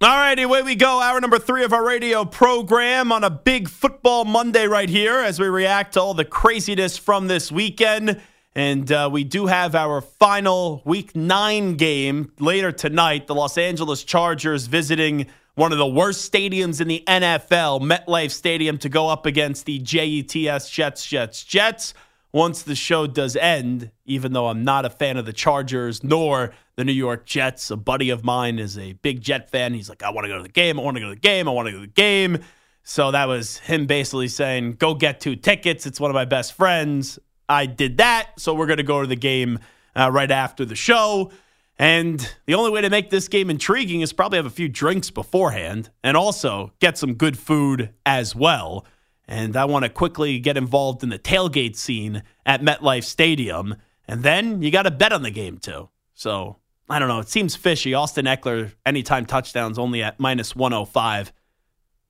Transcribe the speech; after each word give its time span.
All 0.00 0.10
right, 0.10 0.38
away 0.38 0.62
we 0.62 0.74
go. 0.74 1.00
Hour 1.00 1.20
number 1.20 1.38
three 1.38 1.64
of 1.64 1.72
our 1.72 1.86
radio 1.86 2.24
program 2.24 3.12
on 3.12 3.22
a 3.22 3.30
big 3.30 3.68
football 3.68 4.24
Monday 4.24 4.66
right 4.66 4.88
here 4.88 5.18
as 5.20 5.38
we 5.38 5.46
react 5.46 5.94
to 5.94 6.00
all 6.00 6.14
the 6.14 6.24
craziness 6.24 6.98
from 6.98 7.28
this 7.28 7.52
weekend. 7.52 8.20
And 8.56 8.90
uh, 8.90 9.08
we 9.10 9.22
do 9.22 9.46
have 9.46 9.76
our 9.76 10.00
final 10.00 10.82
week 10.84 11.14
nine 11.14 11.76
game 11.76 12.32
later 12.40 12.72
tonight. 12.72 13.28
The 13.28 13.36
Los 13.36 13.56
Angeles 13.56 14.02
Chargers 14.02 14.66
visiting 14.66 15.26
one 15.54 15.70
of 15.70 15.78
the 15.78 15.86
worst 15.86 16.30
stadiums 16.30 16.80
in 16.80 16.88
the 16.88 17.04
NFL, 17.06 17.80
MetLife 17.80 18.32
Stadium, 18.32 18.78
to 18.78 18.88
go 18.88 19.08
up 19.08 19.26
against 19.26 19.64
the 19.64 19.78
JETS 19.78 20.68
Jets, 20.68 21.06
Jets, 21.06 21.44
Jets 21.44 21.94
once 22.34 22.64
the 22.64 22.74
show 22.74 23.06
does 23.06 23.36
end, 23.36 23.92
even 24.04 24.32
though 24.32 24.48
I'm 24.48 24.64
not 24.64 24.84
a 24.84 24.90
fan 24.90 25.16
of 25.16 25.24
the 25.24 25.32
Chargers 25.32 26.02
nor 26.02 26.52
the 26.74 26.84
New 26.84 26.92
York 26.92 27.26
Jets. 27.26 27.70
A 27.70 27.76
buddy 27.76 28.10
of 28.10 28.24
mine 28.24 28.58
is 28.58 28.76
a 28.76 28.94
big 28.94 29.20
Jet 29.20 29.48
fan. 29.48 29.72
He's 29.72 29.88
like, 29.88 30.02
I 30.02 30.10
want 30.10 30.24
to 30.24 30.28
go 30.28 30.38
to 30.38 30.42
the 30.42 30.48
game. 30.48 30.80
I 30.80 30.82
want 30.82 30.96
to 30.96 31.00
go 31.00 31.10
to 31.10 31.14
the 31.14 31.20
game. 31.20 31.48
I 31.48 31.52
want 31.52 31.66
to 31.66 31.72
go 31.72 31.78
to 31.78 31.86
the 31.86 31.92
game. 31.92 32.38
So 32.82 33.12
that 33.12 33.26
was 33.26 33.58
him 33.58 33.86
basically 33.86 34.26
saying, 34.26 34.72
go 34.72 34.94
get 34.94 35.20
two 35.20 35.36
tickets. 35.36 35.86
It's 35.86 36.00
one 36.00 36.10
of 36.10 36.14
my 36.14 36.24
best 36.24 36.54
friends. 36.54 37.20
I 37.48 37.66
did 37.66 37.98
that. 37.98 38.30
So 38.36 38.52
we're 38.52 38.66
going 38.66 38.78
to 38.78 38.82
go 38.82 39.00
to 39.00 39.06
the 39.06 39.14
game 39.14 39.60
uh, 39.94 40.10
right 40.10 40.30
after 40.30 40.64
the 40.64 40.74
show. 40.74 41.30
And 41.78 42.34
the 42.46 42.54
only 42.54 42.72
way 42.72 42.80
to 42.80 42.90
make 42.90 43.10
this 43.10 43.28
game 43.28 43.48
intriguing 43.48 44.00
is 44.00 44.12
probably 44.12 44.38
have 44.38 44.46
a 44.46 44.50
few 44.50 44.68
drinks 44.68 45.08
beforehand 45.08 45.90
and 46.02 46.16
also 46.16 46.72
get 46.80 46.98
some 46.98 47.14
good 47.14 47.38
food 47.38 47.90
as 48.04 48.34
well 48.34 48.84
and 49.26 49.56
I 49.56 49.64
want 49.64 49.84
to 49.84 49.88
quickly 49.88 50.38
get 50.38 50.56
involved 50.56 51.02
in 51.02 51.08
the 51.08 51.18
tailgate 51.18 51.76
scene 51.76 52.22
at 52.44 52.62
MetLife 52.62 53.04
Stadium. 53.04 53.76
And 54.06 54.22
then 54.22 54.62
you 54.62 54.70
got 54.70 54.82
to 54.82 54.90
bet 54.90 55.12
on 55.12 55.22
the 55.22 55.30
game 55.30 55.58
too. 55.58 55.88
So 56.14 56.56
I 56.88 56.98
don't 56.98 57.08
know. 57.08 57.20
It 57.20 57.28
seems 57.28 57.56
fishy. 57.56 57.94
Austin 57.94 58.26
Ekeler, 58.26 58.72
anytime 58.84 59.24
touchdowns, 59.24 59.78
only 59.78 60.02
at 60.02 60.20
minus 60.20 60.54
105. 60.54 61.32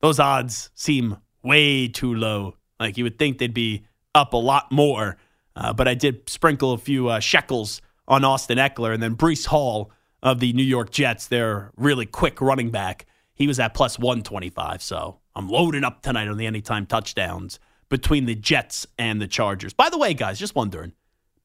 Those 0.00 0.18
odds 0.18 0.70
seem 0.74 1.18
way 1.42 1.88
too 1.88 2.14
low. 2.14 2.56
Like 2.80 2.98
you 2.98 3.04
would 3.04 3.18
think 3.18 3.38
they'd 3.38 3.54
be 3.54 3.84
up 4.14 4.32
a 4.32 4.38
lot 4.38 4.72
more. 4.72 5.16
Uh, 5.56 5.72
but 5.72 5.86
I 5.86 5.94
did 5.94 6.28
sprinkle 6.28 6.72
a 6.72 6.78
few 6.78 7.08
uh, 7.08 7.20
shekels 7.20 7.80
on 8.08 8.24
Austin 8.24 8.58
Ekeler. 8.58 8.92
And 8.92 9.02
then 9.02 9.16
Breece 9.16 9.46
Hall 9.46 9.92
of 10.22 10.40
the 10.40 10.52
New 10.52 10.64
York 10.64 10.90
Jets, 10.90 11.28
their 11.28 11.70
really 11.76 12.06
quick 12.06 12.40
running 12.40 12.70
back, 12.70 13.06
he 13.34 13.46
was 13.46 13.60
at 13.60 13.74
plus 13.74 13.98
125. 13.98 14.82
So 14.82 15.18
I'm 15.36 15.48
loading 15.48 15.84
up 15.84 16.02
tonight 16.02 16.28
on 16.28 16.36
the 16.36 16.46
anytime 16.46 16.86
touchdowns 16.86 17.58
between 17.88 18.26
the 18.26 18.34
Jets 18.34 18.86
and 18.98 19.20
the 19.20 19.26
Chargers. 19.26 19.72
By 19.72 19.90
the 19.90 19.98
way, 19.98 20.14
guys, 20.14 20.38
just 20.38 20.54
wondering 20.54 20.92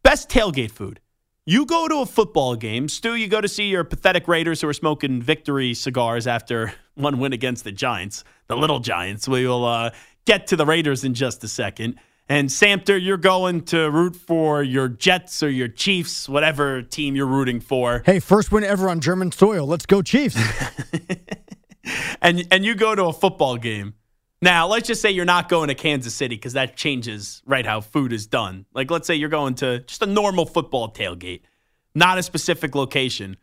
best 0.03 0.29
tailgate 0.29 0.71
food. 0.71 0.99
You 1.45 1.65
go 1.65 1.87
to 1.87 2.01
a 2.01 2.05
football 2.05 2.55
game, 2.55 2.87
Stu, 2.87 3.15
you 3.15 3.27
go 3.27 3.41
to 3.41 3.47
see 3.47 3.69
your 3.69 3.83
pathetic 3.83 4.27
Raiders 4.27 4.61
who 4.61 4.67
are 4.67 4.73
smoking 4.73 5.21
victory 5.21 5.73
cigars 5.73 6.27
after 6.27 6.73
one 6.95 7.17
win 7.19 7.33
against 7.33 7.63
the 7.63 7.71
Giants, 7.71 8.23
the 8.47 8.55
little 8.55 8.79
Giants. 8.79 9.27
We 9.27 9.47
will 9.47 9.65
uh, 9.65 9.91
get 10.25 10.47
to 10.47 10.55
the 10.55 10.65
Raiders 10.65 11.03
in 11.03 11.15
just 11.15 11.43
a 11.43 11.47
second. 11.47 11.95
And 12.31 12.49
Samter, 12.49 13.03
you're 13.03 13.17
going 13.17 13.61
to 13.65 13.89
root 13.89 14.15
for 14.15 14.61
your 14.61 14.87
Jets 14.87 15.41
or 15.41 15.49
your 15.49 15.67
Chiefs, 15.67 16.29
whatever 16.29 16.83
team 16.83 17.15
you're 17.15 17.25
rooting 17.25 17.59
for. 17.59 18.03
Hey, 18.05 18.19
first 18.19 18.51
win 18.51 18.63
ever 18.63 18.87
on 18.87 18.99
German 18.99 19.31
soil. 19.31 19.65
Let's 19.65 19.87
go, 19.87 20.03
Chiefs. 20.03 20.37
and 22.21 22.47
and 22.51 22.65
you 22.65 22.75
go 22.75 22.95
to 22.95 23.05
a 23.05 23.13
football 23.13 23.57
game. 23.57 23.93
Now, 24.41 24.67
let's 24.67 24.87
just 24.87 25.01
say 25.01 25.11
you're 25.11 25.25
not 25.25 25.49
going 25.49 25.67
to 25.67 25.75
Kansas 25.75 26.13
City 26.15 26.35
because 26.35 26.53
that 26.53 26.77
changes 26.77 27.41
right 27.45 27.65
how 27.65 27.81
food 27.81 28.13
is 28.13 28.25
done. 28.25 28.65
Like, 28.73 28.89
let's 28.89 29.05
say 29.05 29.15
you're 29.15 29.27
going 29.27 29.55
to 29.55 29.79
just 29.79 30.01
a 30.01 30.05
normal 30.05 30.45
football 30.45 30.93
tailgate, 30.93 31.41
not 31.93 32.17
a 32.17 32.23
specific 32.23 32.73
location. 32.73 33.35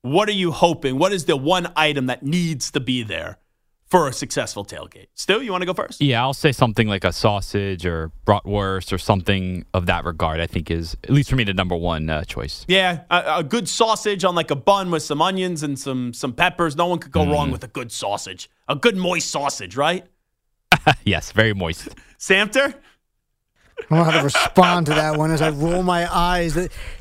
What 0.00 0.30
are 0.30 0.32
you 0.32 0.50
hoping? 0.50 0.98
What 0.98 1.12
is 1.12 1.26
the 1.26 1.36
one 1.36 1.70
item 1.76 2.06
that 2.06 2.22
needs 2.22 2.70
to 2.70 2.80
be 2.80 3.02
there 3.02 3.38
for 3.92 4.08
a 4.08 4.12
successful 4.12 4.64
tailgate. 4.64 5.08
Stu, 5.12 5.42
you 5.42 5.52
want 5.52 5.60
to 5.60 5.66
go 5.66 5.74
first? 5.74 6.00
Yeah, 6.00 6.22
I'll 6.22 6.32
say 6.32 6.50
something 6.50 6.88
like 6.88 7.04
a 7.04 7.12
sausage 7.12 7.84
or 7.84 8.10
bratwurst 8.26 8.90
or 8.90 8.96
something 8.96 9.66
of 9.74 9.84
that 9.84 10.06
regard. 10.06 10.40
I 10.40 10.46
think 10.46 10.70
is 10.70 10.96
at 11.04 11.10
least 11.10 11.28
for 11.28 11.36
me 11.36 11.44
the 11.44 11.52
number 11.52 11.76
one 11.76 12.08
uh, 12.08 12.24
choice. 12.24 12.64
Yeah, 12.68 13.02
a, 13.10 13.40
a, 13.40 13.44
good 13.44 13.68
sausage 13.68 14.24
on 14.24 14.34
like 14.34 14.50
a 14.50 14.56
bun 14.56 14.90
with 14.90 15.02
some 15.02 15.20
onions 15.20 15.62
and 15.62 15.78
some 15.78 16.14
some 16.14 16.32
peppers. 16.32 16.74
No 16.74 16.86
one 16.86 17.00
could 17.00 17.12
go 17.12 17.20
mm. 17.20 17.32
wrong 17.32 17.50
with 17.50 17.64
a 17.64 17.68
good 17.68 17.92
sausage. 17.92 18.48
A 18.66 18.74
good 18.74 18.96
moist 18.96 19.30
sausage, 19.30 19.76
right? 19.76 20.06
yes, 21.04 21.30
very 21.32 21.52
moist. 21.52 21.90
Samter. 22.18 22.74
I 23.78 23.82
don't 23.90 23.98
know 23.98 24.04
how 24.04 24.18
to 24.18 24.24
respond 24.24 24.86
to 24.86 24.94
that 24.94 25.18
one 25.18 25.30
as 25.32 25.42
I 25.42 25.50
roll 25.50 25.82
my 25.82 26.10
eyes. 26.10 26.56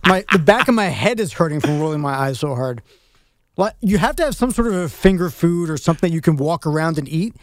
My 0.05 0.25
the 0.33 0.39
back 0.39 0.67
of 0.67 0.75
my 0.75 0.89
head 0.89 1.21
is 1.21 1.31
hurting 1.31 1.61
from 1.61 1.79
rolling 1.79 2.01
my 2.01 2.15
eyes 2.15 2.39
so 2.41 2.53
hard 2.53 2.81
you 3.81 3.97
have 3.97 4.15
to 4.17 4.23
have 4.23 4.35
some 4.35 4.51
sort 4.51 4.67
of 4.67 4.73
a 4.73 4.89
finger 4.89 5.29
food 5.29 5.69
or 5.69 5.77
something 5.77 6.11
you 6.11 6.21
can 6.21 6.37
walk 6.37 6.65
around 6.65 6.97
and 6.97 7.07
eat. 7.07 7.35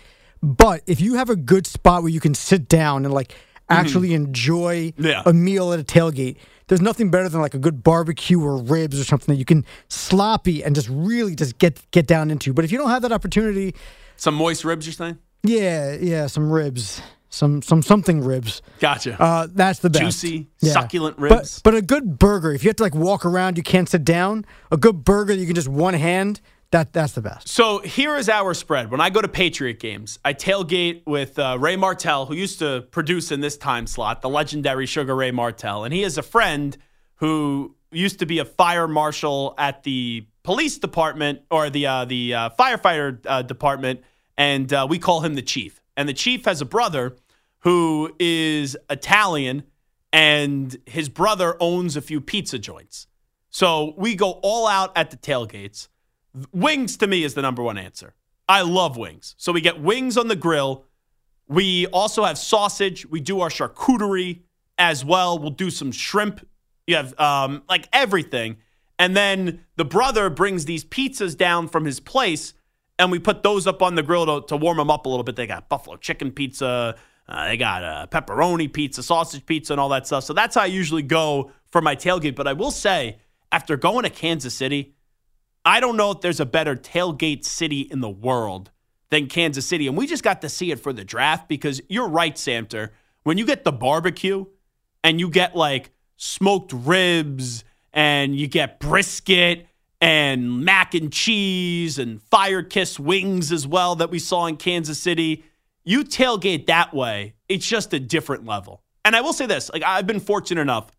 But 0.43 0.83
if 0.87 1.01
you 1.01 1.15
have 1.15 1.31
a 1.31 1.37
good 1.37 1.67
spot 1.67 2.03
where 2.03 2.11
you 2.11 2.21
can 2.21 2.35
sit 2.35 2.69
down 2.69 3.05
and 3.05 3.13
like 3.13 3.29
mm-hmm. 3.29 3.75
actually 3.75 4.09
mm-hmm. 4.11 4.27
enjoy 4.27 4.93
yeah. 4.97 5.23
a 5.27 5.33
meal 5.33 5.73
at 5.73 5.81
a 5.81 5.85
tailgate, 5.85 6.37
there's 6.69 6.81
nothing 6.81 7.11
better 7.11 7.29
than 7.29 7.41
like 7.41 7.55
a 7.55 7.59
good 7.59 7.83
barbecue 7.83 8.41
or 8.41 8.63
ribs 8.63 9.01
or 9.01 9.05
something 9.05 9.35
that 9.35 9.39
you 9.39 9.45
can 9.45 9.65
sloppy 9.89 10.63
and 10.63 10.75
just 10.75 10.89
really 10.91 11.35
just 11.35 11.59
get 11.59 11.81
get 11.91 12.07
down 12.07 12.31
into. 12.31 12.53
But 12.53 12.65
if 12.65 12.73
you 12.73 12.79
don't 12.79 12.91
have 12.91 13.03
that 13.03 13.13
opportunity, 13.13 13.75
some 14.17 14.35
moist 14.35 14.65
ribs, 14.65 14.87
you're 14.87 14.93
saying? 14.93 15.19
Yeah, 15.45 15.95
yeah, 15.95 16.27
some 16.27 16.51
ribs 16.51 17.01
some 17.29 17.63
some 17.63 17.83
something 17.83 18.23
ribs. 18.23 18.63
Gotcha. 18.81 19.21
Uh, 19.21 19.49
that's 19.51 19.81
the 19.81 19.91
best. 19.91 20.03
Juicy, 20.03 20.49
yeah. 20.61 20.73
succulent 20.73 21.19
ribs. 21.19 21.61
But, 21.61 21.73
but 21.73 21.79
a 21.79 21.83
good 21.83 22.19
burger, 22.19 22.53
if 22.53 22.65
you 22.65 22.69
have 22.69 22.77
to 22.77 22.83
like 22.83 22.95
walk 22.95 23.25
around, 23.25 23.57
you 23.57 23.63
can't 23.63 23.89
sit 23.89 24.05
down. 24.05 24.45
A 24.71 24.77
good 24.77 25.05
burger, 25.05 25.35
you 25.35 25.47
can 25.47 25.55
just 25.55 25.69
one 25.69 25.95
hand. 25.95 26.41
That 26.71 26.93
that's 26.93 27.15
the 27.15 27.23
best. 27.23 27.49
So 27.49 27.79
here 27.79 28.17
is 28.17 28.29
our 28.29 28.53
spread. 28.53 28.91
When 28.91 29.01
I 29.01 29.09
go 29.09 29.23
to 29.23 29.29
Patriot 29.29 29.81
games, 29.81 30.19
I 30.23 30.35
tailgate 30.35 31.03
with 31.07 31.39
uh, 31.39 31.57
Ray 31.59 31.77
Martell, 31.77 32.27
who 32.27 32.35
used 32.35 32.59
to 32.59 32.83
produce 32.91 33.33
in 33.33 33.41
this 33.41 33.57
time 33.57 33.87
slot, 33.87 34.21
the 34.21 34.29
legendary 34.29 34.85
Sugar 34.85 35.17
Ray 35.17 35.31
Martell, 35.31 35.85
and 35.85 35.95
he 35.95 36.03
is 36.03 36.19
a 36.19 36.23
friend 36.23 36.77
who 37.17 37.75
used 37.91 38.19
to 38.19 38.27
be 38.27 38.39
a 38.39 38.45
fire 38.45 38.87
marshal 38.87 39.55
at 39.57 39.83
the 39.83 40.27
police 40.43 40.77
department 40.79 41.41
or 41.51 41.71
the 41.71 41.87
uh, 41.87 42.05
the 42.05 42.35
uh, 42.35 42.51
firefighter 42.59 43.19
uh, 43.27 43.41
department, 43.43 44.03
and 44.37 44.71
uh, 44.71 44.87
we 44.89 44.99
call 44.99 45.21
him 45.21 45.35
the 45.35 45.43
chief. 45.43 45.81
And 45.99 46.09
the 46.09 46.15
chief 46.15 46.45
has 46.45 46.61
a 46.61 46.65
brother 46.65 47.17
who 47.63 48.15
is 48.21 48.77
Italian, 48.89 49.65
and 50.13 50.77
his 50.87 51.09
brother 51.09 51.57
owns 51.59 51.97
a 51.97 52.01
few 52.01 52.21
pizza 52.21 52.57
joints. 52.57 53.09
So 53.51 53.95
we 53.97 54.15
go 54.15 54.39
all 54.45 54.69
out 54.69 54.97
at 54.97 55.11
the 55.11 55.17
tailgates. 55.17 55.89
Wings 56.53 56.97
to 56.99 57.09
me 57.09 57.25
is 57.25 57.35
the 57.35 57.43
number 57.43 57.65
one 57.65 57.77
answer. 57.77 58.15
I 58.49 58.63
love 58.63 58.97
wings. 58.97 59.35
So 59.39 59.51
we 59.51 59.61
get 59.61 59.81
wings 59.81 60.17
on 60.17 60.29
the 60.29 60.37
grill. 60.37 60.85
We 61.49 61.89
also 61.89 62.23
have 62.23 62.39
sausage. 62.39 63.05
We 63.05 63.21
do 63.21 63.41
our 63.41 63.49
charcuterie 63.49 64.43
as 64.79 65.05
well. 65.05 65.37
We'll 65.37 65.51
do 65.51 65.69
some 65.69 65.91
shrimp. 65.91 66.47
You 66.87 66.95
have 66.95 67.19
um, 67.19 67.65
like 67.69 67.89
everything. 67.93 68.59
And 69.01 69.17
then 69.17 69.65
the 69.75 69.85
brother 69.85 70.31
brings 70.31 70.65
these 70.65 70.85
pizzas 70.85 71.37
down 71.37 71.67
from 71.67 71.87
his 71.87 71.99
place 71.99 72.55
and 72.99 73.11
we 73.11 73.19
put 73.19 73.43
those 73.43 73.67
up 73.67 73.83
on 73.83 73.95
the 73.95 74.03
grill 74.03 74.27
to, 74.27 74.47
to 74.49 74.57
warm 74.57 74.79
them 74.79 74.91
up 74.91 75.07
a 75.07 75.09
little 75.09 75.25
bit. 75.25 75.37
They 75.37 75.47
got 75.47 75.69
buffalo 75.69 75.97
chicken 75.97 76.33
pizza, 76.33 76.97
uh, 77.29 77.47
they 77.47 77.57
got 77.57 77.85
uh, 77.85 78.07
pepperoni 78.11 78.73
pizza, 78.73 79.03
sausage 79.03 79.45
pizza, 79.45 79.75
and 79.75 79.81
all 79.81 79.91
that 79.91 80.07
stuff. 80.07 80.25
So 80.25 80.33
that's 80.33 80.55
how 80.55 80.63
I 80.63 80.67
usually 80.67 81.03
go 81.03 81.53
for 81.71 81.81
my 81.81 81.95
tailgate. 81.95 82.35
But 82.35 82.49
I 82.49 82.55
will 82.55 82.71
say, 82.71 83.19
after 83.53 83.77
going 83.77 84.05
to 84.05 84.11
Kansas 84.11 84.55
City, 84.55 84.95
I 85.65 85.81
don't 85.81 85.97
know 85.97 86.11
if 86.11 86.21
there's 86.21 86.41
a 86.41 86.47
better 86.47 86.75
tailgate 86.75 87.45
city 87.45 87.81
in 87.81 88.01
the 88.01 88.09
world 88.09 88.71
than 89.11 89.27
Kansas 89.27 89.67
City. 89.67 89.87
And 89.87 89.97
we 89.97 90.07
just 90.07 90.23
got 90.23 90.41
to 90.43 90.49
see 90.49 90.71
it 90.71 90.81
for 90.81 90.93
the 90.93 91.05
draft 91.05 91.49
because 91.49 91.81
you're 91.89 92.09
right, 92.09 92.35
Samter. 92.35 92.91
When 93.23 93.37
you 93.37 93.45
get 93.45 93.65
the 93.65 93.73
barbecue 93.73 94.47
and 95.05 95.21
you 95.21 95.29
get 95.29 95.55
like 95.55 95.91
smoked 96.17 96.73
ribs 96.73 97.65
and 97.93 98.35
you 98.35 98.47
get 98.47 98.81
brisket 98.81 99.67
and 100.01 100.65
mac 100.65 100.95
and 100.95 101.13
cheese 101.13 101.99
and 101.99 102.23
fire 102.23 102.63
kiss 102.63 102.99
wings 103.01 103.51
as 103.51 103.67
well 103.67 103.97
that 103.97 104.11
we 104.11 104.19
saw 104.19 104.47
in 104.47 104.57
Kansas 104.57 104.99
City, 104.99 105.45
you 105.85 106.05
tailgate 106.05 106.67
that 106.67 106.95
way, 106.95 107.35
it's 107.49 107.67
just 107.67 107.93
a 107.93 108.01
different 108.01 108.45
level. 108.47 108.83
And 109.05 109.17
I 109.17 109.21
will 109.21 109.33
say 109.33 109.47
this, 109.47 109.71
like 109.73 109.83
I've 109.83 110.07
been 110.07 110.21
fortunate 110.21 110.61
enough 110.61 110.91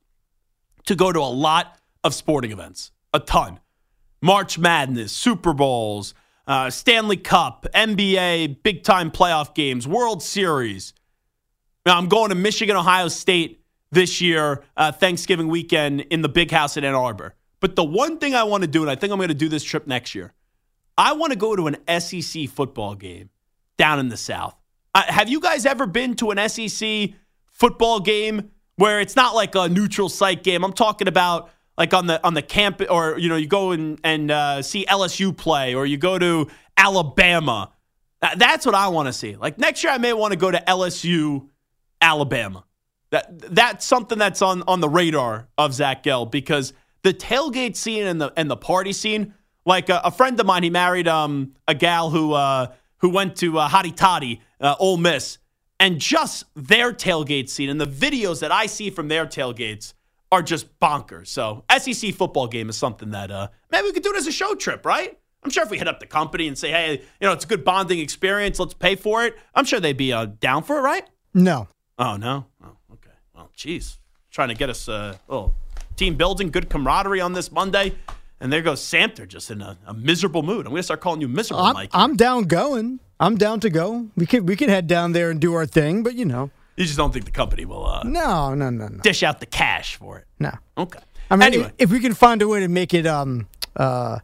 to 0.86 0.96
go 0.96 1.12
to 1.12 1.20
a 1.20 1.32
lot 1.32 1.78
of 2.04 2.14
sporting 2.14 2.52
events, 2.52 2.92
a 3.14 3.20
ton. 3.20 3.60
March 4.22 4.58
Madness, 4.58 5.12
Super 5.12 5.54
Bowls, 5.54 6.14
uh, 6.48 6.70
Stanley 6.70 7.18
Cup, 7.18 7.68
NBA, 7.74 8.64
big 8.64 8.84
time 8.84 9.12
playoff 9.12 9.54
games, 9.54 9.88
World 9.88 10.22
Series. 10.22 10.94
Now, 11.86 11.98
I'm 11.98 12.08
going 12.08 12.30
to 12.30 12.36
Michigan, 12.36 12.76
Ohio 12.76 13.08
State 13.08 13.64
this 13.92 14.20
year, 14.20 14.64
uh, 14.76 14.92
Thanksgiving 14.92 15.48
weekend 15.48 16.02
in 16.02 16.22
the 16.22 16.30
big 16.30 16.52
house 16.52 16.76
in 16.76 16.84
Ann 16.84 16.96
Arbor. 16.96 17.36
But 17.60 17.76
the 17.76 17.84
one 17.84 18.18
thing 18.18 18.36
I 18.36 18.44
want 18.44 18.64
to 18.64 18.68
do, 18.68 18.82
and 18.82 18.90
I 18.90 18.96
think 18.96 19.12
I'm 19.12 19.20
going 19.20 19.30
to 19.30 19.34
do 19.34 19.50
this 19.50 19.64
trip 19.64 19.88
next 19.88 20.16
year, 20.16 20.34
I 20.98 21.14
want 21.14 21.32
to 21.34 21.38
go 21.38 21.56
to 21.56 21.68
an 21.68 22.00
SEC 22.00 22.48
football 22.50 22.96
game 22.96 23.30
down 23.78 24.00
in 24.00 24.10
the 24.10 24.18
South. 24.18 24.56
Uh, 24.96 25.04
have 25.08 25.30
you 25.30 25.40
guys 25.40 25.66
ever 25.66 25.86
been 25.86 26.16
to 26.16 26.32
an 26.32 26.50
SEC 26.50 27.12
football 27.52 28.00
game 28.00 28.52
where 28.76 29.00
it's 29.00 29.16
not 29.16 29.36
like 29.36 29.56
a 29.56 29.70
neutral 29.70 30.10
site 30.10 30.44
game? 30.44 30.64
I'm 30.64 30.74
talking 30.74 31.08
about 31.08 31.52
like 31.78 31.94
on 31.94 32.08
the 32.08 32.24
on 32.26 32.34
the 32.34 32.42
camp, 32.42 32.82
or 32.90 33.18
you 33.18 33.30
know, 33.30 33.38
you 33.38 33.48
go 33.48 33.72
and 33.72 34.00
and 34.04 34.30
uh, 34.30 34.62
see 34.62 34.86
LSU 34.86 35.36
play, 35.36 35.76
or 35.76 35.86
you 35.86 35.98
go 35.98 36.20
to 36.20 36.48
Alabama. 36.76 37.72
That's 38.36 38.66
what 38.66 38.76
I 38.76 38.90
want 38.90 39.08
to 39.08 39.14
see. 39.14 39.38
Like 39.38 39.58
next 39.58 39.84
year, 39.84 39.94
I 39.94 39.98
may 39.98 40.12
want 40.12 40.34
to 40.34 40.38
go 40.38 40.52
to 40.52 40.62
LSU, 40.68 41.48
Alabama. 42.02 42.66
That 43.12 43.56
that's 43.56 43.86
something 43.86 44.18
that's 44.18 44.42
on 44.42 44.64
on 44.64 44.82
the 44.82 44.90
radar 44.90 45.48
of 45.58 45.74
Zach 45.74 46.04
Gelb 46.04 46.32
because 46.32 46.74
the 47.04 47.14
tailgate 47.14 47.76
scene 47.76 48.06
and 48.06 48.20
the 48.22 48.34
and 48.36 48.50
the 48.50 48.58
party 48.58 48.94
scene. 48.94 49.34
Like 49.66 49.90
a, 49.90 50.02
a 50.04 50.12
friend 50.12 50.40
of 50.40 50.46
mine, 50.46 50.64
he 50.64 50.70
married 50.70 51.08
um 51.08 51.54
a 51.68 51.76
gal 51.76 52.10
who 52.10 52.34
uh 52.34 52.68
who 52.98 53.10
went 53.10 53.36
to 53.38 53.58
uh, 53.60 53.70
Hottie 53.70 53.96
Toddy, 53.96 54.42
uh, 54.60 54.76
Ole 54.80 54.98
Miss, 54.98 55.38
and 55.80 56.00
just 56.00 56.44
their 56.56 56.92
tailgate 56.92 57.50
scene 57.50 57.70
and 57.70 57.80
the 57.80 57.88
videos 57.88 58.42
that 58.42 58.52
I 58.52 58.66
see 58.66 58.90
from 58.90 59.08
their 59.08 59.26
tailgates 59.26 59.94
are 60.32 60.42
just 60.42 60.80
bonkers. 60.80 61.28
So 61.28 61.64
SEC 61.78 62.14
football 62.14 62.48
game 62.48 62.70
is 62.70 62.78
something 62.78 63.12
that 63.12 63.32
uh, 63.32 63.48
maybe 63.72 63.86
we 63.88 63.94
could 63.94 64.04
do 64.04 64.12
it 64.12 64.18
as 64.18 64.28
a 64.28 64.32
show 64.32 64.54
trip, 64.56 64.86
right? 64.86 65.18
I'm 65.44 65.50
sure 65.50 65.64
if 65.64 65.70
we 65.70 65.78
hit 65.78 65.88
up 65.88 66.00
the 66.02 66.06
company 66.06 66.48
and 66.48 66.58
say, 66.58 66.72
hey, 66.72 66.94
you 67.00 67.28
know, 67.28 67.32
it's 67.32 67.46
a 67.46 67.48
good 67.48 67.64
bonding 67.64 68.00
experience, 68.00 68.60
let's 68.60 68.74
pay 68.74 68.96
for 68.96 69.24
it. 69.24 69.38
I'm 69.56 69.64
sure 69.66 69.80
they'd 69.80 69.96
be 69.96 70.12
uh, 70.12 70.26
down 70.26 70.64
for 70.64 70.78
it, 70.78 70.82
right? 70.82 71.04
No. 71.34 71.68
Oh 71.98 72.18
no. 72.18 72.46
Oh, 72.64 72.76
okay. 72.94 73.16
Well, 73.34 73.50
geez, 73.56 74.00
trying 74.32 74.50
to 74.50 74.56
get 74.56 74.70
us 74.70 74.88
a 74.88 75.20
little 75.28 75.56
team 76.00 76.16
building, 76.16 76.50
good 76.50 76.70
camaraderie 76.70 77.22
on 77.22 77.34
this 77.34 77.52
Monday. 77.52 77.94
And 78.40 78.52
there 78.54 78.62
goes 78.62 78.80
Samter, 78.80 79.28
just 79.28 79.52
in 79.52 79.62
a, 79.62 79.78
a 79.86 79.94
miserable 79.94 80.44
mood. 80.44 80.66
I'm 80.66 80.72
going 80.72 80.80
to 80.80 80.84
start 80.84 81.02
calling 81.02 81.20
you 81.20 81.28
miserable, 81.28 81.64
I'm, 81.64 81.74
Mike. 81.74 81.90
I'm 81.94 82.16
down 82.16 82.44
going. 82.44 83.02
I'm 83.20 83.36
down 83.36 83.60
to 83.60 83.70
go. 83.70 84.08
We 84.16 84.26
could 84.26 84.48
we 84.48 84.56
could 84.56 84.70
head 84.70 84.88
down 84.88 85.12
there 85.12 85.30
and 85.30 85.42
do 85.42 85.54
our 85.56 85.66
thing, 85.66 86.04
but 86.04 86.16
you 86.16 86.24
know, 86.24 86.52
you 86.78 86.86
just 86.86 86.96
don't 86.98 87.12
think 87.12 87.26
the 87.26 87.32
company 87.32 87.66
will 87.66 87.86
uh, 87.86 88.04
no, 88.04 88.56
no, 88.56 88.70
no, 88.70 88.88
no, 88.88 89.02
dish 89.02 89.24
out 89.24 89.42
the 89.42 89.46
cash 89.46 89.98
for 89.98 90.20
it. 90.20 90.26
no. 90.40 90.52
Okay. 90.78 91.00
I 91.30 91.36
mean, 91.36 91.48
anyway. 91.48 91.66
if, 91.78 91.90
if 91.90 91.92
we 91.92 92.00
can 92.00 92.14
find 92.14 92.42
a 92.42 92.48
way 92.48 92.62
to 92.62 92.70
make 92.70 92.94
it 92.94 93.06
um 93.06 93.48
uh 93.76 94.20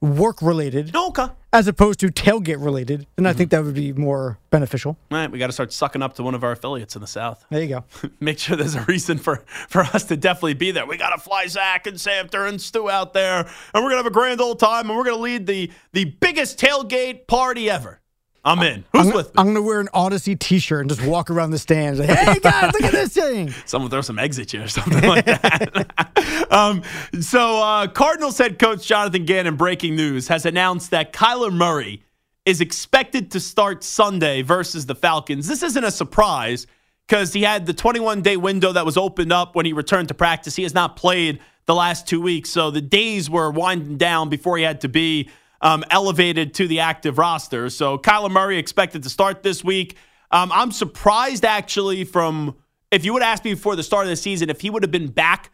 work 0.00 0.42
related 0.42 0.94
okay. 0.94 1.26
as 1.52 1.66
opposed 1.66 2.00
to 2.00 2.08
tailgate 2.08 2.62
related, 2.62 3.06
then 3.16 3.24
I 3.26 3.30
Mm-hmm. 3.30 3.38
think 3.38 3.50
that 3.50 3.64
would 3.64 3.74
be 3.74 3.92
more 3.92 4.38
beneficial. 4.50 4.96
All 5.10 5.18
right, 5.18 5.30
we 5.30 5.38
got 5.38 5.46
to 5.46 5.52
start 5.52 5.72
sucking 5.72 6.02
up 6.02 6.14
to 6.16 6.22
one 6.22 6.34
of 6.34 6.44
our 6.44 6.52
affiliates 6.52 6.94
in 6.96 7.00
the 7.00 7.06
South. 7.08 7.44
There 7.50 7.62
you 7.62 7.68
go. 7.68 7.84
Make 8.20 8.38
sure 8.38 8.56
there's 8.56 8.74
a 8.74 8.82
reason 8.82 9.18
for, 9.18 9.36
for 9.68 9.82
us 9.82 10.04
to 10.04 10.16
definitely 10.16 10.54
be 10.54 10.70
there. 10.70 10.86
We 10.86 10.96
got 10.98 11.10
to 11.16 11.18
fly 11.20 11.46
Zach 11.46 11.86
and 11.86 11.96
Samter 11.96 12.46
and 12.48 12.60
Stu 12.60 12.90
out 12.90 13.12
there, 13.14 13.38
and 13.38 13.48
we're 13.74 13.80
going 13.90 13.92
to 13.92 13.96
have 13.98 14.06
a 14.06 14.10
grand 14.10 14.40
old 14.40 14.58
time, 14.58 14.88
and 14.90 14.96
we're 14.98 15.04
going 15.04 15.16
to 15.16 15.22
lead 15.22 15.46
the, 15.46 15.70
the 15.92 16.04
biggest 16.04 16.58
tailgate 16.58 17.26
party 17.26 17.70
ever. 17.70 18.00
I'm 18.46 18.60
in. 18.60 18.84
Who's 18.92 19.08
I'm, 19.08 19.14
with 19.14 19.26
me? 19.26 19.32
I'm 19.38 19.46
gonna 19.48 19.60
wear 19.60 19.80
an 19.80 19.88
Odyssey 19.92 20.36
T-shirt 20.36 20.82
and 20.82 20.88
just 20.88 21.04
walk 21.04 21.30
around 21.30 21.50
the 21.50 21.58
stands. 21.58 21.98
Like, 21.98 22.10
hey 22.10 22.38
guys, 22.38 22.72
look 22.72 22.84
at 22.84 22.92
this 22.92 23.12
thing. 23.12 23.52
Someone 23.66 23.90
throw 23.90 24.02
some 24.02 24.20
eggs 24.20 24.38
at 24.38 24.52
you 24.52 24.62
or 24.62 24.68
something 24.68 25.02
like 25.02 25.24
that. 25.24 26.46
um, 26.52 26.82
so, 27.20 27.60
uh, 27.60 27.88
Cardinals 27.88 28.38
head 28.38 28.60
coach 28.60 28.86
Jonathan 28.86 29.24
Gannon, 29.24 29.56
breaking 29.56 29.96
news, 29.96 30.28
has 30.28 30.46
announced 30.46 30.92
that 30.92 31.12
Kyler 31.12 31.52
Murray 31.52 32.04
is 32.44 32.60
expected 32.60 33.32
to 33.32 33.40
start 33.40 33.82
Sunday 33.82 34.42
versus 34.42 34.86
the 34.86 34.94
Falcons. 34.94 35.48
This 35.48 35.64
isn't 35.64 35.82
a 35.82 35.90
surprise 35.90 36.68
because 37.08 37.32
he 37.32 37.42
had 37.42 37.66
the 37.66 37.74
21 37.74 38.22
day 38.22 38.36
window 38.36 38.70
that 38.72 38.86
was 38.86 38.96
opened 38.96 39.32
up 39.32 39.56
when 39.56 39.66
he 39.66 39.72
returned 39.72 40.06
to 40.08 40.14
practice. 40.14 40.54
He 40.54 40.62
has 40.62 40.72
not 40.72 40.94
played 40.94 41.40
the 41.64 41.74
last 41.74 42.06
two 42.06 42.20
weeks, 42.20 42.50
so 42.50 42.70
the 42.70 42.80
days 42.80 43.28
were 43.28 43.50
winding 43.50 43.96
down 43.96 44.28
before 44.28 44.56
he 44.56 44.62
had 44.62 44.82
to 44.82 44.88
be 44.88 45.28
um, 45.60 45.84
elevated 45.90 46.54
to 46.54 46.68
the 46.68 46.80
active 46.80 47.18
roster. 47.18 47.70
So 47.70 47.98
Kyler 47.98 48.30
Murray 48.30 48.58
expected 48.58 49.02
to 49.02 49.10
start 49.10 49.42
this 49.42 49.64
week. 49.64 49.96
Um, 50.30 50.50
I'm 50.52 50.72
surprised 50.72 51.44
actually 51.44 52.04
from 52.04 52.56
if 52.90 53.04
you 53.04 53.12
would 53.12 53.22
ask 53.22 53.44
me 53.44 53.54
before 53.54 53.76
the 53.76 53.82
start 53.82 54.04
of 54.06 54.10
the 54.10 54.16
season 54.16 54.50
if 54.50 54.60
he 54.60 54.70
would 54.70 54.82
have 54.82 54.90
been 54.90 55.08
back 55.08 55.50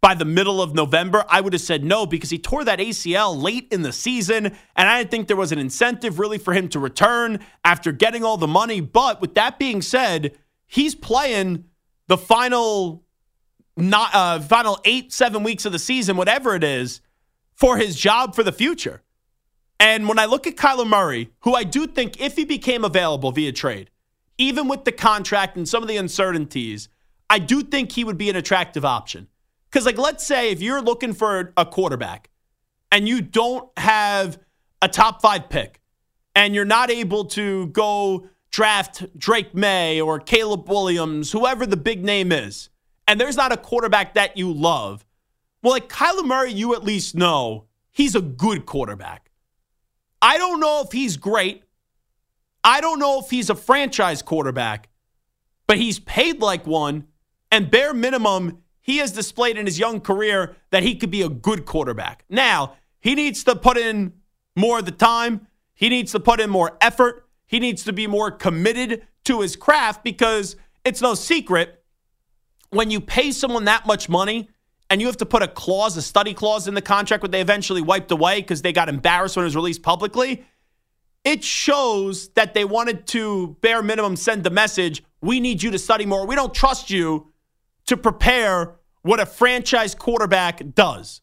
by 0.00 0.14
the 0.14 0.24
middle 0.24 0.60
of 0.60 0.74
November, 0.74 1.24
I 1.28 1.40
would 1.40 1.52
have 1.52 1.62
said 1.62 1.84
no 1.84 2.06
because 2.06 2.28
he 2.28 2.38
tore 2.38 2.64
that 2.64 2.80
ACL 2.80 3.40
late 3.40 3.68
in 3.70 3.82
the 3.82 3.92
season, 3.92 4.46
and 4.46 4.88
I 4.88 4.98
didn't 4.98 5.12
think 5.12 5.28
there 5.28 5.36
was 5.36 5.52
an 5.52 5.60
incentive 5.60 6.18
really 6.18 6.38
for 6.38 6.52
him 6.52 6.68
to 6.70 6.80
return 6.80 7.38
after 7.64 7.92
getting 7.92 8.24
all 8.24 8.36
the 8.36 8.48
money. 8.48 8.80
But 8.80 9.20
with 9.20 9.34
that 9.34 9.60
being 9.60 9.80
said, 9.80 10.36
he's 10.66 10.96
playing 10.96 11.66
the 12.08 12.18
final 12.18 13.04
not 13.76 14.14
uh, 14.14 14.40
final 14.40 14.78
eight 14.84 15.12
seven 15.12 15.44
weeks 15.44 15.64
of 15.64 15.72
the 15.72 15.78
season, 15.78 16.16
whatever 16.16 16.54
it 16.56 16.64
is, 16.64 17.00
for 17.54 17.76
his 17.76 17.96
job 17.96 18.34
for 18.34 18.42
the 18.42 18.52
future. 18.52 19.02
And 19.82 20.06
when 20.06 20.20
I 20.20 20.26
look 20.26 20.46
at 20.46 20.54
Kyler 20.54 20.86
Murray, 20.86 21.32
who 21.40 21.56
I 21.56 21.64
do 21.64 21.88
think 21.88 22.20
if 22.20 22.36
he 22.36 22.44
became 22.44 22.84
available 22.84 23.32
via 23.32 23.50
trade, 23.50 23.90
even 24.38 24.68
with 24.68 24.84
the 24.84 24.92
contract 24.92 25.56
and 25.56 25.68
some 25.68 25.82
of 25.82 25.88
the 25.88 25.96
uncertainties, 25.96 26.88
I 27.28 27.40
do 27.40 27.62
think 27.62 27.90
he 27.90 28.04
would 28.04 28.16
be 28.16 28.30
an 28.30 28.36
attractive 28.36 28.84
option. 28.84 29.26
Because, 29.68 29.84
like, 29.84 29.98
let's 29.98 30.24
say 30.24 30.52
if 30.52 30.62
you're 30.62 30.80
looking 30.80 31.12
for 31.12 31.52
a 31.56 31.66
quarterback 31.66 32.30
and 32.92 33.08
you 33.08 33.22
don't 33.22 33.76
have 33.76 34.38
a 34.80 34.86
top 34.86 35.20
five 35.20 35.48
pick 35.48 35.80
and 36.36 36.54
you're 36.54 36.64
not 36.64 36.88
able 36.88 37.24
to 37.24 37.66
go 37.66 38.28
draft 38.52 39.18
Drake 39.18 39.52
Maye 39.52 40.00
or 40.00 40.20
Caleb 40.20 40.68
Williams, 40.68 41.32
whoever 41.32 41.66
the 41.66 41.76
big 41.76 42.04
name 42.04 42.30
is, 42.30 42.68
and 43.08 43.20
there's 43.20 43.36
not 43.36 43.50
a 43.50 43.56
quarterback 43.56 44.14
that 44.14 44.36
you 44.36 44.52
love, 44.52 45.04
well, 45.60 45.72
like 45.72 45.88
Kyler 45.88 46.24
Murray, 46.24 46.52
you 46.52 46.72
at 46.72 46.84
least 46.84 47.16
know 47.16 47.64
he's 47.90 48.14
a 48.14 48.20
good 48.20 48.64
quarterback. 48.64 49.21
I 50.22 50.38
don't 50.38 50.60
know 50.60 50.82
if 50.84 50.92
he's 50.92 51.16
great. 51.16 51.64
I 52.62 52.80
don't 52.80 53.00
know 53.00 53.18
if 53.18 53.28
he's 53.28 53.50
a 53.50 53.56
franchise 53.56 54.22
quarterback, 54.22 54.88
but 55.66 55.78
he's 55.78 55.98
paid 55.98 56.40
like 56.40 56.64
one. 56.64 57.08
And 57.50 57.70
bare 57.70 57.92
minimum, 57.92 58.62
he 58.80 58.98
has 58.98 59.12
displayed 59.12 59.58
in 59.58 59.66
his 59.66 59.80
young 59.80 60.00
career 60.00 60.56
that 60.70 60.84
he 60.84 60.94
could 60.94 61.10
be 61.10 61.22
a 61.22 61.28
good 61.28 61.66
quarterback. 61.66 62.24
Now, 62.30 62.76
he 63.00 63.16
needs 63.16 63.42
to 63.44 63.56
put 63.56 63.76
in 63.76 64.12
more 64.54 64.78
of 64.78 64.84
the 64.84 64.92
time, 64.92 65.48
he 65.74 65.88
needs 65.88 66.12
to 66.12 66.20
put 66.20 66.40
in 66.40 66.50
more 66.50 66.76
effort, 66.80 67.26
he 67.46 67.58
needs 67.58 67.82
to 67.84 67.92
be 67.92 68.06
more 68.06 68.30
committed 68.30 69.06
to 69.24 69.40
his 69.40 69.56
craft 69.56 70.04
because 70.04 70.56
it's 70.84 71.02
no 71.02 71.14
secret 71.14 71.82
when 72.70 72.90
you 72.90 73.00
pay 73.00 73.32
someone 73.32 73.64
that 73.64 73.86
much 73.86 74.08
money 74.08 74.48
and 74.92 75.00
you 75.00 75.06
have 75.06 75.16
to 75.16 75.24
put 75.24 75.42
a 75.42 75.48
clause, 75.48 75.96
a 75.96 76.02
study 76.02 76.34
clause 76.34 76.68
in 76.68 76.74
the 76.74 76.82
contract, 76.82 77.22
what 77.22 77.32
they 77.32 77.40
eventually 77.40 77.80
wiped 77.80 78.10
away 78.10 78.42
because 78.42 78.60
they 78.60 78.74
got 78.74 78.90
embarrassed 78.90 79.36
when 79.36 79.44
it 79.44 79.46
was 79.46 79.56
released 79.56 79.82
publicly, 79.82 80.44
it 81.24 81.42
shows 81.42 82.28
that 82.34 82.52
they 82.52 82.66
wanted 82.66 83.06
to 83.06 83.56
bare 83.62 83.82
minimum 83.82 84.16
send 84.16 84.44
the 84.44 84.50
message 84.50 85.02
we 85.22 85.40
need 85.40 85.62
you 85.62 85.70
to 85.70 85.78
study 85.78 86.04
more. 86.04 86.26
We 86.26 86.34
don't 86.34 86.52
trust 86.52 86.90
you 86.90 87.32
to 87.86 87.96
prepare 87.96 88.74
what 89.00 89.18
a 89.18 89.24
franchise 89.24 89.94
quarterback 89.94 90.60
does 90.74 91.22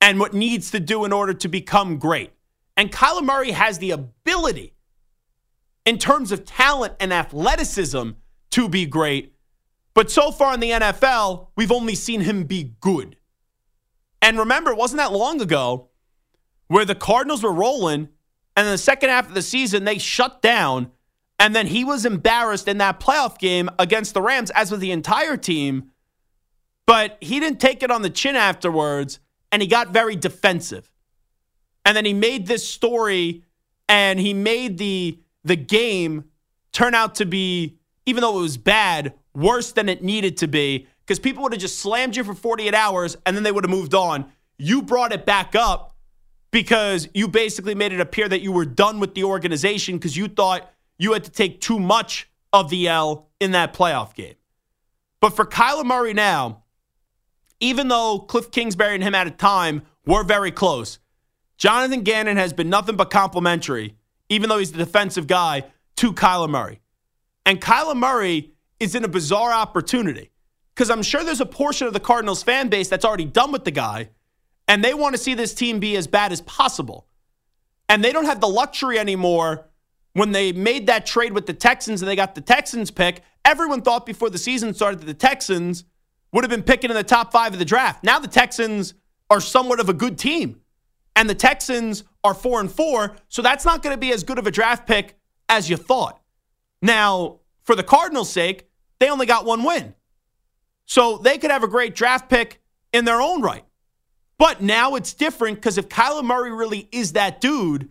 and 0.00 0.18
what 0.18 0.34
needs 0.34 0.72
to 0.72 0.80
do 0.80 1.04
in 1.04 1.12
order 1.12 1.32
to 1.32 1.46
become 1.46 1.98
great. 1.98 2.32
And 2.76 2.90
Kyler 2.90 3.22
Murray 3.22 3.52
has 3.52 3.78
the 3.78 3.92
ability, 3.92 4.74
in 5.86 5.98
terms 5.98 6.32
of 6.32 6.44
talent 6.44 6.94
and 6.98 7.12
athleticism, 7.12 8.10
to 8.50 8.68
be 8.68 8.84
great. 8.84 9.33
But 9.94 10.10
so 10.10 10.30
far 10.30 10.54
in 10.54 10.60
the 10.60 10.70
NFL, 10.70 11.48
we've 11.56 11.72
only 11.72 11.94
seen 11.94 12.20
him 12.20 12.44
be 12.44 12.74
good. 12.80 13.16
And 14.20 14.38
remember, 14.38 14.72
it 14.72 14.76
wasn't 14.76 14.98
that 14.98 15.12
long 15.12 15.40
ago 15.40 15.90
where 16.66 16.84
the 16.84 16.94
Cardinals 16.94 17.42
were 17.42 17.52
rolling, 17.52 18.08
and 18.56 18.66
in 18.66 18.72
the 18.72 18.78
second 18.78 19.10
half 19.10 19.28
of 19.28 19.34
the 19.34 19.42
season, 19.42 19.84
they 19.84 19.98
shut 19.98 20.42
down. 20.42 20.90
And 21.38 21.54
then 21.54 21.66
he 21.66 21.84
was 21.84 22.06
embarrassed 22.06 22.68
in 22.68 22.78
that 22.78 23.00
playoff 23.00 23.38
game 23.38 23.68
against 23.78 24.14
the 24.14 24.22
Rams, 24.22 24.50
as 24.50 24.70
with 24.70 24.80
the 24.80 24.92
entire 24.92 25.36
team. 25.36 25.90
But 26.86 27.18
he 27.20 27.40
didn't 27.40 27.60
take 27.60 27.82
it 27.82 27.90
on 27.90 28.02
the 28.02 28.10
chin 28.10 28.36
afterwards. 28.36 29.20
and 29.52 29.62
he 29.62 29.68
got 29.68 29.90
very 29.90 30.16
defensive. 30.16 30.90
And 31.84 31.96
then 31.96 32.04
he 32.04 32.12
made 32.12 32.48
this 32.48 32.68
story 32.68 33.44
and 33.88 34.18
he 34.18 34.34
made 34.34 34.78
the 34.78 35.20
the 35.44 35.54
game 35.54 36.24
turn 36.72 36.92
out 36.92 37.14
to 37.16 37.24
be 37.26 37.78
even 38.04 38.22
though 38.22 38.38
it 38.38 38.42
was 38.42 38.56
bad, 38.56 39.14
worse 39.34 39.72
than 39.72 39.88
it 39.88 40.02
needed 40.02 40.36
to 40.38 40.46
be 40.48 40.86
because 41.00 41.18
people 41.18 41.42
would 41.42 41.52
have 41.52 41.60
just 41.60 41.78
slammed 41.78 42.16
you 42.16 42.24
for 42.24 42.34
48 42.34 42.74
hours 42.74 43.16
and 43.26 43.36
then 43.36 43.42
they 43.42 43.52
would 43.52 43.64
have 43.64 43.70
moved 43.70 43.94
on. 43.94 44.30
You 44.58 44.82
brought 44.82 45.12
it 45.12 45.26
back 45.26 45.54
up 45.54 45.94
because 46.50 47.08
you 47.14 47.28
basically 47.28 47.74
made 47.74 47.92
it 47.92 48.00
appear 48.00 48.28
that 48.28 48.40
you 48.40 48.52
were 48.52 48.64
done 48.64 49.00
with 49.00 49.14
the 49.14 49.24
organization 49.24 49.96
because 49.96 50.16
you 50.16 50.28
thought 50.28 50.72
you 50.98 51.12
had 51.12 51.24
to 51.24 51.30
take 51.30 51.60
too 51.60 51.80
much 51.80 52.30
of 52.52 52.70
the 52.70 52.88
L 52.88 53.28
in 53.40 53.50
that 53.50 53.74
playoff 53.74 54.14
game. 54.14 54.34
But 55.20 55.30
for 55.30 55.44
Kyler 55.44 55.84
Murray 55.84 56.14
now, 56.14 56.62
even 57.60 57.88
though 57.88 58.20
Cliff 58.20 58.50
Kingsbury 58.50 58.94
and 58.94 59.02
him 59.02 59.14
at 59.14 59.26
a 59.26 59.30
time 59.30 59.82
were 60.06 60.22
very 60.22 60.52
close, 60.52 60.98
Jonathan 61.56 62.02
Gannon 62.02 62.36
has 62.36 62.52
been 62.52 62.68
nothing 62.68 62.96
but 62.96 63.10
complimentary, 63.10 63.96
even 64.28 64.48
though 64.48 64.58
he's 64.58 64.72
the 64.72 64.78
defensive 64.78 65.26
guy, 65.26 65.64
to 65.96 66.12
Kyler 66.12 66.48
Murray. 66.48 66.80
And 67.46 67.60
Kyler 67.60 67.96
Murray 67.96 68.53
is 68.84 68.94
in 68.94 69.04
a 69.04 69.08
bizarre 69.08 69.52
opportunity 69.52 70.30
because 70.74 70.90
I'm 70.90 71.02
sure 71.02 71.24
there's 71.24 71.40
a 71.40 71.46
portion 71.46 71.86
of 71.86 71.92
the 71.92 72.00
Cardinals 72.00 72.42
fan 72.42 72.68
base 72.68 72.88
that's 72.88 73.04
already 73.04 73.24
done 73.24 73.52
with 73.52 73.64
the 73.64 73.70
guy 73.70 74.10
and 74.68 74.82
they 74.82 74.94
want 74.94 75.14
to 75.14 75.20
see 75.20 75.34
this 75.34 75.54
team 75.54 75.78
be 75.80 75.96
as 75.96 76.06
bad 76.06 76.32
as 76.32 76.40
possible. 76.42 77.06
And 77.88 78.02
they 78.02 78.12
don't 78.12 78.24
have 78.24 78.40
the 78.40 78.48
luxury 78.48 78.98
anymore 78.98 79.68
when 80.14 80.32
they 80.32 80.52
made 80.52 80.86
that 80.86 81.06
trade 81.06 81.32
with 81.32 81.46
the 81.46 81.52
Texans 81.52 82.00
and 82.00 82.08
they 82.08 82.16
got 82.16 82.34
the 82.34 82.40
Texans 82.40 82.90
pick. 82.90 83.22
Everyone 83.44 83.82
thought 83.82 84.06
before 84.06 84.30
the 84.30 84.38
season 84.38 84.72
started 84.72 85.00
that 85.00 85.06
the 85.06 85.14
Texans 85.14 85.84
would 86.32 86.44
have 86.44 86.50
been 86.50 86.62
picking 86.62 86.90
in 86.90 86.96
the 86.96 87.04
top 87.04 87.30
five 87.30 87.52
of 87.52 87.58
the 87.58 87.64
draft. 87.64 88.02
Now 88.02 88.18
the 88.18 88.28
Texans 88.28 88.94
are 89.30 89.40
somewhat 89.40 89.80
of 89.80 89.88
a 89.88 89.94
good 89.94 90.18
team. 90.18 90.60
And 91.16 91.30
the 91.30 91.34
Texans 91.34 92.04
are 92.24 92.34
four 92.34 92.58
and 92.60 92.70
four. 92.70 93.16
So 93.28 93.42
that's 93.42 93.64
not 93.64 93.82
going 93.82 93.94
to 93.94 94.00
be 94.00 94.12
as 94.12 94.24
good 94.24 94.38
of 94.38 94.46
a 94.46 94.50
draft 94.50 94.86
pick 94.86 95.16
as 95.48 95.70
you 95.70 95.76
thought. 95.76 96.20
Now, 96.82 97.40
for 97.62 97.76
the 97.76 97.82
Cardinals' 97.82 98.30
sake, 98.30 98.68
they 98.98 99.10
only 99.10 99.26
got 99.26 99.44
one 99.44 99.64
win. 99.64 99.94
So 100.86 101.18
they 101.18 101.38
could 101.38 101.50
have 101.50 101.62
a 101.62 101.68
great 101.68 101.94
draft 101.94 102.28
pick 102.28 102.60
in 102.92 103.04
their 103.04 103.20
own 103.20 103.42
right. 103.42 103.64
But 104.38 104.60
now 104.60 104.94
it's 104.94 105.14
different 105.14 105.56
because 105.56 105.78
if 105.78 105.88
Kyler 105.88 106.24
Murray 106.24 106.52
really 106.52 106.88
is 106.92 107.12
that 107.12 107.40
dude, 107.40 107.88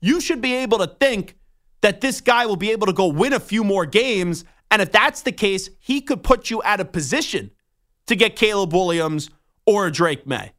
you 0.00 0.20
should 0.20 0.40
be 0.40 0.54
able 0.56 0.78
to 0.78 0.86
think 0.86 1.36
that 1.80 2.00
this 2.00 2.20
guy 2.20 2.46
will 2.46 2.56
be 2.56 2.72
able 2.72 2.86
to 2.86 2.92
go 2.92 3.06
win 3.06 3.32
a 3.32 3.40
few 3.40 3.64
more 3.64 3.86
games. 3.86 4.44
And 4.70 4.82
if 4.82 4.90
that's 4.90 5.22
the 5.22 5.32
case, 5.32 5.70
he 5.78 6.00
could 6.00 6.22
put 6.22 6.50
you 6.50 6.62
out 6.64 6.80
of 6.80 6.92
position 6.92 7.50
to 8.06 8.16
get 8.16 8.36
Caleb 8.36 8.72
Williams 8.72 9.30
or 9.66 9.90
Drake 9.90 10.26
Maye. 10.26 10.52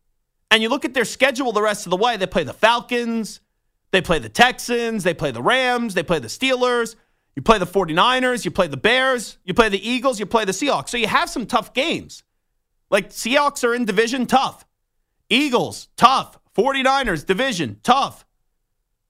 And 0.50 0.64
you 0.64 0.70
look 0.70 0.86
at 0.86 0.94
their 0.94 1.06
schedule 1.06 1.52
the 1.52 1.62
rest 1.62 1.86
of 1.86 1.90
the 1.90 1.98
way, 1.98 2.18
they 2.18 2.28
play 2.28 2.44
the 2.44 2.54
Falcons, 2.54 3.40
they 3.92 4.02
play 4.02 4.20
the 4.20 4.30
Texans, 4.30 5.04
they 5.04 5.14
play 5.14 5.32
the 5.32 5.42
Rams, 5.42 5.94
they 5.94 6.04
play 6.04 6.20
the 6.20 6.28
Steelers, 6.28 6.96
you 7.36 7.42
play 7.42 7.58
the 7.58 7.66
49ers, 7.66 8.46
you 8.46 8.52
play 8.52 8.68
the 8.68 8.78
Bears, 8.78 9.38
you 9.44 9.54
play 9.54 9.70
the 9.70 9.88
Eagles, 9.88 10.20
you 10.20 10.26
play 10.26 10.46
the 10.46 10.54
Seahawks. 10.54 10.90
So 10.90 10.98
you 10.98 11.08
have 11.08 11.30
some 11.30 11.46
tough 11.46 11.74
games. 11.74 12.24
Like 12.90 13.10
Seahawks 13.10 13.64
are 13.64 13.74
in 13.74 13.86
division 13.86 14.26
tough. 14.26 14.66
Eagles, 15.30 15.90
tough. 15.98 16.40
49ers, 16.56 17.26
division, 17.26 17.80
tough. 17.84 18.26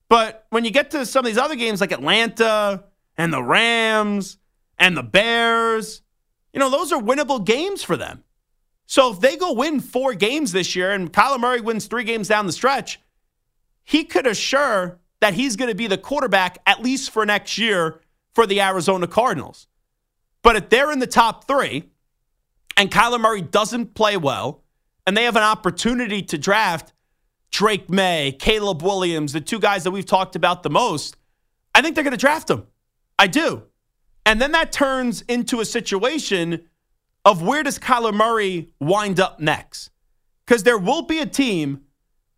But 0.08 0.46
when 0.50 0.64
you 0.64 0.70
get 0.70 0.90
to 0.92 1.06
some 1.06 1.20
of 1.20 1.26
these 1.26 1.38
other 1.38 1.54
games 1.54 1.80
like 1.80 1.92
Atlanta 1.92 2.84
and 3.16 3.32
the 3.32 3.42
Rams 3.42 4.38
and 4.78 4.96
the 4.96 5.02
Bears, 5.02 6.02
you 6.52 6.58
know, 6.58 6.70
those 6.70 6.92
are 6.92 7.00
winnable 7.00 7.44
games 7.44 7.82
for 7.82 7.96
them. 7.96 8.24
So 8.86 9.12
if 9.12 9.20
they 9.20 9.36
go 9.36 9.52
win 9.52 9.80
four 9.80 10.14
games 10.14 10.52
this 10.52 10.74
year 10.74 10.92
and 10.92 11.12
Kyler 11.12 11.40
Murray 11.40 11.60
wins 11.60 11.86
three 11.86 12.04
games 12.04 12.28
down 12.28 12.46
the 12.46 12.52
stretch, 12.52 13.00
he 13.84 14.04
could 14.04 14.26
assure 14.26 15.00
that 15.20 15.34
he's 15.34 15.56
going 15.56 15.70
to 15.70 15.76
be 15.76 15.86
the 15.86 15.98
quarterback 15.98 16.58
at 16.66 16.82
least 16.82 17.10
for 17.10 17.24
next 17.26 17.58
year 17.58 18.00
for 18.36 18.46
the 18.46 18.60
Arizona 18.60 19.06
Cardinals. 19.06 19.66
But 20.42 20.56
if 20.56 20.68
they're 20.68 20.92
in 20.92 20.98
the 20.98 21.06
top 21.06 21.48
three 21.48 21.84
and 22.76 22.90
Kyler 22.90 23.18
Murray 23.18 23.40
doesn't 23.40 23.94
play 23.94 24.18
well, 24.18 24.62
and 25.06 25.16
they 25.16 25.24
have 25.24 25.36
an 25.36 25.42
opportunity 25.42 26.20
to 26.20 26.36
draft 26.36 26.92
Drake 27.50 27.88
Maye, 27.88 28.36
Caleb 28.38 28.82
Williams, 28.82 29.32
the 29.32 29.40
two 29.40 29.58
guys 29.58 29.84
that 29.84 29.90
we've 29.90 30.04
talked 30.04 30.36
about 30.36 30.62
the 30.62 30.68
most, 30.68 31.16
I 31.74 31.80
think 31.80 31.94
they're 31.94 32.04
going 32.04 32.12
to 32.12 32.18
draft 32.18 32.48
them. 32.48 32.66
I 33.18 33.26
do. 33.26 33.62
And 34.26 34.38
then 34.38 34.52
that 34.52 34.70
turns 34.70 35.22
into 35.22 35.60
a 35.60 35.64
situation 35.64 36.66
of 37.24 37.40
where 37.40 37.62
does 37.62 37.78
Kyler 37.78 38.12
Murray 38.12 38.68
wind 38.78 39.18
up 39.18 39.40
next? 39.40 39.88
Because 40.44 40.62
there 40.62 40.76
will 40.76 41.02
be 41.02 41.20
a 41.20 41.26
team, 41.26 41.86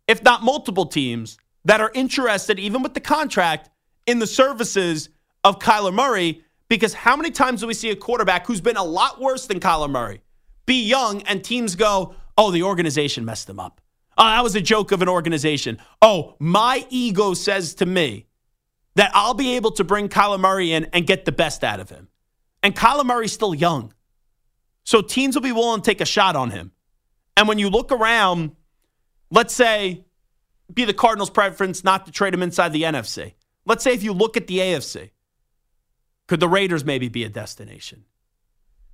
if 0.07 0.23
not 0.23 0.43
multiple 0.43 0.85
teams, 0.85 1.37
that 1.65 1.81
are 1.81 1.91
interested, 1.93 2.57
even 2.57 2.83
with 2.83 2.93
the 2.93 3.01
contract, 3.01 3.69
in 4.07 4.19
the 4.19 4.27
services 4.27 5.09
of 5.43 5.59
Kyler 5.59 5.93
Murray. 5.93 6.43
Because 6.67 6.93
how 6.93 7.15
many 7.15 7.31
times 7.31 7.61
do 7.61 7.67
we 7.67 7.73
see 7.73 7.89
a 7.89 7.95
quarterback 7.95 8.45
who's 8.45 8.61
been 8.61 8.77
a 8.77 8.83
lot 8.83 9.19
worse 9.19 9.47
than 9.47 9.59
Kyler 9.59 9.89
Murray 9.89 10.21
be 10.69 10.83
young 10.83 11.23
and 11.23 11.43
teams 11.43 11.75
go, 11.75 12.13
oh, 12.37 12.51
the 12.51 12.61
organization 12.61 13.25
messed 13.25 13.49
him 13.49 13.59
up. 13.59 13.81
Oh, 14.19 14.23
that 14.23 14.43
was 14.43 14.55
a 14.55 14.61
joke 14.61 14.91
of 14.91 15.01
an 15.01 15.09
organization. 15.09 15.79
Oh, 15.99 16.35
my 16.37 16.85
ego 16.91 17.33
says 17.33 17.73
to 17.75 17.87
me 17.87 18.27
that 18.93 19.09
I'll 19.15 19.33
be 19.33 19.55
able 19.55 19.71
to 19.71 19.83
bring 19.83 20.09
Kyler 20.09 20.39
Murray 20.39 20.71
in 20.71 20.85
and 20.93 21.07
get 21.07 21.25
the 21.25 21.31
best 21.31 21.63
out 21.63 21.79
of 21.79 21.89
him. 21.89 22.07
And 22.61 22.75
Kyler 22.75 23.03
Murray's 23.03 23.33
still 23.33 23.55
young. 23.55 23.93
So 24.83 25.01
teams 25.01 25.35
will 25.35 25.41
be 25.41 25.51
willing 25.51 25.81
to 25.81 25.85
take 25.89 26.01
a 26.01 26.05
shot 26.05 26.35
on 26.35 26.51
him. 26.51 26.71
And 27.35 27.47
when 27.47 27.57
you 27.57 27.69
look 27.69 27.91
around, 27.91 28.51
let's 29.31 29.55
say, 29.55 30.05
be 30.71 30.85
the 30.85 30.93
Cardinals' 30.93 31.31
preference 31.31 31.83
not 31.83 32.05
to 32.05 32.11
trade 32.11 32.33
him 32.35 32.43
inside 32.43 32.73
the 32.73 32.83
NFC. 32.83 33.33
Let's 33.65 33.83
say 33.83 33.93
if 33.93 34.03
you 34.03 34.13
look 34.13 34.37
at 34.37 34.45
the 34.45 34.59
AFC, 34.59 35.09
could 36.29 36.39
the 36.39 36.47
Raiders 36.47 36.85
maybe 36.85 37.09
be 37.09 37.23
a 37.23 37.29
destination? 37.29 38.05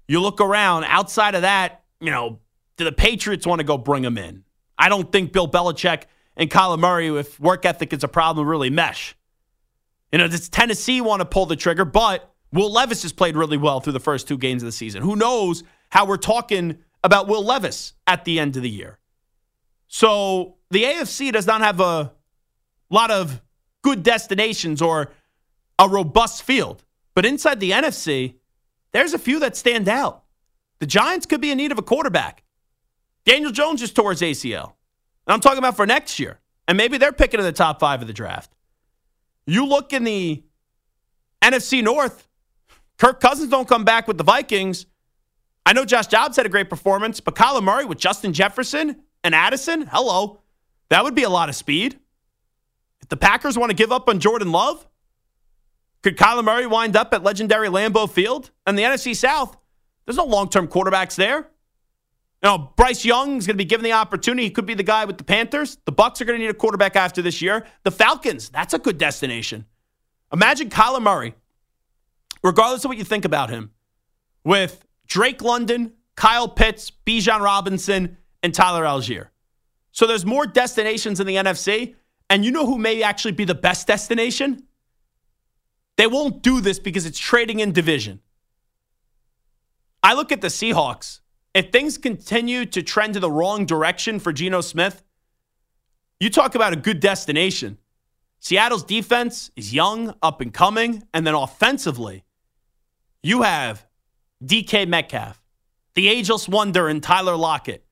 You 0.08 0.22
look 0.22 0.39
around, 0.39 0.86
outside 0.86 1.36
of 1.36 1.42
that, 1.42 1.84
you 2.00 2.10
know, 2.10 2.39
do 2.77 2.86
the 2.86 2.94
Patriots 2.94 3.46
want 3.46 3.60
to 3.60 3.65
go 3.65 3.77
bring 3.77 4.06
him 4.06 4.18
in? 4.18 4.46
I 4.77 4.88
don't 4.88 5.12
think 5.12 5.34
Bill 5.34 5.46
Belichick 5.46 6.04
and 6.38 6.50
Kyler 6.50 6.80
Murray, 6.80 7.10
if 7.10 7.38
work 7.38 7.65
ethic 7.65 7.92
is 7.92 8.06
a 8.06 8.08
problem, 8.08 8.48
really 8.48 8.70
mesh. 8.70 9.18
You 10.13 10.20
know, 10.20 10.30
does 10.30 10.48
Tennessee 10.48 11.01
want 11.01 11.20
to 11.20 11.25
pull 11.25 11.46
the 11.46 11.58
trigger? 11.58 11.84
But 11.84 12.34
Will 12.54 12.72
Levis 12.72 13.01
has 13.01 13.12
played 13.12 13.36
really 13.36 13.58
well 13.58 13.82
through 13.82 13.94
the 13.94 14.00
first 14.00 14.30
two 14.30 14.38
games 14.38 14.63
of 14.63 14.68
the 14.68 14.72
season. 14.72 15.01
Who 15.01 15.18
knows 15.18 15.62
how 15.89 16.06
we're 16.06 16.15
talking 16.15 16.77
about 17.04 17.27
Will 17.27 17.44
Levis 17.44 17.96
at 18.08 18.24
the 18.24 18.39
end 18.39 18.56
of 18.56 18.63
the 18.63 18.70
year? 18.70 18.98
So 19.89 20.56
the 20.72 20.84
AFC 20.84 21.34
does 21.34 21.46
not 21.46 21.60
have 21.60 21.82
a 21.82 22.13
lot 22.89 23.12
of 23.12 23.42
good 23.82 24.04
destinations 24.04 24.82
or 24.82 25.12
a 25.77 25.89
robust 25.89 26.44
field. 26.44 26.85
But 27.15 27.25
inside 27.25 27.60
the 27.60 27.72
NFC, 27.72 28.36
there's 28.91 29.13
a 29.13 29.19
few 29.19 29.39
that 29.39 29.57
stand 29.57 29.89
out. 29.89 30.24
The 30.79 30.86
Giants 30.86 31.25
could 31.25 31.41
be 31.41 31.51
in 31.51 31.57
need 31.57 31.72
of 31.72 31.79
a 31.79 31.81
quarterback. 31.81 32.43
Daniel 33.25 33.51
Jones 33.51 33.79
just 33.79 33.95
tore 33.95 34.12
his 34.12 34.22
ACL. 34.22 34.74
And 35.25 35.34
I'm 35.34 35.39
talking 35.39 35.57
about 35.57 35.75
for 35.75 35.88
next 35.88 36.19
year. 36.19 36.39
And 36.67 36.77
maybe 36.77 36.98
they're 36.98 37.13
picking 37.13 37.39
in 37.39 37.45
the 37.45 37.51
top 37.51 37.79
five 37.79 38.01
of 38.01 38.07
the 38.07 38.13
draft. 38.13 38.51
You 39.48 39.65
look 39.65 39.93
in 39.93 40.03
the 40.03 40.43
NFC 41.41 41.84
North, 41.84 42.27
Kirk 42.98 43.19
Cousins 43.19 43.50
don't 43.50 43.67
come 43.67 43.84
back 43.84 44.07
with 44.07 44.17
the 44.17 44.24
Vikings. 44.24 44.86
I 45.65 45.74
know 45.74 45.86
Josh 45.86 46.07
Dobbs 46.07 46.38
had 46.38 46.45
a 46.45 46.50
great 46.50 46.69
performance, 46.69 47.19
but 47.19 47.36
Kyler 47.36 47.63
Murray 47.63 47.86
with 47.86 47.98
Justin 47.98 48.34
Jefferson 48.34 48.98
and 49.24 49.34
Addison, 49.34 49.88
hello. 49.88 50.41
That 50.89 51.03
would 51.03 51.15
be 51.15 51.24
a 51.24 51.29
lot 51.29 51.50
of 51.50 51.55
speed. 51.55 52.00
If 53.01 53.10
the 53.10 53.17
Packers 53.17 53.57
want 53.57 53.72
to 53.72 53.75
give 53.75 53.91
up 53.91 54.07
on 54.10 54.19
Jordan 54.19 54.51
Love, 54.51 54.86
could 56.06 56.18
Kyler 56.18 56.44
Murray 56.44 56.68
wind 56.68 56.96
up 56.96 57.16
at 57.16 57.24
legendary 57.24 57.68
Lambeau 57.68 58.08
Field? 58.08 58.52
And 58.68 58.78
the 58.78 58.84
NFC 58.84 59.16
South, 59.16 59.58
there's 60.06 60.18
no 60.18 60.26
long 60.26 60.50
term 60.50 60.68
quarterbacks 60.68 61.16
there. 61.16 61.48
Now, 62.44 62.74
Bryce 62.78 63.04
Young 63.04 63.38
is 63.38 63.48
going 63.48 63.56
to 63.56 63.58
be 63.58 63.66
given 63.66 63.84
the 63.84 63.94
opportunity. 63.94 64.44
He 64.44 64.52
could 64.52 64.68
be 64.68 64.76
the 64.76 64.84
guy 64.84 65.06
with 65.06 65.18
the 65.18 65.24
Panthers. 65.24 65.80
The 65.86 65.92
Bucs 65.92 66.22
are 66.22 66.26
going 66.26 66.38
to 66.38 66.46
need 66.46 66.52
a 66.52 66.54
quarterback 66.54 66.96
after 66.96 67.24
this 67.24 67.42
year. 67.42 67.66
The 67.82 67.90
Falcons, 67.90 68.50
that's 68.50 68.76
a 68.76 68.78
good 68.78 69.00
destination. 69.00 69.66
Imagine 70.32 70.70
Kyler 70.70 71.02
Murray, 71.02 71.34
regardless 72.44 72.86
of 72.86 72.90
what 72.90 73.00
you 73.00 73.04
think 73.04 73.26
about 73.26 73.50
him, 73.50 73.72
with 74.44 74.86
Drake 75.08 75.42
London, 75.42 75.94
Kyle 76.16 76.48
Pitts, 76.48 76.92
Bijan 77.08 77.40
Robinson, 77.40 78.18
and 78.44 78.54
Tyler 78.54 78.84
Allgeier. 78.84 79.30
So 79.92 80.06
there's 80.06 80.24
more 80.24 80.46
destinations 80.46 81.20
in 81.20 81.26
the 81.26 81.38
NFC. 81.38 81.96
And 82.30 82.46
you 82.46 82.52
know 82.52 82.68
who 82.68 82.78
may 82.78 83.02
actually 83.02 83.32
be 83.32 83.46
the 83.46 83.56
best 83.56 83.88
destination? 83.88 84.68
They 85.98 86.08
won't 86.08 86.42
do 86.42 86.62
this 86.62 86.80
because 86.80 87.06
it's 87.06 87.20
trading 87.20 87.60
in 87.60 87.72
division. 87.72 88.22
I 90.04 90.14
look 90.14 90.32
at 90.32 90.42
the 90.42 90.48
Seahawks. 90.48 91.22
If 91.54 91.72
things 91.72 91.98
continue 91.98 92.66
to 92.66 92.84
trend 92.84 93.16
in 93.16 93.22
the 93.22 93.32
wrong 93.32 93.66
direction 93.66 94.20
for 94.20 94.34
Geno 94.34 94.62
Smith, 94.62 95.04
you 96.20 96.30
talk 96.30 96.54
about 96.54 96.74
a 96.74 96.75
good 96.78 97.00
destination. 97.00 97.78
Seattle's 98.40 98.84
defense 98.84 99.50
is 99.56 99.74
young, 99.74 100.14
up 100.22 100.42
and 100.42 100.54
coming, 100.54 101.04
and 101.14 101.25
then 101.25 101.34
offensively, 101.34 102.24
you 103.24 103.42
have 103.42 103.88
DK 104.44 104.88
Metcalf, 104.88 105.42
the 105.96 106.10
ageless 106.10 106.48
wonder, 106.48 106.88
and 106.88 107.02
Tyler 107.02 107.36
Lockett, 107.36 107.86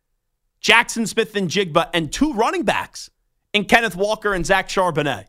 Jaxon 0.62 1.07
Smith-Njigba, 1.07 1.89
and 1.93 2.12
two 2.12 2.33
running 2.33 2.63
backs 2.63 3.10
in 3.53 3.65
Kenneth 3.65 3.95
Walker 3.95 4.33
and 4.33 4.45
Zach 4.45 4.69
Charbonnet. 4.69 5.25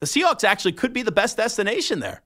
The 0.00 0.06
Seahawks 0.06 0.44
actually 0.44 0.72
could 0.72 0.92
be 0.92 1.02
the 1.02 1.12
best 1.12 1.36
destination 1.36 2.00
there. 2.00 2.22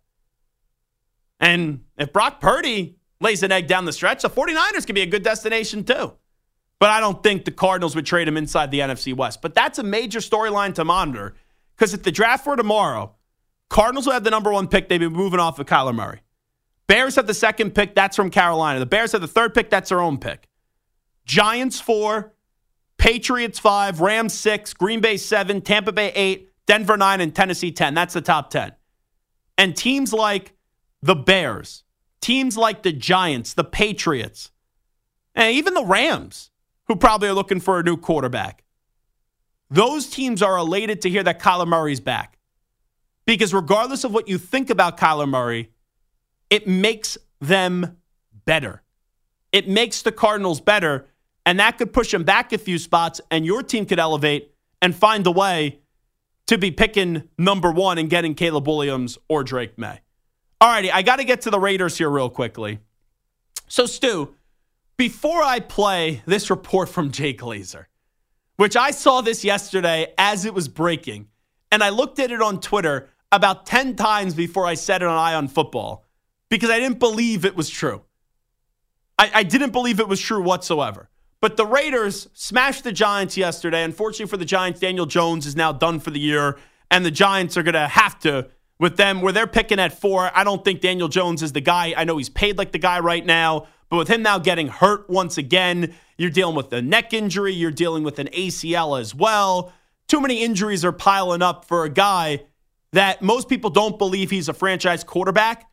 And 1.40 1.84
if 1.98 2.12
Brock 2.12 2.40
Purdy 2.40 2.96
lays 3.20 3.42
an 3.42 3.52
egg 3.52 3.66
down 3.66 3.84
the 3.84 3.92
stretch, 3.92 4.22
the 4.22 4.30
49ers 4.30 4.86
could 4.86 4.94
be 4.94 5.02
a 5.02 5.06
good 5.06 5.22
destination 5.22 5.84
too. 5.84 6.12
But 6.78 6.90
I 6.90 7.00
don't 7.00 7.22
think 7.22 7.44
the 7.44 7.50
Cardinals 7.50 7.96
would 7.96 8.06
trade 8.06 8.28
him 8.28 8.36
inside 8.36 8.70
the 8.70 8.80
NFC 8.80 9.14
West. 9.14 9.42
But 9.42 9.54
that's 9.54 9.78
a 9.78 9.82
major 9.82 10.20
storyline 10.20 10.74
to 10.74 10.84
monitor 10.84 11.34
because 11.76 11.94
if 11.94 12.02
the 12.02 12.12
draft 12.12 12.46
were 12.46 12.56
tomorrow, 12.56 13.14
Cardinals 13.68 14.06
will 14.06 14.12
have 14.12 14.24
the 14.24 14.30
number 14.30 14.52
one 14.52 14.68
pick. 14.68 14.88
They'd 14.88 14.98
be 14.98 15.08
moving 15.08 15.40
off 15.40 15.58
of 15.58 15.66
Kyler 15.66 15.94
Murray. 15.94 16.20
Bears 16.86 17.16
have 17.16 17.26
the 17.26 17.34
second 17.34 17.74
pick. 17.74 17.94
That's 17.94 18.14
from 18.14 18.30
Carolina. 18.30 18.78
The 18.78 18.86
Bears 18.86 19.12
have 19.12 19.20
the 19.20 19.28
third 19.28 19.54
pick. 19.54 19.70
That's 19.70 19.88
their 19.88 20.00
own 20.00 20.18
pick. 20.18 20.48
Giants 21.24 21.80
four, 21.80 22.34
Patriots 22.98 23.58
five, 23.58 24.00
Rams 24.00 24.34
six, 24.34 24.74
Green 24.74 25.00
Bay 25.00 25.16
seven, 25.16 25.60
Tampa 25.60 25.92
Bay 25.92 26.12
eight, 26.14 26.52
Denver 26.66 26.96
nine, 26.96 27.20
and 27.20 27.34
Tennessee 27.34 27.72
10. 27.72 27.94
That's 27.94 28.14
the 28.14 28.20
top 28.20 28.50
10. 28.50 28.72
And 29.58 29.76
teams 29.76 30.12
like 30.12 30.54
the 31.02 31.14
Bears, 31.14 31.84
teams 32.20 32.56
like 32.56 32.82
the 32.82 32.92
Giants, 32.92 33.54
the 33.54 33.64
Patriots, 33.64 34.50
and 35.34 35.52
even 35.52 35.74
the 35.74 35.84
Rams 35.84 36.50
who 36.86 36.96
probably 36.96 37.28
are 37.28 37.34
looking 37.34 37.60
for 37.60 37.78
a 37.78 37.82
new 37.82 37.96
quarterback. 37.96 38.64
Those 39.70 40.08
teams 40.08 40.42
are 40.42 40.56
elated 40.56 41.02
to 41.02 41.10
hear 41.10 41.22
that 41.22 41.40
Kyler 41.40 41.66
Murray's 41.66 42.00
back. 42.00 42.38
Because 43.26 43.54
regardless 43.54 44.04
of 44.04 44.12
what 44.12 44.28
you 44.28 44.38
think 44.38 44.70
about 44.70 44.98
Kyler 44.98 45.28
Murray, 45.28 45.70
it 46.50 46.66
makes 46.66 47.16
them 47.40 47.96
better. 48.44 48.82
It 49.50 49.68
makes 49.68 50.02
the 50.02 50.12
Cardinals 50.12 50.60
better, 50.60 51.06
and 51.46 51.58
that 51.58 51.78
could 51.78 51.92
push 51.92 52.10
them 52.10 52.24
back 52.24 52.52
a 52.52 52.58
few 52.58 52.78
spots, 52.78 53.20
and 53.30 53.46
your 53.46 53.62
team 53.62 53.86
could 53.86 53.98
elevate 53.98 54.54
and 54.82 54.94
find 54.94 55.26
a 55.26 55.30
way 55.30 55.80
to 56.46 56.58
be 56.58 56.70
picking 56.70 57.28
number 57.38 57.70
one 57.70 57.98
and 57.98 58.10
getting 58.10 58.34
Caleb 58.34 58.66
Williams 58.66 59.18
or 59.28 59.44
Drake 59.44 59.78
Maye. 59.78 60.00
All 60.60 60.68
righty, 60.68 60.90
I 60.90 61.02
got 61.02 61.16
to 61.16 61.24
get 61.24 61.42
to 61.42 61.50
the 61.50 61.58
Raiders 61.58 61.98
here 61.98 62.10
real 62.10 62.30
quickly. 62.30 62.78
So, 63.68 63.86
Stu, 63.86 64.34
before 64.96 65.42
I 65.42 65.60
play 65.60 66.22
this 66.26 66.50
report 66.50 66.88
from 66.88 67.10
Jay 67.10 67.34
Glazer, 67.34 67.86
which 68.56 68.76
I 68.76 68.90
saw 68.90 69.20
this 69.20 69.44
yesterday 69.44 70.12
as 70.16 70.44
it 70.44 70.54
was 70.54 70.68
breaking, 70.68 71.28
and 71.72 71.82
I 71.82 71.88
looked 71.88 72.18
at 72.18 72.30
it 72.30 72.40
on 72.40 72.60
Twitter 72.60 73.08
about 73.32 73.66
10 73.66 73.96
times 73.96 74.34
before 74.34 74.66
I 74.66 74.74
it 75.02 75.02
on 75.02 75.18
Eye 75.18 75.34
on 75.34 75.48
Football 75.48 76.04
because 76.48 76.70
I 76.70 76.78
didn't 76.78 77.00
believe 77.00 77.44
it 77.44 77.56
was 77.56 77.68
true. 77.68 78.02
I, 79.18 79.30
I 79.34 79.42
didn't 79.42 79.70
believe 79.70 79.98
it 79.98 80.08
was 80.08 80.20
true 80.20 80.42
whatsoever. 80.42 81.08
But 81.44 81.58
the 81.58 81.66
Raiders 81.66 82.30
smashed 82.32 82.84
the 82.84 82.92
Giants 82.92 83.36
yesterday. 83.36 83.84
Unfortunately 83.84 84.30
for 84.30 84.38
the 84.38 84.46
Giants, 84.46 84.80
Daniel 84.80 85.04
Jones 85.04 85.44
is 85.44 85.54
now 85.54 85.72
done 85.72 86.00
for 86.00 86.10
the 86.10 86.18
year, 86.18 86.56
and 86.90 87.04
the 87.04 87.10
Giants 87.10 87.58
are 87.58 87.62
going 87.62 87.74
to 87.74 87.86
have 87.86 88.18
to 88.20 88.48
with 88.80 88.96
them 88.96 89.20
where 89.20 89.30
they're 89.30 89.46
picking 89.46 89.78
at 89.78 90.00
four. 90.00 90.30
I 90.34 90.42
don't 90.42 90.64
think 90.64 90.80
Daniel 90.80 91.06
Jones 91.06 91.42
is 91.42 91.52
the 91.52 91.60
guy. 91.60 91.92
I 91.94 92.04
know 92.04 92.16
he's 92.16 92.30
paid 92.30 92.56
like 92.56 92.72
the 92.72 92.78
guy 92.78 92.98
right 93.00 93.26
now, 93.26 93.66
but 93.90 93.98
with 93.98 94.08
him 94.08 94.22
now 94.22 94.38
getting 94.38 94.68
hurt 94.68 95.10
once 95.10 95.36
again, 95.36 95.92
you're 96.16 96.30
dealing 96.30 96.56
with 96.56 96.72
a 96.72 96.80
neck 96.80 97.12
injury, 97.12 97.52
you're 97.52 97.70
dealing 97.70 98.04
with 98.04 98.18
an 98.18 98.28
ACL 98.28 98.98
as 98.98 99.14
well. 99.14 99.70
Too 100.08 100.22
many 100.22 100.42
injuries 100.42 100.82
are 100.82 100.92
piling 100.92 101.42
up 101.42 101.66
for 101.66 101.84
a 101.84 101.90
guy 101.90 102.40
that 102.94 103.20
most 103.20 103.50
people 103.50 103.68
don't 103.68 103.98
believe 103.98 104.30
he's 104.30 104.48
a 104.48 104.54
franchise 104.54 105.04
quarterback 105.04 105.68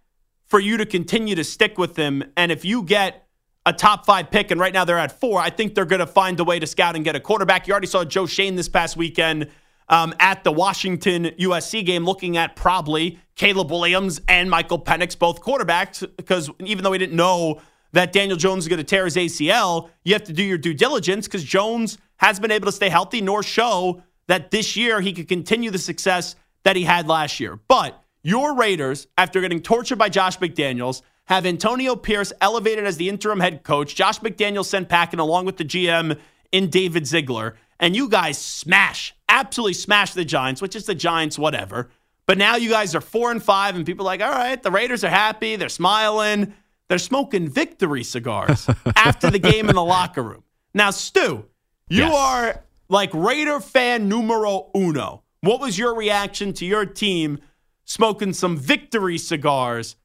for 0.48 0.60
you 0.60 0.75
to 0.75 0.86
continue 0.86 1.36
to 1.36 1.46
stick 1.46 1.78
with 1.78 1.96
him. 1.96 2.25
And 2.36 2.51
if 2.51 2.66
you 2.66 2.84
get 2.84 3.21
a 3.65 3.74
top 3.74 4.06
five 4.06 4.32
pick, 4.32 4.51
and 4.51 4.60
right 4.60 4.74
now 4.74 4.86
they're 4.86 4.98
at 4.98 5.20
four, 5.20 5.39
I 5.39 5.50
think 5.50 5.75
they're 5.75 5.86
going 5.86 6.00
to 6.00 6.08
find 6.08 6.39
a 6.39 6.44
way 6.44 6.60
to 6.60 6.65
scout 6.65 6.96
and 6.96 7.06
get 7.06 7.15
a 7.15 7.20
quarterback. 7.20 7.68
You 7.68 7.74
already 7.74 7.88
saw 7.88 8.03
Joe 8.03 8.25
Schoen 8.25 8.56
this 8.56 8.68
past 8.68 8.98
weekend 8.98 9.50
um, 9.88 10.13
at 10.20 10.44
the 10.44 10.51
Washington 10.51 11.25
USC 11.25 11.86
game, 11.86 12.06
looking 12.06 12.38
at 12.38 12.56
probably 12.56 13.19
Caleb 13.36 13.69
Williams 13.69 14.21
and 14.28 14.50
Michael 14.50 14.80
Penix, 14.80 15.17
both 15.17 15.41
quarterbacks, 15.41 16.08
because 16.17 16.50
even 16.60 16.84
though 16.84 16.91
we 16.91 16.97
didn't 16.97 17.15
know 17.15 17.62
that 17.91 18.13
Daniel 18.13 18.38
Jones 18.38 18.63
is 18.63 18.67
going 18.69 18.78
to 18.78 18.84
tear 18.84 19.06
his 19.06 19.15
ACL, 19.15 19.89
you 20.04 20.13
have 20.13 20.24
to 20.24 20.34
do 20.34 20.43
your 20.43 20.58
due 20.58 20.74
diligence 20.74 21.28
because 21.28 21.43
Jones 21.43 21.97
has 22.17 22.39
been 22.39 22.52
able 22.52 22.65
to 22.67 22.71
stay 22.71 22.89
healthy 22.89 23.21
nor 23.21 23.43
show 23.43 24.02
that 24.28 24.50
this 24.50 24.78
year 24.78 25.02
he 25.02 25.12
could 25.12 25.28
continue 25.28 25.69
the 25.69 25.78
success 25.78 26.36
that 26.63 26.76
he 26.76 26.84
had 26.84 27.08
last 27.08 27.39
year. 27.39 27.60
But 27.67 28.02
your 28.24 28.56
Raiders, 28.56 29.08
after 29.17 29.41
getting 29.41 29.62
tortured 29.62 29.97
by 29.97 30.10
Josh 30.10 30.38
McDaniels, 30.39 31.02
have 31.25 31.45
Antonio 31.45 31.95
Pierce 31.95 32.34
elevated 32.41 32.86
as 32.86 32.97
the 32.97 33.10
interim 33.10 33.39
head 33.39 33.63
coach. 33.63 33.95
Josh 33.95 34.19
McDaniels 34.19 34.65
sent 34.65 34.89
packing 34.89 35.19
along 35.19 35.45
with 35.45 35.57
the 35.57 35.65
GM 35.65 36.19
in 36.51 36.69
David 36.69 37.07
Ziegler 37.07 37.55
and 37.81 37.95
you 37.95 38.07
guys 38.07 38.38
smash, 38.38 39.13
absolutely 39.27 39.73
smash 39.73 40.13
the 40.13 40.23
Giants, 40.23 40.62
which 40.62 40.75
is 40.75 40.86
the 40.86 40.95
Giants, 40.95 41.38
whatever. 41.38 41.89
But 42.27 42.38
now 42.38 42.55
you 42.55 42.69
guys 42.69 42.95
are 42.95 43.01
four 43.01 43.31
and 43.31 43.43
five, 43.43 43.75
and 43.75 43.86
people 43.86 44.05
are 44.05 44.12
like, 44.12 44.21
all 44.21 44.31
right, 44.31 44.62
the 44.62 44.71
Raiders 44.71 45.03
are 45.03 45.10
happy, 45.10 45.55
they're 45.55 45.67
smiling, 45.67 46.53
they're 46.88 46.99
smoking 46.99 47.49
victory 47.49 48.03
cigars 48.03 48.69
after 48.95 49.29
the 49.31 49.39
game 49.39 49.67
in 49.67 49.75
the 49.75 49.84
locker 49.84 50.21
room. 50.21 50.43
Now, 50.73 50.91
Stu, 50.91 51.45
you 51.89 52.03
yes. 52.03 52.15
are 52.15 52.63
like 52.88 53.10
Raider 53.13 53.60
fan 53.60 54.07
numero 54.07 54.69
uno. 54.75 55.23
What 55.41 55.60
was 55.60 55.77
your 55.77 55.95
reaction 55.95 56.53
to 56.53 56.65
your 56.65 56.86
team 56.86 57.39
smoking 57.84 58.31
some 58.31 58.55
victory 58.55 59.17
cigars 59.17 59.95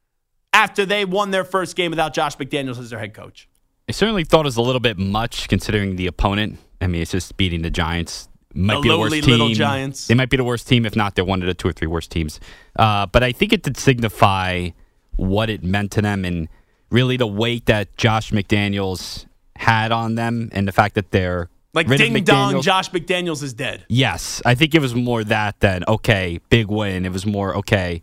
after 0.57 0.87
they 0.87 1.05
won 1.05 1.31
their 1.31 1.45
first 1.45 1.77
game 1.77 1.90
without 1.90 2.14
Josh 2.14 2.37
McDaniels 2.38 2.79
as 2.79 2.90
their 2.90 2.99
head 2.99 3.12
coach? 3.12 3.49
I 3.88 3.92
certainly 3.92 4.25
thought 4.25 4.40
it 4.40 4.47
was 4.47 4.57
a 4.57 4.62
little 4.62 4.81
bit 4.81 4.99
much 4.99 5.49
considering 5.49 5.97
the 5.97 6.07
opponent. 6.07 6.59
I 6.81 6.87
mean, 6.87 7.03
it's 7.03 7.12
just 7.12 7.37
beating 7.37 7.62
the 7.62 7.71
Giants. 7.71 8.29
Might 8.55 8.77
the 8.77 8.81
be 8.81 8.88
the 8.88 8.99
worst 8.99 9.14
team. 9.14 9.25
Little 9.27 9.51
Giants. 9.51 10.07
They 10.07 10.14
might 10.14 10.31
be 10.31 10.38
the 10.38 10.45
worst 10.45 10.66
team, 10.66 10.87
if 10.87 10.97
not, 10.97 11.14
they're 11.14 11.25
one 11.25 11.42
of 11.42 11.47
the 11.47 11.55
two 11.55 11.69
or 11.69 11.73
three 11.73 11.87
worst 11.87 12.11
teams. 12.11 12.40
Uh, 12.77 13.07
but 13.07 13.23
I 13.23 13.33
think 13.33 13.53
it 13.53 13.62
did 13.62 13.77
signify 13.77 14.71
what 15.16 15.51
it 15.51 15.62
meant 15.62 15.92
to 15.92 16.03
them 16.03 16.25
and 16.25 16.49
really 16.90 17.19
the 17.19 17.27
weight 17.27 17.66
that 17.66 17.97
Josh 17.97 18.33
McDaniels 18.33 19.27
had 19.57 19.92
on 19.92 20.14
them 20.14 20.49
and 20.53 20.66
the 20.66 20.73
fact 20.73 20.95
that 20.95 21.11
they're 21.11 21.51
like 21.75 21.87
ding 21.88 22.25
dong, 22.25 22.62
Josh 22.62 22.90
McDaniels 22.90 23.42
is 23.42 23.53
dead. 23.53 23.85
Yes, 23.88 24.40
I 24.47 24.55
think 24.55 24.75
it 24.75 24.81
was 24.81 24.95
more 24.95 25.23
that 25.25 25.61
than 25.61 25.85
okay, 25.87 26.40
big 26.49 26.69
win. 26.69 27.05
It 27.05 27.12
was 27.12 27.27
more 27.27 27.55
okay, 27.57 28.03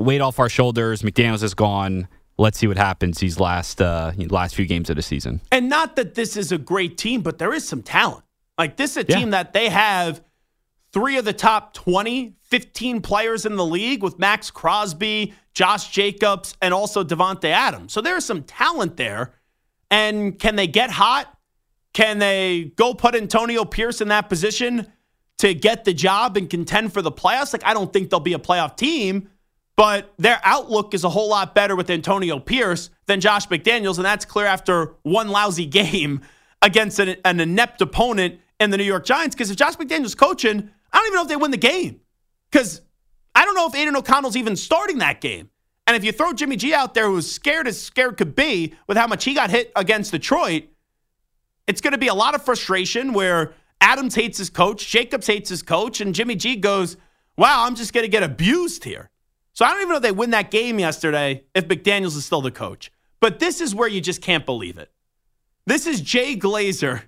weight 0.00 0.20
off 0.20 0.38
our 0.38 0.48
shoulders. 0.48 1.02
McDaniels 1.02 1.42
is 1.42 1.54
gone 1.54 2.08
let's 2.40 2.58
see 2.58 2.66
what 2.66 2.78
happens 2.78 3.18
these 3.18 3.38
last 3.38 3.80
uh, 3.80 4.12
last 4.30 4.54
few 4.54 4.66
games 4.66 4.90
of 4.90 4.96
the 4.96 5.02
season. 5.02 5.40
And 5.52 5.68
not 5.68 5.96
that 5.96 6.14
this 6.14 6.36
is 6.36 6.50
a 6.50 6.58
great 6.58 6.96
team, 6.96 7.20
but 7.20 7.38
there 7.38 7.52
is 7.52 7.68
some 7.68 7.82
talent. 7.82 8.24
Like 8.58 8.76
this 8.76 8.92
is 8.92 8.96
a 8.98 9.04
team 9.04 9.28
yeah. 9.28 9.42
that 9.42 9.52
they 9.52 9.68
have 9.68 10.24
three 10.92 11.18
of 11.18 11.24
the 11.24 11.32
top 11.32 11.74
20, 11.74 12.34
15 12.42 13.00
players 13.02 13.46
in 13.46 13.56
the 13.56 13.64
league 13.64 14.02
with 14.02 14.18
Maxx 14.18 14.50
Crosby, 14.50 15.34
Josh 15.54 15.90
Jacobs, 15.90 16.56
and 16.60 16.74
also 16.74 17.04
Davante 17.04 17.50
Adams. 17.50 17.92
So 17.92 18.00
there's 18.00 18.24
some 18.24 18.42
talent 18.42 18.96
there. 18.96 19.34
And 19.90 20.38
can 20.38 20.56
they 20.56 20.66
get 20.66 20.90
hot? 20.90 21.36
Can 21.92 22.18
they 22.18 22.72
go 22.76 22.94
put 22.94 23.14
Antonio 23.14 23.64
Pierce 23.64 24.00
in 24.00 24.08
that 24.08 24.28
position 24.28 24.86
to 25.38 25.54
get 25.54 25.84
the 25.84 25.92
job 25.92 26.36
and 26.36 26.48
contend 26.48 26.92
for 26.92 27.02
the 27.02 27.10
playoffs? 27.10 27.52
Like, 27.52 27.64
I 27.64 27.74
don't 27.74 27.92
think 27.92 28.10
they'll 28.10 28.20
be 28.20 28.34
a 28.34 28.38
playoff 28.38 28.76
team, 28.76 29.28
but 29.80 30.12
their 30.18 30.38
outlook 30.44 30.92
is 30.92 31.04
a 31.04 31.08
whole 31.08 31.30
lot 31.30 31.54
better 31.54 31.74
with 31.74 31.88
Antonio 31.88 32.38
Pierce 32.38 32.90
than 33.06 33.18
Josh 33.18 33.48
McDaniels, 33.48 33.96
and 33.96 34.04
that's 34.04 34.26
clear 34.26 34.44
after 34.44 34.92
one 35.04 35.30
lousy 35.30 35.64
game 35.80 36.20
against 36.60 36.98
an, 36.98 37.16
an 37.24 37.40
inept 37.40 37.80
opponent 37.80 38.40
in 38.60 38.68
the 38.68 38.76
New 38.76 38.84
York 38.84 39.06
Giants. 39.06 39.34
Because 39.34 39.50
if 39.50 39.56
Josh 39.56 39.76
McDaniels 39.76 40.14
coaching, 40.14 40.68
I 40.92 40.98
don't 40.98 41.06
even 41.06 41.14
know 41.14 41.22
if 41.22 41.28
they 41.28 41.36
win 41.36 41.50
the 41.50 41.56
game. 41.56 42.02
Because 42.50 42.82
I 43.34 43.46
don't 43.46 43.54
know 43.54 43.68
if 43.68 43.74
Aidan 43.74 43.96
O'Connell's 43.96 44.36
even 44.36 44.54
starting 44.54 44.98
that 44.98 45.22
game. 45.22 45.48
And 45.86 45.96
if 45.96 46.04
you 46.04 46.12
throw 46.12 46.34
Jimmy 46.34 46.56
G 46.56 46.74
out 46.74 46.92
there, 46.92 47.06
who's 47.06 47.32
scared 47.32 47.66
as 47.66 47.80
scared 47.80 48.18
could 48.18 48.34
be 48.36 48.74
with 48.86 48.98
how 48.98 49.06
much 49.06 49.24
he 49.24 49.32
got 49.32 49.48
hit 49.48 49.72
against 49.74 50.12
Detroit, 50.12 50.64
it's 51.66 51.80
going 51.80 51.92
to 51.92 51.98
be 51.98 52.08
a 52.08 52.14
lot 52.14 52.34
of 52.34 52.44
frustration 52.44 53.14
where 53.14 53.54
Adams 53.80 54.14
hates 54.14 54.36
his 54.36 54.50
coach, 54.50 54.86
Jacobs 54.86 55.26
hates 55.26 55.48
his 55.48 55.62
coach, 55.62 56.02
and 56.02 56.14
Jimmy 56.14 56.34
G 56.34 56.56
goes, 56.56 56.98
Wow, 57.38 57.64
I'm 57.64 57.76
just 57.76 57.94
going 57.94 58.04
to 58.04 58.10
get 58.10 58.22
abused 58.22 58.84
here. 58.84 59.08
So 59.60 59.66
I 59.66 59.72
don't 59.72 59.82
even 59.82 59.90
know 59.90 59.96
if 59.96 60.02
they 60.02 60.10
win 60.10 60.30
that 60.30 60.50
game 60.50 60.78
yesterday 60.78 61.44
if 61.54 61.68
McDaniels 61.68 62.16
is 62.16 62.24
still 62.24 62.40
the 62.40 62.50
coach. 62.50 62.90
But 63.20 63.40
this 63.40 63.60
is 63.60 63.74
where 63.74 63.88
you 63.88 64.00
just 64.00 64.22
can't 64.22 64.46
believe 64.46 64.78
it. 64.78 64.90
This 65.66 65.86
is 65.86 66.00
Jay 66.00 66.34
Glazer. 66.34 67.02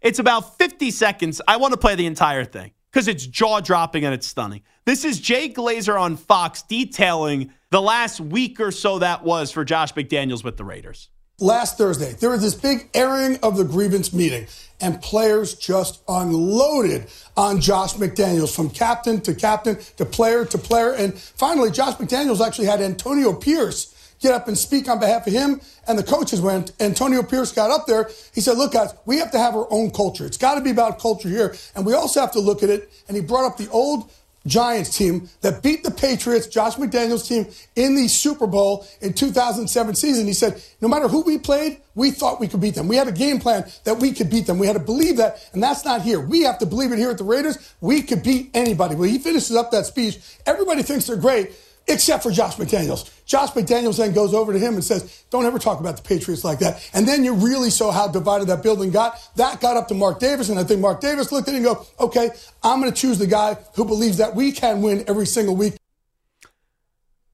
It's 0.00 0.18
about 0.18 0.58
50 0.58 0.90
seconds. 0.90 1.40
I 1.46 1.58
want 1.58 1.74
to 1.74 1.78
play 1.78 1.94
the 1.94 2.06
entire 2.06 2.44
thing 2.44 2.72
because 2.90 3.06
it's 3.06 3.24
jaw 3.24 3.60
dropping 3.60 4.04
and 4.04 4.12
it's 4.12 4.26
stunning. 4.26 4.62
This 4.84 5.04
is 5.04 5.20
Jay 5.20 5.48
Glazer 5.48 5.96
on 5.96 6.16
Fox 6.16 6.62
detailing 6.62 7.52
the 7.70 7.80
last 7.80 8.20
week 8.20 8.58
or 8.58 8.72
so 8.72 8.98
that 8.98 9.22
was 9.22 9.52
for 9.52 9.64
Josh 9.64 9.94
McDaniels 9.94 10.42
with 10.42 10.56
the 10.56 10.64
Raiders 10.64 11.08
last 11.38 11.78
Thursday, 11.78 12.12
there 12.12 12.30
was 12.30 12.42
this 12.42 12.54
big 12.54 12.88
airing 12.94 13.38
of 13.42 13.56
the 13.56 13.64
grievance 13.64 14.12
meeting, 14.12 14.46
and 14.80 15.00
players 15.00 15.54
just 15.54 16.02
unloaded 16.08 17.06
on 17.36 17.60
Josh 17.60 17.94
McDaniels 17.94 18.54
from 18.54 18.70
captain 18.70 19.20
to 19.22 19.34
captain 19.34 19.78
to 19.96 20.04
player 20.04 20.44
to 20.44 20.58
player. 20.58 20.92
And 20.92 21.14
finally, 21.14 21.70
Josh 21.70 21.94
McDaniels 21.96 22.44
actually 22.44 22.66
had 22.66 22.80
Antonio 22.80 23.32
Pierce 23.32 23.94
get 24.20 24.32
up 24.32 24.46
and 24.48 24.56
speak 24.56 24.88
on 24.88 25.00
behalf 25.00 25.26
of 25.26 25.32
him 25.32 25.60
and 25.88 25.98
the 25.98 26.02
coaches. 26.02 26.40
When 26.40 26.64
Antonio 26.80 27.22
Pierce 27.22 27.52
got 27.52 27.70
up 27.70 27.86
there, 27.86 28.08
he 28.32 28.40
said, 28.40 28.56
look, 28.56 28.72
guys, 28.72 28.94
we 29.04 29.18
have 29.18 29.32
to 29.32 29.38
have 29.38 29.54
our 29.54 29.66
own 29.70 29.90
culture. 29.90 30.24
It's 30.24 30.36
got 30.36 30.54
to 30.54 30.60
be 30.60 30.70
about 30.70 31.00
culture 31.00 31.28
here. 31.28 31.56
And 31.74 31.84
we 31.84 31.92
also 31.92 32.20
have 32.20 32.32
to 32.32 32.40
look 32.40 32.62
at 32.62 32.70
it. 32.70 32.90
And 33.08 33.16
he 33.16 33.22
brought 33.22 33.44
up 33.44 33.56
the 33.56 33.68
old 33.70 34.10
Giants 34.46 34.96
team 34.96 35.28
that 35.40 35.62
beat 35.62 35.84
the 35.84 35.90
Patriots, 35.90 36.46
Josh 36.46 36.76
McDaniels 36.76 37.26
team, 37.26 37.46
in 37.76 37.94
the 37.94 38.08
Super 38.08 38.46
Bowl 38.46 38.86
in 39.00 39.12
2007 39.12 39.94
season. 39.94 40.26
He 40.26 40.32
said, 40.32 40.62
no 40.80 40.88
matter 40.88 41.08
who 41.08 41.22
we 41.22 41.38
played, 41.38 41.78
we 41.94 42.10
thought 42.10 42.40
we 42.40 42.48
could 42.48 42.60
beat 42.60 42.74
them. 42.74 42.88
We 42.88 42.96
had 42.96 43.08
a 43.08 43.12
game 43.12 43.38
plan 43.38 43.70
that 43.84 43.98
we 43.98 44.12
could 44.12 44.30
beat 44.30 44.46
them. 44.46 44.58
We 44.58 44.66
had 44.66 44.74
to 44.74 44.80
believe 44.80 45.18
that, 45.18 45.48
and 45.52 45.62
that's 45.62 45.84
not 45.84 46.02
here. 46.02 46.20
We 46.20 46.42
have 46.42 46.58
to 46.58 46.66
believe 46.66 46.92
it 46.92 46.98
here 46.98 47.10
at 47.10 47.18
the 47.18 47.24
Raiders. 47.24 47.74
We 47.80 48.02
could 48.02 48.22
beat 48.22 48.50
anybody. 48.54 48.94
Well, 48.94 49.08
he 49.08 49.18
finishes 49.18 49.54
up 49.54 49.70
that 49.72 49.86
speech. 49.86 50.18
Everybody 50.46 50.82
thinks 50.82 51.06
they're 51.06 51.16
great 51.16 51.52
except 51.86 52.22
for 52.22 52.30
Josh 52.30 52.56
McDaniels. 52.56 53.10
Josh 53.24 53.50
McDaniels 53.50 53.98
then 53.98 54.12
goes 54.12 54.34
over 54.34 54.52
to 54.52 54.58
him 54.58 54.74
and 54.74 54.84
says, 54.84 55.24
Don't 55.30 55.44
ever 55.44 55.58
talk 55.58 55.80
about 55.80 55.96
the 55.96 56.02
Patriots 56.02 56.44
like 56.44 56.58
that. 56.60 56.88
And 56.94 57.06
then 57.06 57.24
you 57.24 57.34
really 57.34 57.70
saw 57.70 57.90
how 57.90 58.08
divided 58.08 58.48
that 58.48 58.62
building 58.62 58.90
got. 58.90 59.18
That 59.36 59.60
got 59.60 59.76
up 59.76 59.88
to 59.88 59.94
Mark 59.94 60.20
Davis, 60.20 60.48
and 60.48 60.58
I 60.58 60.64
think 60.64 60.80
Mark 60.80 61.00
Davis 61.00 61.32
looked 61.32 61.48
at 61.48 61.54
it 61.54 61.58
and 61.58 61.64
go, 61.64 61.86
Okay, 62.00 62.30
I'm 62.62 62.80
going 62.80 62.92
to 62.92 62.98
choose 62.98 63.18
the 63.18 63.26
guy 63.26 63.56
who 63.74 63.84
believes 63.84 64.18
that 64.18 64.34
we 64.34 64.52
can 64.52 64.82
win 64.82 65.04
every 65.08 65.26
single 65.26 65.56
week. 65.56 65.74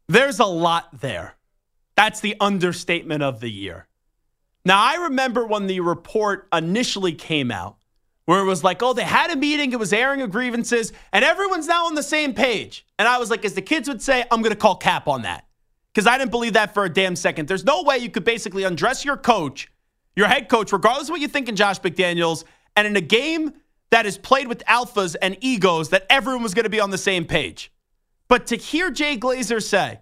There's 0.09 0.39
a 0.39 0.47
lot 0.47 1.01
there. 1.01 1.35
That's 1.97 2.21
the 2.21 2.37
understatement 2.41 3.23
of 3.23 3.41
the 3.41 3.51
year. 3.51 3.87
Now, 4.65 4.81
I 4.83 5.05
remember 5.05 5.47
when 5.47 5.67
the 5.67 5.81
report 5.81 6.49
initially 6.53 7.13
came 7.13 7.51
out 7.51 7.77
where 8.29 8.41
it 8.41 8.45
was 8.45 8.63
like, 8.63 8.83
oh, 8.83 8.93
they 8.93 9.05
had 9.05 9.31
a 9.31 9.37
meeting, 9.37 9.73
it 9.73 9.79
was 9.79 9.91
airing 9.91 10.21
of 10.21 10.31
grievances, 10.31 10.93
and 11.15 11.25
everyone's 11.25 11.67
now 11.67 11.87
on 11.87 11.95
the 11.95 12.03
same 12.03 12.35
page. 12.35 12.85
And 12.99 13.09
I 13.09 13.17
was 13.17 13.31
like, 13.31 13.43
as 13.43 13.55
the 13.55 13.63
kids 13.63 13.89
would 13.89 14.03
say, 14.03 14.23
I'm 14.31 14.43
going 14.43 14.53
to 14.53 14.61
call 14.61 14.77
cap 14.77 15.09
on 15.09 15.23
that. 15.23 15.47
Because 15.95 16.07
I 16.07 16.19
didn't 16.19 16.31
believe 16.31 16.53
that 16.53 16.75
for 16.75 16.85
a 16.85 16.91
damn 16.91 17.17
second. 17.17 17.49
There's 17.49 17.65
no 17.65 17.85
way 17.85 17.97
you 17.97 18.11
could 18.11 18.25
basically 18.25 18.65
undress 18.65 19.03
your 19.03 19.17
coach, 19.17 19.73
your 20.15 20.29
head 20.29 20.51
coach, 20.51 20.73
regardless 20.73 21.09
of 21.09 21.13
what 21.13 21.23
you 21.23 21.29
think 21.29 21.49
in 21.49 21.57
Josh 21.57 21.81
McDaniels, 21.81 22.45
and 22.77 22.87
in 22.87 22.97
a 22.97 23.01
game 23.01 23.55
that 23.89 24.05
is 24.05 24.19
played 24.19 24.47
with 24.47 24.63
alphas 24.67 25.17
and 25.23 25.39
egos, 25.41 25.89
that 25.89 26.05
everyone 26.11 26.43
was 26.43 26.53
going 26.53 26.65
to 26.65 26.69
be 26.69 26.81
on 26.81 26.91
the 26.91 26.99
same 26.99 27.25
page. 27.25 27.73
But 28.29 28.49
to 28.49 28.57
hear 28.57 28.91
Jay 28.91 29.17
Glazer 29.17 29.63
say 29.63 30.01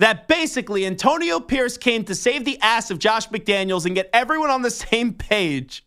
that 0.00 0.26
basically 0.26 0.86
Antonio 0.86 1.38
Pierce 1.38 1.78
came 1.78 2.02
to 2.06 2.16
save 2.16 2.44
the 2.44 2.60
ass 2.60 2.90
of 2.90 2.98
Josh 2.98 3.28
McDaniels 3.28 3.86
and 3.86 3.94
get 3.94 4.10
everyone 4.12 4.50
on 4.50 4.62
the 4.62 4.70
same 4.72 5.12
page 5.12 5.86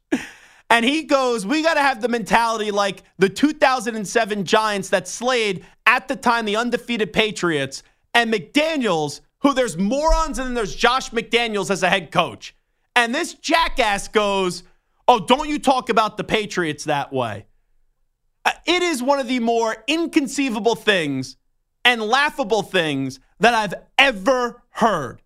and 0.69 0.83
he 0.83 1.03
goes, 1.03 1.45
We 1.45 1.63
got 1.63 1.75
to 1.75 1.81
have 1.81 2.01
the 2.01 2.07
mentality 2.07 2.71
like 2.71 3.03
the 3.17 3.29
2007 3.29 4.45
Giants 4.45 4.89
that 4.89 5.07
slayed 5.07 5.65
at 5.85 6.07
the 6.07 6.15
time 6.15 6.45
the 6.45 6.55
undefeated 6.55 7.13
Patriots 7.13 7.83
and 8.13 8.33
McDaniels, 8.33 9.21
who 9.39 9.53
there's 9.53 9.77
morons 9.77 10.39
and 10.39 10.47
then 10.47 10.53
there's 10.53 10.75
Josh 10.75 11.11
McDaniels 11.11 11.69
as 11.69 11.83
a 11.83 11.89
head 11.89 12.11
coach. 12.11 12.55
And 12.95 13.13
this 13.13 13.33
jackass 13.35 14.07
goes, 14.07 14.63
Oh, 15.07 15.19
don't 15.19 15.47
you 15.47 15.59
talk 15.59 15.89
about 15.89 16.17
the 16.17 16.23
Patriots 16.23 16.83
that 16.85 17.13
way. 17.13 17.45
Uh, 18.43 18.51
it 18.65 18.81
is 18.81 19.01
one 19.01 19.19
of 19.19 19.27
the 19.27 19.39
more 19.39 19.83
inconceivable 19.87 20.75
things 20.75 21.37
and 21.85 22.01
laughable 22.01 22.61
things 22.61 23.19
that 23.39 23.53
I've 23.53 23.73
ever 23.97 24.61
heard. 24.71 25.21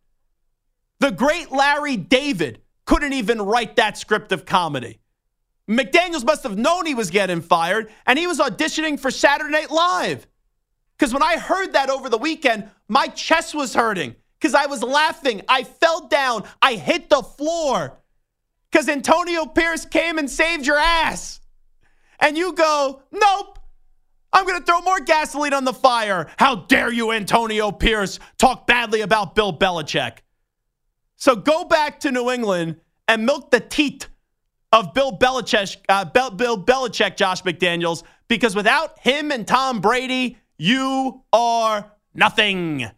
The 1.00 1.12
great 1.12 1.52
Larry 1.52 1.98
David 1.98 2.62
couldn't 2.86 3.14
even 3.14 3.42
write 3.42 3.78
that 3.78 3.98
script 3.98 4.32
of 4.32 4.46
comedy. 4.46 5.00
McDaniels 5.78 6.26
must 6.26 6.44
have 6.44 6.58
known 6.58 6.86
he 6.86 6.96
was 6.96 7.10
getting 7.10 7.42
fired, 7.42 7.90
and 8.06 8.20
he 8.20 8.28
was 8.28 8.40
auditioning 8.40 9.00
for 9.00 9.10
Saturday 9.10 9.52
Night 9.52 9.72
Live. 9.72 10.28
Because 10.98 11.14
when 11.14 11.24
I 11.24 11.38
heard 11.38 11.74
that 11.74 11.90
over 11.90 12.10
the 12.10 12.18
weekend, 12.18 12.70
my 12.88 13.08
chest 13.08 13.56
was 13.56 13.74
hurting 13.74 14.16
because 14.40 14.54
I 14.54 14.66
was 14.66 14.84
laughing. 14.84 15.42
I 15.48 15.64
fell 15.64 16.08
down. 16.08 16.44
I 16.62 16.74
hit 16.74 17.10
the 17.10 17.24
floor 17.24 17.98
because 18.70 18.90
Antonio 18.90 19.46
Pierce 19.46 19.86
came 19.86 20.18
and 20.18 20.30
saved 20.30 20.66
your 20.66 20.78
ass. 20.78 21.40
And 22.20 22.38
you 22.38 22.54
go, 22.54 23.02
nope. 23.12 23.60
I'm 24.34 24.46
going 24.46 24.60
to 24.60 24.66
throw 24.66 24.82
more 24.82 25.00
gasoline 25.00 25.54
on 25.54 25.66
the 25.66 25.74
fire. 25.74 26.28
How 26.38 26.56
dare 26.56 26.92
you, 26.92 27.12
Antonio 27.12 27.72
Pierce, 27.72 28.20
talk 28.38 28.68
badly 28.68 29.02
about 29.02 29.36
Bill 29.36 29.58
Belichick? 29.58 30.20
So 31.18 31.36
go 31.36 31.66
back 31.66 32.00
to 32.02 32.12
New 32.12 32.30
England 32.30 32.78
and 33.08 33.26
milk 33.26 33.52
the 33.52 33.60
teat 33.60 34.08
of 34.72 34.94
Bill 34.94 35.18
Belichick, 35.18 35.78
uh, 35.90 36.06
Bill, 36.06 36.64
Belichick, 36.64 37.18
Josh 37.18 37.44
McDaniels, 37.44 38.04
because 38.28 38.56
without 38.56 38.98
him 39.00 39.32
and 39.32 39.48
Tom 39.48 39.82
Brady, 39.82 40.38
you 40.58 41.24
are 41.34 41.92
nothing. 42.14 42.90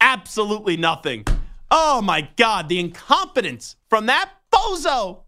Absolutely 0.00 0.76
nothing. 0.76 1.24
Oh 1.70 2.02
my 2.02 2.28
God, 2.36 2.68
the 2.68 2.80
incompetence 2.80 3.76
from 3.88 4.06
that 4.06 4.30
bozo. 4.52 5.22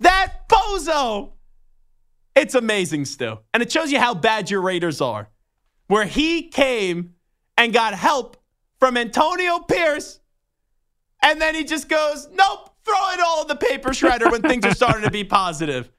That 0.00 0.48
bozo. 0.48 1.32
It's 2.36 2.54
amazing, 2.54 3.04
Stu. 3.04 3.38
And 3.52 3.62
it 3.62 3.72
shows 3.72 3.90
you 3.90 3.98
how 3.98 4.14
bad 4.14 4.50
your 4.50 4.60
Raiders 4.60 5.00
are. 5.00 5.28
Where 5.88 6.04
he 6.04 6.48
came 6.48 7.14
and 7.56 7.72
got 7.72 7.94
help 7.94 8.36
from 8.78 8.96
Antonio 8.96 9.58
Pierce, 9.58 10.20
and 11.20 11.40
then 11.40 11.54
he 11.56 11.64
just 11.64 11.88
goes, 11.88 12.28
Nope, 12.32 12.67
throw 12.88 13.12
it 13.12 13.20
all 13.20 13.42
in 13.42 13.48
the 13.48 13.56
paper 13.56 13.90
shredder 13.90 14.30
when 14.30 14.42
things 14.42 14.64
are 14.64 14.74
starting 14.74 15.02
to 15.02 15.10
be 15.10 15.24
positive. 15.24 15.90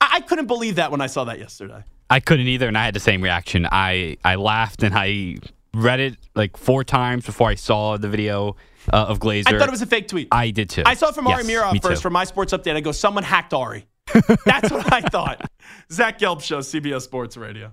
I-, 0.00 0.16
I 0.16 0.20
couldn't 0.20 0.46
believe 0.46 0.76
that 0.76 0.90
when 0.90 1.00
I 1.00 1.06
saw 1.06 1.24
that 1.24 1.38
yesterday. 1.38 1.84
I 2.10 2.20
couldn't 2.20 2.46
either, 2.46 2.68
and 2.68 2.78
I 2.78 2.84
had 2.84 2.94
the 2.94 3.00
same 3.00 3.20
reaction. 3.20 3.66
I, 3.70 4.16
I 4.24 4.36
laughed 4.36 4.82
and 4.82 4.94
I 4.94 5.36
read 5.74 6.00
it 6.00 6.16
like 6.34 6.56
four 6.56 6.84
times 6.84 7.26
before 7.26 7.48
I 7.48 7.54
saw 7.54 7.98
the 7.98 8.08
video 8.08 8.56
uh, 8.92 9.06
of 9.08 9.18
Glazer. 9.18 9.48
I 9.48 9.58
thought 9.58 9.68
it 9.68 9.70
was 9.70 9.82
a 9.82 9.86
fake 9.86 10.08
tweet. 10.08 10.28
I 10.32 10.50
did 10.50 10.70
too. 10.70 10.82
I 10.86 10.94
saw 10.94 11.08
it 11.08 11.14
from 11.14 11.26
yes, 11.26 11.34
Ari 11.34 11.44
Meirov 11.44 11.82
first 11.82 12.00
too. 12.00 12.02
from 12.02 12.14
My 12.14 12.24
Sports 12.24 12.52
Update. 12.52 12.76
I 12.76 12.80
go, 12.80 12.92
someone 12.92 13.24
hacked 13.24 13.52
Ari. 13.52 13.86
That's 14.46 14.70
what 14.70 14.90
I 14.92 15.02
thought. 15.02 15.50
Zach 15.92 16.18
Gelb 16.18 16.40
Show, 16.40 16.60
CBS 16.60 17.02
Sports 17.02 17.36
Radio. 17.36 17.72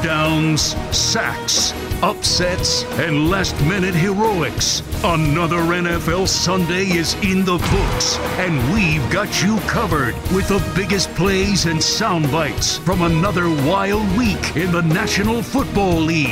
Touchdowns, 0.00 0.74
sacks, 0.96 1.74
upsets, 2.02 2.84
and 2.98 3.28
last 3.28 3.54
minute 3.66 3.94
heroics. 3.94 4.80
Another 5.04 5.58
NFL 5.58 6.26
Sunday 6.26 6.84
is 6.84 7.12
in 7.22 7.44
the 7.44 7.58
books, 7.58 8.16
and 8.38 8.56
we've 8.72 9.10
got 9.10 9.42
you 9.42 9.58
covered 9.68 10.14
with 10.32 10.48
the 10.48 10.72
biggest 10.74 11.10
plays 11.16 11.66
and 11.66 11.82
sound 11.82 12.32
bites 12.32 12.78
from 12.78 13.02
another 13.02 13.50
wild 13.68 14.08
week 14.16 14.56
in 14.56 14.72
the 14.72 14.80
National 14.80 15.42
Football 15.42 16.00
League. 16.00 16.28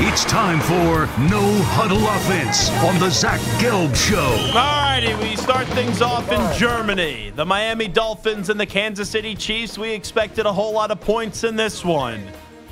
It's 0.00 0.26
time 0.26 0.60
for 0.60 1.06
No 1.30 1.62
Huddle 1.62 2.06
Offense 2.08 2.68
on 2.84 2.98
the 2.98 3.08
Zach 3.08 3.40
Gelb 3.58 3.96
Show. 3.96 4.18
All 4.18 4.82
righty, 4.82 5.14
we 5.14 5.34
start 5.34 5.66
things 5.68 6.02
off 6.02 6.30
in 6.30 6.58
Germany. 6.58 7.32
The 7.34 7.46
Miami 7.46 7.88
Dolphins 7.88 8.50
and 8.50 8.60
the 8.60 8.66
Kansas 8.66 9.08
City 9.08 9.34
Chiefs. 9.34 9.78
We 9.78 9.92
expected 9.92 10.44
a 10.44 10.52
whole 10.52 10.74
lot 10.74 10.90
of 10.90 11.00
points 11.00 11.42
in 11.42 11.56
this 11.56 11.82
one. 11.82 12.22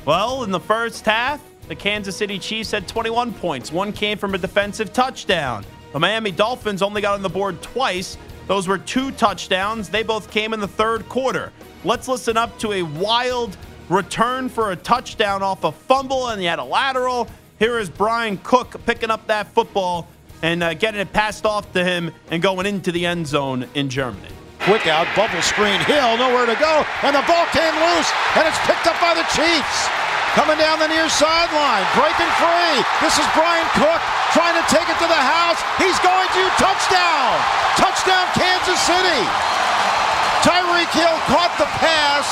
Well, 0.06 0.44
in 0.44 0.52
the 0.52 0.60
first 0.60 1.04
half, 1.04 1.42
the 1.66 1.74
Kansas 1.74 2.16
City 2.16 2.38
Chiefs 2.38 2.70
had 2.70 2.86
21 2.86 3.34
points. 3.34 3.72
One 3.72 3.92
came 3.92 4.16
from 4.16 4.34
a 4.34 4.38
defensive 4.38 4.92
touchdown. 4.92 5.66
The 5.92 5.98
Miami 5.98 6.30
Dolphins 6.30 6.80
only 6.80 7.00
got 7.00 7.14
on 7.14 7.22
the 7.22 7.28
board 7.28 7.60
twice, 7.60 8.16
Those 8.46 8.68
were 8.68 8.78
two 8.78 9.10
touchdowns. 9.10 9.88
They 9.88 10.04
both 10.04 10.30
came 10.30 10.54
in 10.54 10.60
the 10.60 10.68
third 10.68 11.08
quarter. 11.08 11.52
Let's 11.84 12.06
listen 12.06 12.36
up 12.36 12.56
to 12.60 12.74
a 12.74 12.82
wild 12.84 13.56
return 13.88 14.48
for 14.48 14.70
a 14.70 14.76
touchdown 14.76 15.42
off 15.42 15.64
a 15.64 15.72
fumble, 15.72 16.28
and 16.28 16.40
he 16.40 16.46
had 16.46 16.60
a 16.60 16.64
lateral. 16.64 17.28
Here 17.58 17.76
is 17.80 17.90
Bryan 17.90 18.38
Cook 18.38 18.76
picking 18.86 19.10
up 19.10 19.26
that 19.26 19.48
football 19.48 20.06
and 20.40 20.62
uh, 20.62 20.74
getting 20.74 21.00
it 21.00 21.12
passed 21.12 21.44
off 21.44 21.72
to 21.72 21.82
him 21.82 22.12
and 22.30 22.40
going 22.40 22.66
into 22.66 22.92
the 22.92 23.06
end 23.06 23.26
zone 23.26 23.66
in 23.74 23.88
Germany. 23.88 24.35
Quick 24.66 24.90
out, 24.90 25.06
bubble 25.14 25.38
screen, 25.46 25.78
Hill, 25.86 26.18
nowhere 26.18 26.42
to 26.42 26.58
go, 26.58 26.82
and 27.06 27.14
the 27.14 27.22
ball 27.30 27.46
came 27.54 27.70
loose, 27.70 28.10
and 28.34 28.50
it's 28.50 28.58
picked 28.66 28.90
up 28.90 28.98
by 28.98 29.14
the 29.14 29.22
Chiefs. 29.30 29.78
Coming 30.34 30.58
down 30.58 30.82
the 30.82 30.90
near 30.90 31.06
sideline, 31.06 31.86
breaking 31.94 32.26
free. 32.34 32.82
This 32.98 33.14
is 33.14 33.22
Bryan 33.38 33.62
Cook 33.78 34.02
trying 34.34 34.58
to 34.58 34.66
take 34.66 34.90
it 34.90 34.98
to 34.98 35.06
the 35.06 35.22
house. 35.22 35.62
He's 35.78 35.94
going 36.02 36.26
to 36.34 36.42
touchdown. 36.58 37.30
Touchdown, 37.78 38.26
Kansas 38.34 38.82
City. 38.82 39.22
Tyreek 40.42 40.90
Hill 40.98 41.14
caught 41.30 41.54
the 41.62 41.70
pass, 41.78 42.26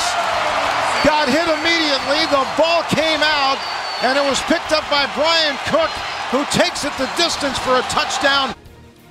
got 1.06 1.30
hit 1.30 1.46
immediately. 1.46 2.26
The 2.34 2.42
ball 2.58 2.82
came 2.90 3.22
out, 3.22 3.62
and 4.02 4.18
it 4.18 4.26
was 4.26 4.42
picked 4.50 4.74
up 4.74 4.82
by 4.90 5.06
Bryan 5.14 5.54
Cook, 5.70 5.94
who 6.34 6.42
takes 6.50 6.82
it 6.82 6.90
the 6.98 7.06
distance 7.14 7.62
for 7.62 7.78
a 7.78 7.82
touchdown. 7.94 8.58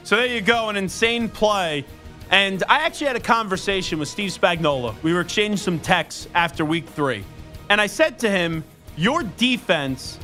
So 0.04 0.18
there 0.18 0.28
you 0.28 0.42
go, 0.42 0.68
an 0.68 0.76
insane 0.76 1.30
play. 1.30 1.86
And 2.30 2.64
I 2.68 2.80
actually 2.80 3.08
had 3.08 3.16
a 3.16 3.22
conversation 3.22 4.00
with 4.00 4.08
Steve 4.08 4.32
Spagnuolo. 4.32 4.96
We 5.04 5.14
were 5.14 5.22
exchanging 5.22 5.58
some 5.58 5.80
texts 5.80 6.28
after 6.34 6.66
week 6.66 6.88
three. 6.88 7.24
And 7.70 7.80
I 7.80 7.88
said 7.88 8.20
to 8.20 8.30
him, 8.30 8.64
Your 8.96 9.24
defense 9.24 10.20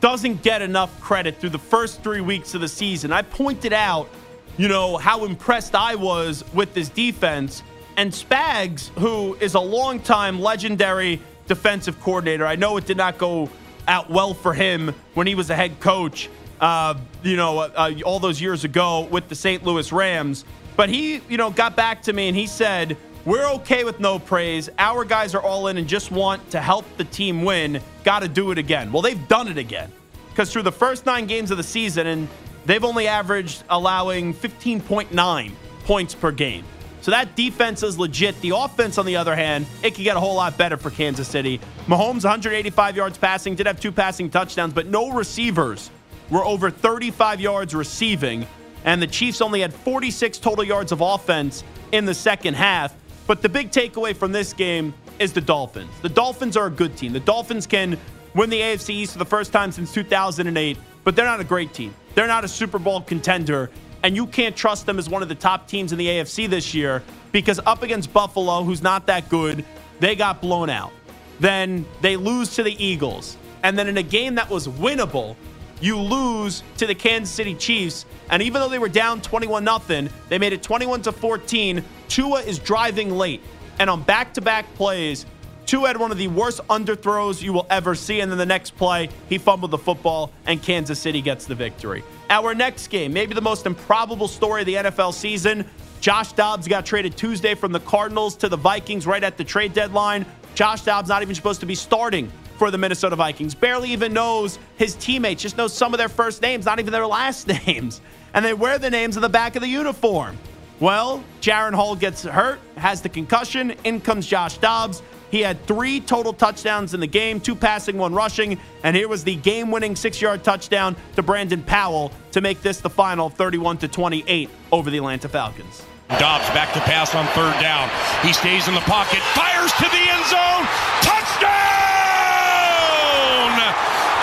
doesn't 0.00 0.42
get 0.42 0.62
enough 0.62 1.00
credit 1.00 1.38
through 1.38 1.50
the 1.50 1.58
first 1.58 2.02
three 2.02 2.20
weeks 2.20 2.54
of 2.54 2.60
the 2.60 2.68
season. 2.68 3.12
I 3.12 3.22
pointed 3.22 3.72
out, 3.72 4.08
you 4.56 4.68
know, 4.68 4.96
how 4.96 5.24
impressed 5.24 5.74
I 5.74 5.94
was 5.94 6.44
with 6.54 6.74
this 6.74 6.88
defense. 6.88 7.62
And 7.96 8.12
Spags, 8.12 8.88
who 8.98 9.34
is 9.40 9.54
a 9.54 9.60
longtime 9.60 10.40
legendary 10.40 11.20
defensive 11.48 12.00
coordinator, 12.00 12.46
I 12.46 12.54
know 12.56 12.76
it 12.76 12.86
did 12.86 12.96
not 12.96 13.18
go 13.18 13.50
out 13.88 14.10
well 14.10 14.34
for 14.34 14.54
him 14.54 14.94
when 15.14 15.26
he 15.26 15.34
was 15.34 15.50
a 15.50 15.56
head 15.56 15.80
coach, 15.80 16.28
uh, 16.60 16.94
you 17.22 17.36
know, 17.36 17.58
uh, 17.58 17.70
uh, 17.74 17.92
all 18.04 18.20
those 18.20 18.40
years 18.40 18.64
ago 18.64 19.08
with 19.10 19.28
the 19.28 19.34
St. 19.34 19.64
Louis 19.64 19.90
Rams. 19.90 20.44
But 20.78 20.90
he, 20.90 21.20
you 21.28 21.36
know, 21.36 21.50
got 21.50 21.74
back 21.74 22.02
to 22.02 22.12
me 22.12 22.28
and 22.28 22.36
he 22.36 22.46
said, 22.46 22.96
We're 23.24 23.50
okay 23.54 23.82
with 23.82 23.98
no 23.98 24.20
praise. 24.20 24.70
Our 24.78 25.04
guys 25.04 25.34
are 25.34 25.42
all 25.42 25.66
in 25.66 25.76
and 25.76 25.88
just 25.88 26.12
want 26.12 26.48
to 26.52 26.60
help 26.60 26.84
the 26.96 27.02
team 27.02 27.42
win. 27.42 27.80
Got 28.04 28.20
to 28.20 28.28
do 28.28 28.52
it 28.52 28.58
again. 28.58 28.92
Well, 28.92 29.02
they've 29.02 29.26
done 29.26 29.48
it 29.48 29.58
again 29.58 29.90
because 30.30 30.52
through 30.52 30.62
the 30.62 30.70
first 30.70 31.04
nine 31.04 31.26
games 31.26 31.50
of 31.50 31.56
the 31.56 31.64
season, 31.64 32.06
and 32.06 32.28
they've 32.64 32.84
only 32.84 33.08
averaged 33.08 33.64
allowing 33.68 34.32
15.9 34.32 35.52
points 35.82 36.14
per 36.14 36.30
game. 36.30 36.64
So 37.00 37.10
that 37.10 37.34
defense 37.34 37.82
is 37.82 37.98
legit. 37.98 38.40
The 38.40 38.54
offense, 38.54 38.98
on 38.98 39.06
the 39.06 39.16
other 39.16 39.34
hand, 39.34 39.66
it 39.82 39.96
could 39.96 40.04
get 40.04 40.16
a 40.16 40.20
whole 40.20 40.36
lot 40.36 40.56
better 40.56 40.76
for 40.76 40.90
Kansas 40.90 41.26
City. 41.26 41.58
Mahomes, 41.88 42.22
185 42.22 42.94
yards 42.94 43.18
passing, 43.18 43.56
did 43.56 43.66
have 43.66 43.80
two 43.80 43.90
passing 43.90 44.30
touchdowns, 44.30 44.74
but 44.74 44.86
no 44.86 45.10
receivers 45.10 45.90
were 46.30 46.44
over 46.44 46.70
35 46.70 47.40
yards 47.40 47.74
receiving. 47.74 48.46
And 48.88 49.02
the 49.02 49.06
Chiefs 49.06 49.42
only 49.42 49.60
had 49.60 49.74
46 49.74 50.38
total 50.38 50.64
yards 50.64 50.92
of 50.92 51.02
offense 51.02 51.62
in 51.92 52.06
the 52.06 52.14
second 52.14 52.54
half. 52.54 52.94
But 53.26 53.42
the 53.42 53.48
big 53.50 53.70
takeaway 53.70 54.16
from 54.16 54.32
this 54.32 54.54
game 54.54 54.94
is 55.18 55.34
the 55.34 55.42
Dolphins. 55.42 55.90
The 56.00 56.08
Dolphins 56.08 56.56
are 56.56 56.68
a 56.68 56.70
good 56.70 56.96
team. 56.96 57.12
The 57.12 57.20
Dolphins 57.20 57.66
can 57.66 57.98
win 58.34 58.48
the 58.48 58.58
AFC 58.58 58.88
East 58.88 59.12
for 59.12 59.18
the 59.18 59.26
first 59.26 59.52
time 59.52 59.72
since 59.72 59.92
2008, 59.92 60.78
but 61.04 61.14
they're 61.14 61.26
not 61.26 61.38
a 61.38 61.44
great 61.44 61.74
team. 61.74 61.94
They're 62.14 62.26
not 62.26 62.44
a 62.44 62.48
Super 62.48 62.78
Bowl 62.78 63.02
contender 63.02 63.70
and 64.02 64.16
you 64.16 64.26
can't 64.26 64.56
trust 64.56 64.86
them 64.86 64.98
as 64.98 65.06
one 65.06 65.22
of 65.22 65.28
the 65.28 65.34
top 65.34 65.68
teams 65.68 65.92
in 65.92 65.98
the 65.98 66.06
AFC 66.06 66.48
this 66.48 66.72
year 66.72 67.02
because 67.30 67.60
up 67.66 67.82
against 67.82 68.10
Buffalo, 68.14 68.62
who's 68.62 68.82
not 68.82 69.06
that 69.08 69.28
good, 69.28 69.66
they 70.00 70.16
got 70.16 70.40
blown 70.40 70.70
out. 70.70 70.92
Then 71.40 71.84
they 72.00 72.16
lose 72.16 72.54
to 72.54 72.62
the 72.62 72.82
Eagles. 72.82 73.36
And 73.62 73.78
then 73.78 73.86
in 73.86 73.98
a 73.98 74.02
game 74.02 74.36
that 74.36 74.48
was 74.48 74.66
winnable, 74.66 75.36
you 75.80 75.98
lose 75.98 76.62
to 76.78 76.86
the 76.86 76.94
Kansas 76.94 77.34
City 77.34 77.54
Chiefs. 77.54 78.06
And 78.30 78.42
even 78.42 78.60
though 78.60 78.68
they 78.68 78.78
were 78.78 78.88
down 78.88 79.20
21 79.20 79.64
0, 79.64 80.08
they 80.28 80.38
made 80.38 80.52
it 80.52 80.62
21 80.62 81.02
to 81.02 81.12
14. 81.12 81.84
Tua 82.08 82.40
is 82.40 82.58
driving 82.58 83.10
late. 83.10 83.42
And 83.78 83.88
on 83.88 84.02
back 84.02 84.34
to 84.34 84.40
back 84.40 84.72
plays, 84.74 85.24
Tua 85.66 85.88
had 85.88 85.98
one 85.98 86.10
of 86.10 86.18
the 86.18 86.28
worst 86.28 86.60
underthrows 86.68 87.42
you 87.42 87.52
will 87.52 87.66
ever 87.68 87.94
see. 87.94 88.20
And 88.20 88.30
then 88.30 88.38
the 88.38 88.46
next 88.46 88.76
play, 88.76 89.10
he 89.28 89.38
fumbled 89.38 89.70
the 89.70 89.78
football, 89.78 90.32
and 90.46 90.62
Kansas 90.62 90.98
City 90.98 91.20
gets 91.20 91.44
the 91.44 91.54
victory. 91.54 92.02
Our 92.30 92.54
next 92.54 92.88
game, 92.88 93.12
maybe 93.12 93.34
the 93.34 93.42
most 93.42 93.66
improbable 93.66 94.28
story 94.28 94.62
of 94.62 94.66
the 94.66 94.74
NFL 94.74 95.12
season. 95.12 95.68
Josh 96.00 96.32
Dobbs 96.32 96.68
got 96.68 96.86
traded 96.86 97.16
Tuesday 97.16 97.54
from 97.54 97.72
the 97.72 97.80
Cardinals 97.80 98.36
to 98.36 98.48
the 98.48 98.56
Vikings 98.56 99.06
right 99.06 99.22
at 99.22 99.36
the 99.36 99.44
trade 99.44 99.74
deadline. 99.74 100.24
Josh 100.54 100.82
Dobbs 100.82 101.08
not 101.08 101.22
even 101.22 101.34
supposed 101.34 101.60
to 101.60 101.66
be 101.66 101.74
starting 101.74 102.32
for 102.58 102.70
the 102.70 102.78
Minnesota 102.78 103.16
Vikings. 103.16 103.54
Barely 103.54 103.90
even 103.92 104.12
knows 104.12 104.58
his 104.76 104.94
teammates, 104.96 105.42
just 105.42 105.56
knows 105.56 105.72
some 105.72 105.94
of 105.94 105.98
their 105.98 106.08
first 106.08 106.42
names, 106.42 106.66
not 106.66 106.78
even 106.80 106.92
their 106.92 107.06
last 107.06 107.46
names. 107.66 108.00
And 108.34 108.44
they 108.44 108.52
wear 108.52 108.78
the 108.78 108.90
names 108.90 109.16
on 109.16 109.22
the 109.22 109.28
back 109.28 109.56
of 109.56 109.62
the 109.62 109.68
uniform. 109.68 110.36
Well, 110.80 111.24
Jaren 111.40 111.74
Hall 111.74 111.96
gets 111.96 112.22
hurt, 112.22 112.60
has 112.76 113.00
the 113.00 113.08
concussion. 113.08 113.74
In 113.84 114.00
comes 114.00 114.26
Josh 114.26 114.58
Dobbs. 114.58 115.02
He 115.30 115.40
had 115.40 115.62
three 115.66 116.00
total 116.00 116.32
touchdowns 116.32 116.94
in 116.94 117.00
the 117.00 117.06
game, 117.06 117.40
two 117.40 117.54
passing, 117.54 117.98
one 117.98 118.14
rushing. 118.14 118.58
And 118.82 118.96
here 118.96 119.08
was 119.08 119.24
the 119.24 119.36
game 119.36 119.70
winning 119.70 119.94
six 119.94 120.20
yard 120.20 120.42
touchdown 120.42 120.96
to 121.16 121.22
Brandon 121.22 121.62
Powell 121.62 122.12
to 122.32 122.40
make 122.40 122.62
this 122.62 122.80
the 122.80 122.90
final 122.90 123.28
31 123.28 123.78
to 123.78 123.88
28 123.88 124.48
over 124.72 124.90
the 124.90 124.96
Atlanta 124.98 125.28
Falcons. 125.28 125.82
Dobbs 126.16 126.48
back 126.56 126.72
to 126.72 126.80
pass 126.80 127.14
on 127.14 127.26
third 127.36 127.52
down. 127.60 127.90
He 128.24 128.32
stays 128.32 128.66
in 128.66 128.74
the 128.74 128.80
pocket, 128.88 129.20
fires 129.36 129.72
to 129.76 129.84
the 129.84 130.04
end 130.08 130.24
zone. 130.32 130.64
Touchdown! 131.04 131.52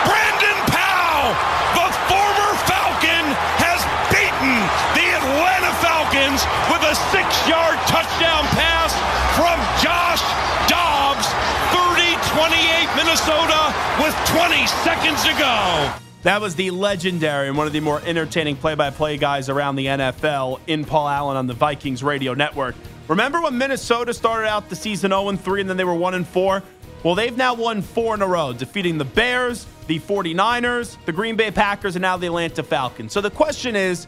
Brandon 0.10 0.58
Powell, 0.74 1.38
the 1.78 1.86
former 2.10 2.52
Falcon, 2.65 3.26
has 3.62 3.86
beaten 4.10 4.58
the 4.98 5.13
Atlanta 5.13 5.69
With 6.67 6.84
a 6.84 6.95
six 7.13 7.28
yard 7.48 7.80
touchdown 7.88 8.43
pass 8.52 8.91
from 9.38 9.56
Josh 9.80 10.19
Dobbs. 10.67 11.28
30 11.71 12.15
28 12.36 12.95
Minnesota 12.95 13.74
with 14.04 14.15
20 14.28 14.67
seconds 14.84 15.24
to 15.24 15.32
go. 15.39 15.93
That 16.24 16.41
was 16.41 16.56
the 16.56 16.71
legendary 16.71 17.48
and 17.48 17.58
one 17.58 17.67
of 17.67 17.74
the 17.74 17.80
more 17.80 18.02
entertaining 18.06 18.56
play 18.56 18.76
by 18.76 18.89
play 18.89 19.15
guys 19.15 19.48
around 19.48 19.76
the 19.76 19.86
NFL 19.86 20.60
in 20.67 20.84
Paul 20.84 21.08
Allen 21.08 21.38
on 21.38 21.48
the 21.48 21.54
Vikings 21.54 22.04
radio 22.04 22.34
network. 22.34 22.76
Remember 23.08 23.39
when 23.41 23.58
Minnesota 23.58 24.13
started 24.13 24.48
out 24.48 24.67
the 24.69 24.76
season 24.76 25.12
0 25.12 25.36
3 25.38 25.62
and 25.62 25.69
then 25.69 25.78
they 25.78 25.84
were 25.84 25.95
1 25.95 26.24
4? 26.24 26.63
Well, 27.04 27.13
they've 27.13 27.38
now 27.38 27.54
won 27.54 27.84
four 27.84 28.15
in 28.15 28.24
a 28.24 28.28
row, 28.28 28.52
defeating 28.52 28.98
the 28.98 29.06
Bears, 29.06 29.67
the 29.86 30.00
49ers, 30.00 30.98
the 31.06 31.12
Green 31.12 31.36
Bay 31.36 31.52
Packers, 31.52 31.95
and 31.95 32.02
now 32.02 32.17
the 32.17 32.26
Atlanta 32.26 32.63
Falcons. 32.63 33.13
So 33.13 33.21
the 33.21 33.30
question 33.30 33.76
is 33.76 34.08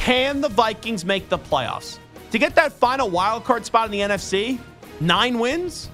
can 0.00 0.40
the 0.40 0.48
Vikings 0.48 1.04
make 1.04 1.28
the 1.28 1.38
playoffs? 1.38 1.98
To 2.30 2.38
get 2.38 2.54
that 2.54 2.72
final 2.72 3.10
wild 3.10 3.44
card 3.44 3.66
spot 3.66 3.84
in 3.84 3.92
the 3.92 4.00
NFC, 4.00 4.58
nine 4.98 5.38
wins? 5.38 5.90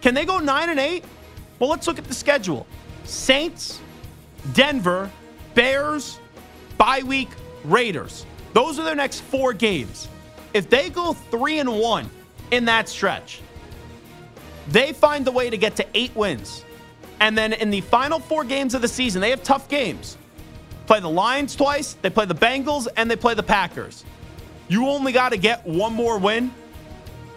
Can 0.00 0.12
they 0.12 0.24
go 0.24 0.38
9 0.38 0.70
and 0.70 0.80
8? 0.80 1.04
Well, 1.60 1.70
let's 1.70 1.86
look 1.86 1.96
at 1.96 2.04
the 2.04 2.14
schedule 2.14 2.66
Saints, 3.04 3.80
Denver, 4.54 5.08
Bears, 5.54 6.18
bye 6.78 7.02
week, 7.04 7.28
Raiders. 7.62 8.26
Those 8.54 8.80
are 8.80 8.82
their 8.82 8.96
next 8.96 9.20
four 9.20 9.52
games. 9.52 10.08
If 10.52 10.68
they 10.68 10.90
go 10.90 11.12
three 11.12 11.60
and 11.60 11.78
one 11.78 12.10
in 12.50 12.64
that 12.64 12.88
stretch, 12.88 13.40
they 14.66 14.92
find 14.92 15.24
the 15.24 15.32
way 15.32 15.48
to 15.48 15.56
get 15.56 15.76
to 15.76 15.86
eight 15.94 16.14
wins. 16.16 16.64
And 17.20 17.38
then 17.38 17.52
in 17.52 17.70
the 17.70 17.82
final 17.82 18.18
four 18.18 18.42
games 18.42 18.74
of 18.74 18.82
the 18.82 18.88
season, 18.88 19.20
they 19.20 19.30
have 19.30 19.44
tough 19.44 19.68
games. 19.68 20.18
Play 20.86 21.00
the 21.00 21.08
Lions 21.08 21.56
twice, 21.56 21.94
they 22.02 22.10
play 22.10 22.26
the 22.26 22.34
Bengals, 22.34 22.86
and 22.96 23.10
they 23.10 23.16
play 23.16 23.34
the 23.34 23.42
Packers. 23.42 24.04
You 24.68 24.88
only 24.88 25.12
got 25.12 25.30
to 25.30 25.36
get 25.36 25.66
one 25.66 25.92
more 25.92 26.18
win. 26.18 26.52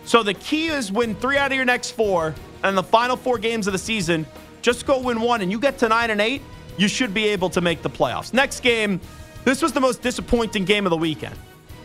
So 0.06 0.24
the 0.24 0.34
key 0.34 0.68
is 0.68 0.92
win 0.92 1.16
three 1.16 1.38
out 1.38 1.52
of 1.52 1.56
your 1.56 1.66
next 1.66 1.92
four, 1.92 2.36
and 2.64 2.78
the 2.78 2.84
final 2.84 3.16
four 3.16 3.38
games 3.38 3.68
of 3.68 3.74
the 3.74 3.80
season, 3.80 4.26
just 4.62 4.86
go 4.86 5.00
win 5.00 5.22
one, 5.22 5.42
and 5.42 5.52
you 5.52 5.60
get 5.60 5.78
to 5.80 5.90
nine 5.90 6.10
and 6.10 6.22
eight 6.22 6.42
you 6.78 6.88
should 6.88 7.14
be 7.14 7.26
able 7.26 7.50
to 7.50 7.60
make 7.60 7.82
the 7.82 7.90
playoffs. 7.90 8.34
Next 8.34 8.62
game, 8.62 9.02
this 9.44 9.62
was 9.62 9.74
the 9.74 9.82
most 9.82 10.02
disappointing 10.02 10.64
game 10.64 10.86
of 10.86 10.92
the 10.92 10.98
weekend. 10.98 11.36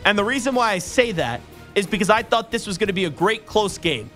And 0.05 0.17
the 0.17 0.23
reason 0.23 0.55
why 0.55 0.71
I 0.71 0.77
say 0.77 1.11
that 1.13 1.41
is 1.75 1.87
because 1.87 2.09
I 2.09 2.21
thought 2.21 2.51
this 2.51 2.67
was 2.67 2.77
going 2.77 2.87
to 2.87 2.93
be 2.93 3.05
a 3.05 3.09
great 3.09 3.45
close 3.45 3.77
game. 3.77 4.09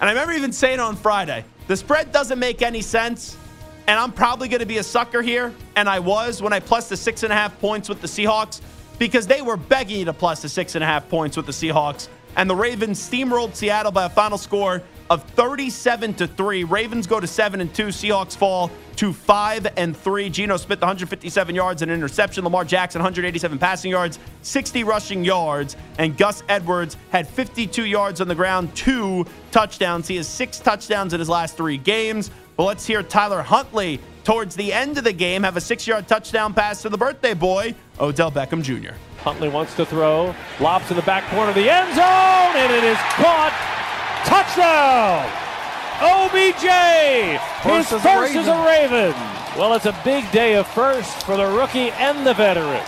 And 0.00 0.10
I 0.10 0.12
remember 0.12 0.32
even 0.32 0.52
saying 0.52 0.80
on 0.80 0.96
Friday, 0.96 1.44
the 1.68 1.76
spread 1.76 2.10
doesn't 2.12 2.38
make 2.38 2.62
any 2.62 2.82
sense. 2.82 3.36
And 3.86 3.98
I'm 3.98 4.12
probably 4.12 4.48
going 4.48 4.60
to 4.60 4.66
be 4.66 4.78
a 4.78 4.82
sucker 4.82 5.22
here. 5.22 5.54
And 5.76 5.88
I 5.88 5.98
was 5.98 6.42
when 6.42 6.52
I 6.52 6.60
plus 6.60 6.88
the 6.88 6.96
six 6.96 7.22
and 7.22 7.32
a 7.32 7.36
half 7.36 7.58
points 7.60 7.88
with 7.88 8.00
the 8.00 8.06
Seahawks 8.06 8.60
because 8.98 9.26
they 9.26 9.42
were 9.42 9.56
begging 9.56 10.00
you 10.00 10.04
to 10.04 10.12
plus 10.12 10.42
the 10.42 10.48
six 10.48 10.74
and 10.74 10.84
a 10.84 10.86
half 10.86 11.08
points 11.08 11.36
with 11.36 11.46
the 11.46 11.52
Seahawks. 11.52 12.08
And 12.36 12.50
the 12.50 12.56
Ravens 12.56 12.98
steamrolled 12.98 13.54
Seattle 13.54 13.92
by 13.92 14.06
a 14.06 14.08
final 14.08 14.38
score 14.38 14.82
of 15.10 15.22
37 15.30 16.14
to 16.14 16.26
3. 16.26 16.64
Ravens 16.64 17.06
go 17.06 17.20
to 17.20 17.26
7 17.26 17.60
and 17.60 17.72
2. 17.74 17.88
Seahawks 17.88 18.36
fall 18.36 18.70
to 18.96 19.12
5 19.12 19.68
and 19.76 19.96
3. 19.96 20.30
Geno 20.30 20.56
Smith 20.56 20.80
157 20.80 21.54
yards 21.54 21.82
and 21.82 21.90
interception. 21.90 22.42
Lamar 22.42 22.64
Jackson 22.64 23.00
187 23.00 23.58
passing 23.58 23.90
yards, 23.90 24.18
60 24.42 24.84
rushing 24.84 25.24
yards, 25.24 25.76
and 25.98 26.16
Gus 26.16 26.42
Edwards 26.48 26.96
had 27.10 27.28
52 27.28 27.84
yards 27.84 28.20
on 28.20 28.28
the 28.28 28.34
ground, 28.34 28.74
two 28.74 29.26
touchdowns. 29.50 30.08
He 30.08 30.16
has 30.16 30.26
six 30.26 30.58
touchdowns 30.58 31.12
in 31.12 31.20
his 31.20 31.28
last 31.28 31.56
3 31.56 31.76
games. 31.78 32.30
But 32.56 32.64
let's 32.64 32.86
hear 32.86 33.02
Tyler 33.02 33.42
Huntley 33.42 34.00
towards 34.24 34.56
the 34.56 34.72
end 34.72 34.98
of 34.98 35.04
the 35.04 35.12
game 35.12 35.42
have 35.42 35.56
a 35.56 35.60
6-yard 35.60 36.08
touchdown 36.08 36.54
pass 36.54 36.82
to 36.82 36.88
the 36.88 36.98
birthday 36.98 37.34
boy, 37.34 37.74
Odell 38.00 38.32
Beckham 38.32 38.62
Jr. 38.62 38.94
Huntley 39.18 39.48
wants 39.48 39.74
to 39.76 39.86
throw, 39.86 40.34
lobs 40.60 40.88
to 40.88 40.94
the 40.94 41.02
back 41.02 41.24
corner 41.30 41.50
of 41.50 41.54
the 41.54 41.70
end 41.70 41.94
zone, 41.94 42.56
and 42.56 42.72
it 42.72 42.84
is 42.84 42.98
caught. 43.16 43.52
Touchdown! 44.26 45.24
OBJ! 46.00 47.38
First 47.62 47.90
His 47.90 48.00
as 48.00 48.04
a 48.04 48.08
first 48.08 48.34
as 48.36 48.48
a 48.48 48.64
Raven. 48.66 49.12
Raven. 49.12 49.58
Well, 49.58 49.74
it's 49.74 49.86
a 49.86 49.96
big 50.04 50.30
day 50.32 50.56
of 50.56 50.66
first 50.66 51.24
for 51.24 51.36
the 51.36 51.46
rookie 51.46 51.90
and 51.92 52.26
the 52.26 52.34
veteran. 52.34 52.82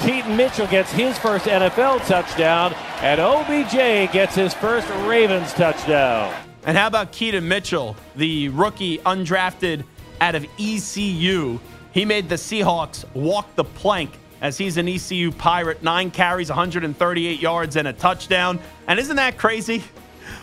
Keaton 0.00 0.36
Mitchell 0.36 0.66
gets 0.66 0.92
his 0.92 1.16
first 1.18 1.46
NFL 1.46 2.06
touchdown, 2.06 2.74
and 3.00 3.18
OBJ 3.18 4.12
gets 4.12 4.34
his 4.34 4.52
first 4.52 4.88
Ravens 5.06 5.52
touchdown. 5.54 6.34
And 6.64 6.76
how 6.76 6.86
about 6.86 7.12
Keaton 7.12 7.48
Mitchell, 7.48 7.96
the 8.14 8.50
rookie 8.50 8.98
undrafted 8.98 9.84
out 10.20 10.34
of 10.34 10.46
ECU? 10.58 11.58
He 11.92 12.04
made 12.04 12.28
the 12.28 12.34
Seahawks 12.34 13.04
walk 13.14 13.54
the 13.54 13.64
plank 13.64 14.10
as 14.40 14.58
he's 14.58 14.76
an 14.76 14.88
ECU 14.88 15.32
Pirate. 15.32 15.82
Nine 15.82 16.10
carries, 16.10 16.48
138 16.48 17.40
yards, 17.40 17.76
and 17.76 17.88
a 17.88 17.92
touchdown. 17.92 18.58
And 18.86 18.98
isn't 18.98 19.16
that 19.16 19.38
crazy? 19.38 19.82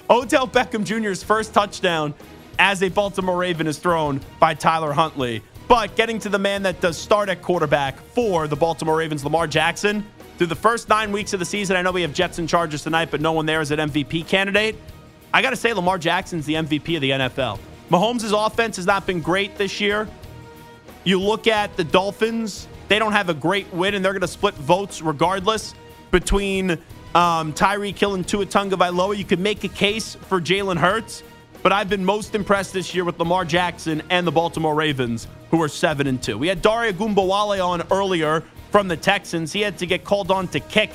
Odell 0.09 0.47
Beckham 0.47 0.83
Jr.'s 0.83 1.23
first 1.23 1.53
touchdown 1.53 2.13
as 2.59 2.83
a 2.83 2.89
Baltimore 2.89 3.37
Raven 3.37 3.67
is 3.67 3.77
thrown 3.77 4.21
by 4.39 4.53
Tyler 4.53 4.93
Huntley. 4.93 5.41
But 5.67 5.95
getting 5.95 6.19
to 6.19 6.29
the 6.29 6.39
man 6.39 6.63
that 6.63 6.81
does 6.81 6.97
start 6.97 7.29
at 7.29 7.41
quarterback 7.41 7.99
for 7.99 8.47
the 8.47 8.55
Baltimore 8.55 8.97
Ravens, 8.97 9.23
Lamar 9.23 9.47
Jackson, 9.47 10.05
through 10.37 10.47
the 10.47 10.55
first 10.55 10.89
nine 10.89 11.11
weeks 11.11 11.33
of 11.33 11.39
the 11.39 11.45
season, 11.45 11.75
I 11.75 11.81
know 11.81 11.91
we 11.91 12.01
have 12.01 12.13
Jets 12.13 12.39
and 12.39 12.49
Chargers 12.49 12.83
tonight, 12.83 13.09
but 13.11 13.21
no 13.21 13.31
one 13.31 13.45
there 13.45 13.61
is 13.61 13.71
an 13.71 13.79
MVP 13.79 14.27
candidate. 14.27 14.75
I 15.33 15.41
got 15.41 15.51
to 15.51 15.55
say, 15.55 15.73
Lamar 15.73 15.97
Jackson's 15.97 16.45
the 16.45 16.55
MVP 16.55 16.95
of 16.95 17.01
the 17.01 17.11
NFL. 17.11 17.59
Mahomes' 17.93 18.33
offense 18.33 18.77
has 18.77 18.87
not 18.87 19.05
been 19.05 19.21
great 19.21 19.55
this 19.55 19.79
year. 19.79 20.07
You 21.03 21.21
look 21.21 21.45
at 21.45 21.77
the 21.77 21.83
Dolphins, 21.83 22.67
they 22.87 22.97
don't 22.97 23.11
have 23.11 23.29
a 23.29 23.35
great 23.35 23.71
win, 23.71 23.93
and 23.93 24.03
they're 24.03 24.13
going 24.13 24.21
to 24.21 24.27
split 24.27 24.55
votes 24.55 24.99
regardless 24.99 25.75
between 26.09 26.71
um, 27.13 27.53
Tyreek 27.53 27.95
Hill 27.95 28.15
and 28.15 28.27
Tua 28.27 28.47
Tagovailoa. 28.47 29.15
You 29.15 29.23
could 29.23 29.39
make 29.39 29.63
a 29.63 29.67
case 29.67 30.15
for 30.15 30.41
Jalen 30.41 30.77
Hurts, 30.77 31.21
but 31.61 31.71
I've 31.71 31.87
been 31.87 32.03
most 32.03 32.33
impressed 32.33 32.73
this 32.73 32.95
year 32.95 33.03
with 33.03 33.19
Lamar 33.19 33.45
Jackson 33.45 34.01
and 34.09 34.25
the 34.25 34.31
Baltimore 34.31 34.73
Ravens, 34.73 35.27
who 35.51 35.61
are 35.61 35.69
seven 35.69 36.07
and 36.07 36.19
two. 36.19 36.39
We 36.39 36.47
had 36.47 36.63
Dare 36.63 36.91
Ogunbowale 36.91 37.63
on 37.63 37.83
earlier 37.91 38.43
from 38.71 38.87
the 38.87 38.97
Texans. 38.97 39.53
He 39.53 39.61
had 39.61 39.77
to 39.77 39.85
get 39.85 40.03
called 40.03 40.31
on 40.31 40.47
to 40.47 40.59
kick 40.59 40.89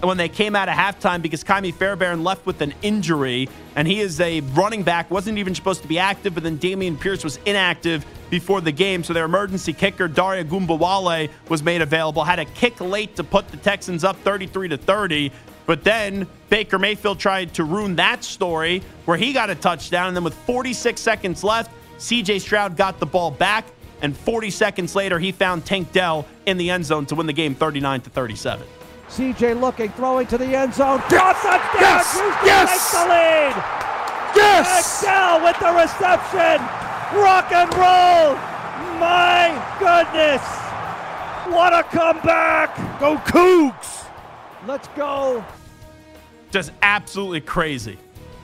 when 0.00 0.16
they 0.16 0.28
came 0.28 0.56
out 0.56 0.68
of 0.68 0.74
halftime 0.74 1.22
because 1.22 1.44
Kaimi 1.44 1.74
Fairbairn 1.74 2.24
left 2.24 2.46
with 2.46 2.60
an 2.60 2.74
injury, 2.82 3.48
and 3.76 3.86
he 3.86 4.00
is 4.00 4.20
a 4.20 4.40
running 4.40 4.82
back, 4.82 5.10
wasn't 5.10 5.38
even 5.38 5.54
supposed 5.54 5.82
to 5.82 5.88
be 5.88 5.98
active, 5.98 6.34
but 6.34 6.42
then 6.42 6.58
Dameon 6.58 6.98
Pierce 6.98 7.22
was 7.22 7.38
inactive 7.46 8.04
before 8.30 8.60
the 8.60 8.72
game. 8.72 9.04
So 9.04 9.12
their 9.12 9.24
emergency 9.24 9.72
kicker, 9.72 10.08
Dare 10.08 10.42
Ogunbowale, 10.44 11.30
was 11.48 11.62
made 11.62 11.82
available, 11.82 12.24
had 12.24 12.38
a 12.38 12.44
kick 12.46 12.80
late 12.80 13.16
to 13.16 13.24
put 13.24 13.48
the 13.48 13.56
Texans 13.58 14.04
up 14.04 14.16
33 14.20 14.68
to 14.68 14.76
30. 14.76 15.32
But 15.66 15.84
then 15.84 16.26
Baker 16.48 16.78
Mayfield 16.78 17.18
tried 17.18 17.54
to 17.54 17.64
ruin 17.64 17.96
that 17.96 18.24
story 18.24 18.82
where 19.04 19.16
he 19.16 19.32
got 19.32 19.50
a 19.50 19.54
touchdown. 19.54 20.08
And 20.08 20.16
then 20.16 20.24
with 20.24 20.34
46 20.34 21.00
seconds 21.00 21.44
left, 21.44 21.70
CJ 21.98 22.40
Stroud 22.40 22.76
got 22.76 22.98
the 22.98 23.06
ball 23.06 23.30
back. 23.30 23.66
And 24.02 24.16
40 24.16 24.50
seconds 24.50 24.94
later, 24.96 25.18
he 25.18 25.30
found 25.30 25.66
Tank 25.66 25.92
Dell 25.92 26.26
in 26.46 26.56
the 26.56 26.70
end 26.70 26.86
zone 26.86 27.06
to 27.06 27.14
win 27.14 27.26
the 27.26 27.32
game 27.32 27.54
39 27.54 28.00
to 28.00 28.10
37. 28.10 28.66
CJ 29.10 29.60
looking, 29.60 29.90
throwing 29.92 30.26
to 30.28 30.38
the 30.38 30.46
end 30.46 30.72
zone. 30.72 31.02
Yes! 31.10 31.42
Touchdown! 31.42 31.80
Yes! 31.80 32.12
Houston 32.12 32.46
Yes! 32.46 32.70
takes 32.70 32.92
the 32.92 33.08
lead. 33.08 33.54
Yes! 34.36 34.78
Excel 34.80 35.42
with 35.44 35.58
the 35.58 35.72
reception. 35.72 36.64
Rock 37.20 37.50
and 37.52 37.72
roll. 37.74 38.36
My 39.00 39.50
goodness. 39.80 40.42
What 41.54 41.72
a 41.72 41.82
comeback. 41.82 42.76
Go 43.00 43.16
Cougs! 43.18 44.06
Let's 44.66 44.88
go. 44.88 45.44
just 46.50 46.70
absolutely 46.82 47.40
crazy. 47.40 47.98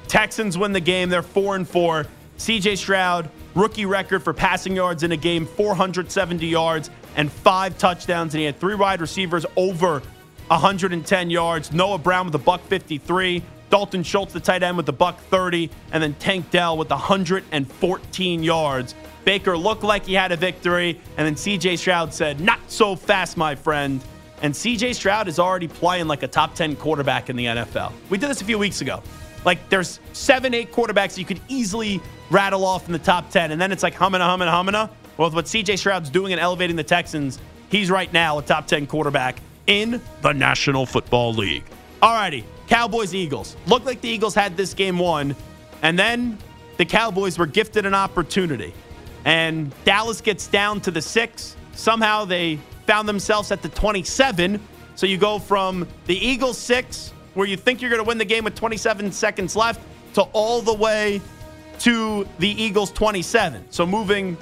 Texans 0.09 0.57
win 0.59 0.73
the 0.73 0.81
game. 0.81 1.09
They're 1.11 1.23
four 1.23 1.55
and 1.57 1.69
four. 1.69 2.07
CJ 2.39 2.77
Stroud, 2.79 3.31
rookie 3.55 3.87
record 3.87 4.23
for 4.23 4.33
passing 4.33 4.75
yards 4.77 5.03
in 5.03 5.13
a 5.13 5.17
game, 5.17 5.47
470 5.47 6.47
yards 6.47 6.91
and 7.17 7.31
five 7.31 7.79
touchdowns. 7.79 8.35
And 8.35 8.41
he 8.41 8.47
had 8.47 8.59
three 8.59 8.75
wide 8.75 9.01
receivers 9.01 9.47
over 9.57 10.03
110 10.49 11.31
yards. 11.31 11.73
Noah 11.73 11.99
Brown 11.99 12.27
with 12.27 12.35
a 12.35 12.39
buck 12.39 12.63
53. 12.63 13.43
Dalton 13.69 14.03
Schultz, 14.03 14.33
the 14.33 14.41
tight 14.41 14.63
end, 14.63 14.77
with 14.77 14.87
the 14.87 14.93
buck 14.93 15.19
30, 15.25 15.71
and 15.93 16.03
then 16.03 16.15
Tank 16.15 16.51
Dell 16.51 16.79
with 16.79 16.91
114 16.91 18.43
yards. 18.43 18.95
Baker 19.25 19.59
looked 19.59 19.83
like 19.83 20.07
he 20.07 20.15
had 20.15 20.31
a 20.31 20.37
victory, 20.37 21.01
and 21.17 21.27
then 21.27 21.35
CJ 21.35 21.79
Stroud 21.79 22.15
said, 22.15 22.41
Not 22.41 22.61
so 22.69 22.95
fast, 22.95 23.37
my 23.37 23.57
friend. 23.57 24.01
And 24.43 24.55
CJ 24.55 24.95
Stroud 24.95 25.27
is 25.27 25.39
already 25.39 25.67
playing 25.67 26.07
like 26.07 26.23
a 26.23 26.29
top 26.29 26.55
10 26.55 26.77
quarterback 26.77 27.29
in 27.29 27.37
the 27.37 27.47
NFL. 27.47 27.93
We 28.11 28.19
did 28.19 28.31
this 28.31 28.41
a 28.41 28.45
few 28.45 28.59
weeks 28.59 28.83
ago. 28.83 29.03
Like 29.45 29.69
there's 29.69 30.01
seven, 30.13 30.55
eight 30.55 30.73
quarterbacks 30.73 31.17
you 31.17 31.25
could 31.25 31.41
easily 31.49 32.01
rattle 32.31 32.65
off 32.65 32.87
in 32.87 32.93
the 32.93 32.99
top 32.99 33.31
10, 33.31 33.51
and 33.51 33.61
then 33.61 33.73
it's 33.73 33.83
like 33.83 33.97
humana, 33.97 34.29
humana, 34.29 34.55
humana. 34.55 34.91
Well, 35.17 35.29
with 35.29 35.35
what 35.35 35.45
CJ 35.47 35.79
Stroud's 35.79 36.11
doing 36.11 36.33
and 36.33 36.41
elevating 36.41 36.77
the 36.77 36.85
Texans, 36.85 37.41
he's 37.69 37.91
right 37.91 38.13
now 38.13 38.39
a 38.39 38.43
top 38.43 38.67
10 38.67 38.87
quarterback 38.87 39.41
in 39.67 40.01
the 40.23 40.33
National 40.33 40.87
Football 40.87 41.35
League. 41.35 41.65
Alrighty, 42.03 42.45
Cowboys 42.69 43.15
Eagles. 43.15 43.57
Looked 43.67 43.87
like 43.87 44.01
the 44.01 44.09
Eagles 44.09 44.35
had 44.35 44.57
this 44.57 44.75
game 44.75 44.99
won, 44.99 45.35
and 45.83 45.99
then 45.99 46.39
the 46.77 46.85
Cowboys 46.85 47.39
were 47.39 47.47
gifted 47.47 47.87
an 47.87 47.95
opportunity. 47.95 48.75
And 49.25 49.73
Dallas 49.85 50.21
gets 50.21 50.47
down 50.47 50.81
to 50.83 50.91
the 50.91 51.03
six. 51.03 51.57
Somehow 51.73 52.25
they 52.25 52.57
found 52.87 53.09
themselves 53.09 53.51
at 53.51 53.63
the 53.63 53.69
27. 53.71 54.61
So 54.95 55.07
you 55.07 55.19
go 55.19 55.39
from 55.39 55.87
the 56.07 56.17
Eagles 56.17 56.59
six, 56.59 57.13
where 57.35 57.47
you 57.47 57.57
think 57.57 57.81
you're 57.81 57.91
going 57.91 58.03
to 58.03 58.07
win 58.07 58.19
the 58.19 58.25
game 58.25 58.45
with 58.45 58.55
27 58.55 59.13
seconds 59.13 59.57
left, 59.57 59.81
to 60.15 60.23
all 60.33 60.63
the 60.63 60.73
way 60.73 61.21
to 61.81 62.27
the 62.39 62.49
Eagles 62.49 62.91
27. 62.93 63.67
So 63.71 63.85
moving 63.85 64.37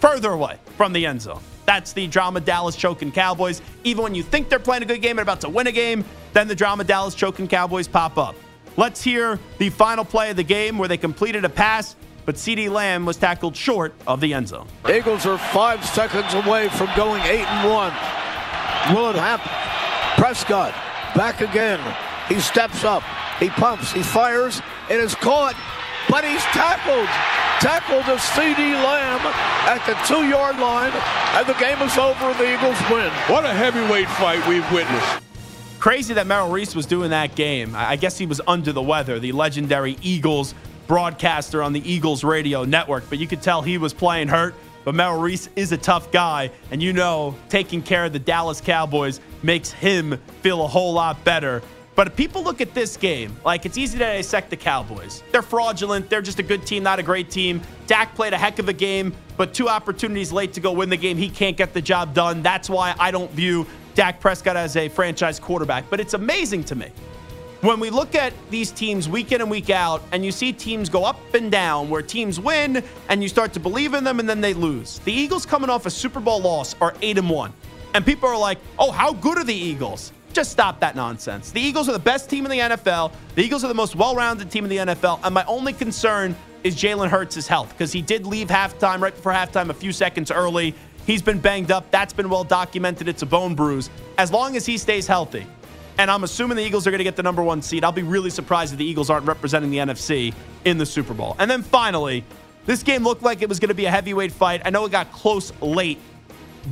further 0.00 0.32
away 0.32 0.58
from 0.76 0.92
the 0.92 1.06
end 1.06 1.22
zone. 1.22 1.40
That's 1.70 1.92
the 1.92 2.08
drama 2.08 2.40
Dallas 2.40 2.74
choking 2.74 3.12
Cowboys. 3.12 3.62
Even 3.84 4.02
when 4.02 4.12
you 4.12 4.24
think 4.24 4.48
they're 4.48 4.58
playing 4.58 4.82
a 4.82 4.86
good 4.86 5.00
game 5.00 5.20
and 5.20 5.20
about 5.20 5.40
to 5.42 5.48
win 5.48 5.68
a 5.68 5.72
game, 5.72 6.04
then 6.32 6.48
the 6.48 6.54
drama 6.56 6.82
Dallas 6.82 7.14
choking 7.14 7.46
Cowboys 7.46 7.86
pop 7.86 8.18
up. 8.18 8.34
Let's 8.76 9.00
hear 9.04 9.38
the 9.58 9.70
final 9.70 10.04
play 10.04 10.30
of 10.30 10.36
the 10.36 10.42
game 10.42 10.78
where 10.78 10.88
they 10.88 10.96
completed 10.96 11.44
a 11.44 11.48
pass, 11.48 11.94
but 12.26 12.34
CeeDee 12.34 12.68
Lamb 12.68 13.06
was 13.06 13.18
tackled 13.18 13.54
short 13.54 13.94
of 14.08 14.20
the 14.20 14.34
end 14.34 14.48
zone. 14.48 14.66
Eagles 14.92 15.26
are 15.26 15.38
five 15.38 15.84
seconds 15.84 16.34
away 16.34 16.68
from 16.70 16.88
going 16.96 17.22
eight 17.22 17.46
and 17.46 17.70
one. 17.70 17.92
Will 18.92 19.08
it 19.10 19.14
happen? 19.14 19.52
Prescott 20.20 20.74
back 21.14 21.40
again. 21.40 21.78
He 22.28 22.40
steps 22.40 22.82
up. 22.82 23.04
He 23.38 23.48
pumps. 23.48 23.92
He 23.92 24.02
fires. 24.02 24.60
It 24.90 24.98
is 24.98 25.14
caught, 25.14 25.54
but 26.08 26.24
he's 26.24 26.42
tackled. 26.46 27.49
Tackled 27.60 28.06
to 28.06 28.12
CeeDee 28.12 28.72
Lamb 28.82 29.20
at 29.68 29.84
the 29.84 29.92
two-yard 30.08 30.58
line, 30.58 30.92
and 31.36 31.46
the 31.46 31.52
game 31.60 31.78
is 31.86 31.98
over. 31.98 32.24
And 32.24 32.38
the 32.38 32.54
Eagles 32.54 32.80
win. 32.90 33.10
What 33.28 33.44
a 33.44 33.52
heavyweight 33.52 34.08
fight 34.08 34.46
we've 34.48 34.64
witnessed. 34.72 35.22
Crazy 35.78 36.14
that 36.14 36.26
Merrill 36.26 36.50
Reese 36.50 36.74
was 36.74 36.86
doing 36.86 37.10
that 37.10 37.34
game. 37.34 37.74
I 37.74 37.90
I 37.90 37.96
guess 37.96 38.16
he 38.16 38.24
was 38.24 38.40
under 38.46 38.72
the 38.72 38.80
weather, 38.80 39.18
the 39.18 39.32
legendary 39.32 39.98
Eagles 40.00 40.54
broadcaster 40.86 41.62
on 41.62 41.74
the 41.74 41.90
Eagles 41.90 42.24
radio 42.24 42.64
network, 42.64 43.04
but 43.10 43.18
you 43.18 43.26
could 43.26 43.42
tell 43.42 43.60
he 43.60 43.76
was 43.76 43.92
playing 43.92 44.28
hurt. 44.28 44.54
But 44.82 44.94
Merrill 44.94 45.20
Reese 45.20 45.50
is 45.54 45.72
a 45.72 45.76
tough 45.76 46.10
guy, 46.10 46.50
and 46.70 46.82
you 46.82 46.94
know, 46.94 47.36
taking 47.50 47.82
care 47.82 48.06
of 48.06 48.14
the 48.14 48.18
Dallas 48.18 48.62
Cowboys 48.62 49.20
makes 49.42 49.70
him 49.70 50.18
feel 50.40 50.64
a 50.64 50.66
whole 50.66 50.94
lot 50.94 51.22
better. 51.24 51.62
But 52.00 52.06
if 52.06 52.16
people 52.16 52.42
look 52.42 52.62
at 52.62 52.72
this 52.72 52.96
game, 52.96 53.36
like 53.44 53.66
it's 53.66 53.76
easy 53.76 53.98
to 53.98 54.04
dissect 54.04 54.48
the 54.48 54.56
Cowboys. 54.56 55.22
They're 55.32 55.42
fraudulent. 55.42 56.08
They're 56.08 56.22
just 56.22 56.38
a 56.38 56.42
good 56.42 56.64
team, 56.64 56.82
not 56.82 56.98
a 56.98 57.02
great 57.02 57.30
team. 57.30 57.60
Dak 57.86 58.14
played 58.14 58.32
a 58.32 58.38
heck 58.38 58.58
of 58.58 58.70
a 58.70 58.72
game, 58.72 59.12
but 59.36 59.52
two 59.52 59.68
opportunities 59.68 60.32
late 60.32 60.54
to 60.54 60.60
go 60.60 60.72
win 60.72 60.88
the 60.88 60.96
game. 60.96 61.18
He 61.18 61.28
can't 61.28 61.58
get 61.58 61.74
the 61.74 61.82
job 61.82 62.14
done. 62.14 62.40
That's 62.42 62.70
why 62.70 62.94
I 62.98 63.10
don't 63.10 63.30
view 63.32 63.66
Dak 63.94 64.18
Prescott 64.18 64.56
as 64.56 64.78
a 64.78 64.88
franchise 64.88 65.38
quarterback. 65.38 65.90
But 65.90 66.00
it's 66.00 66.14
amazing 66.14 66.64
to 66.64 66.74
me 66.74 66.86
when 67.60 67.78
we 67.78 67.90
look 67.90 68.14
at 68.14 68.32
these 68.48 68.70
teams 68.70 69.06
week 69.06 69.32
in 69.32 69.42
and 69.42 69.50
week 69.50 69.68
out, 69.68 70.02
and 70.12 70.24
you 70.24 70.32
see 70.32 70.54
teams 70.54 70.88
go 70.88 71.04
up 71.04 71.20
and 71.34 71.52
down, 71.52 71.90
where 71.90 72.00
teams 72.00 72.40
win 72.40 72.82
and 73.10 73.22
you 73.22 73.28
start 73.28 73.52
to 73.52 73.60
believe 73.60 73.92
in 73.92 74.04
them 74.04 74.20
and 74.20 74.26
then 74.26 74.40
they 74.40 74.54
lose. 74.54 75.00
The 75.00 75.12
Eagles 75.12 75.44
coming 75.44 75.68
off 75.68 75.84
a 75.84 75.90
Super 75.90 76.20
Bowl 76.20 76.40
loss 76.40 76.74
are 76.80 76.94
eight 77.02 77.18
and 77.18 77.28
one, 77.28 77.52
and 77.92 78.06
people 78.06 78.26
are 78.26 78.38
like, 78.38 78.56
"Oh, 78.78 78.90
how 78.90 79.12
good 79.12 79.36
are 79.36 79.44
the 79.44 79.52
Eagles?" 79.52 80.12
Just 80.32 80.52
stop 80.52 80.80
that 80.80 80.94
nonsense. 80.94 81.50
The 81.50 81.60
Eagles 81.60 81.88
are 81.88 81.92
the 81.92 81.98
best 81.98 82.30
team 82.30 82.44
in 82.44 82.50
the 82.50 82.58
NFL. 82.58 83.12
The 83.34 83.42
Eagles 83.42 83.64
are 83.64 83.68
the 83.68 83.74
most 83.74 83.96
well 83.96 84.14
rounded 84.14 84.50
team 84.50 84.64
in 84.64 84.70
the 84.70 84.94
NFL. 84.94 85.20
And 85.24 85.34
my 85.34 85.44
only 85.44 85.72
concern 85.72 86.36
is 86.62 86.76
Jalen 86.76 87.08
Hurts' 87.08 87.46
health 87.46 87.70
because 87.70 87.92
he 87.92 88.02
did 88.02 88.26
leave 88.26 88.48
halftime, 88.48 89.00
right 89.00 89.14
before 89.14 89.32
halftime, 89.32 89.70
a 89.70 89.74
few 89.74 89.92
seconds 89.92 90.30
early. 90.30 90.74
He's 91.06 91.22
been 91.22 91.40
banged 91.40 91.70
up. 91.70 91.90
That's 91.90 92.12
been 92.12 92.28
well 92.28 92.44
documented. 92.44 93.08
It's 93.08 93.22
a 93.22 93.26
bone 93.26 93.54
bruise. 93.54 93.90
As 94.18 94.30
long 94.30 94.56
as 94.56 94.66
he 94.66 94.78
stays 94.78 95.06
healthy, 95.06 95.46
and 95.98 96.10
I'm 96.10 96.24
assuming 96.24 96.56
the 96.56 96.62
Eagles 96.64 96.86
are 96.86 96.90
going 96.90 96.98
to 96.98 97.04
get 97.04 97.16
the 97.16 97.22
number 97.22 97.42
one 97.42 97.60
seed, 97.62 97.82
I'll 97.82 97.92
be 97.92 98.02
really 98.02 98.30
surprised 98.30 98.72
if 98.72 98.78
the 98.78 98.84
Eagles 98.84 99.10
aren't 99.10 99.26
representing 99.26 99.70
the 99.70 99.78
NFC 99.78 100.32
in 100.64 100.78
the 100.78 100.86
Super 100.86 101.14
Bowl. 101.14 101.36
And 101.38 101.50
then 101.50 101.62
finally, 101.62 102.24
this 102.66 102.82
game 102.82 103.02
looked 103.02 103.22
like 103.22 103.42
it 103.42 103.48
was 103.48 103.58
going 103.58 103.68
to 103.68 103.74
be 103.74 103.86
a 103.86 103.90
heavyweight 103.90 104.32
fight. 104.32 104.62
I 104.64 104.70
know 104.70 104.84
it 104.84 104.92
got 104.92 105.10
close 105.12 105.52
late, 105.60 105.98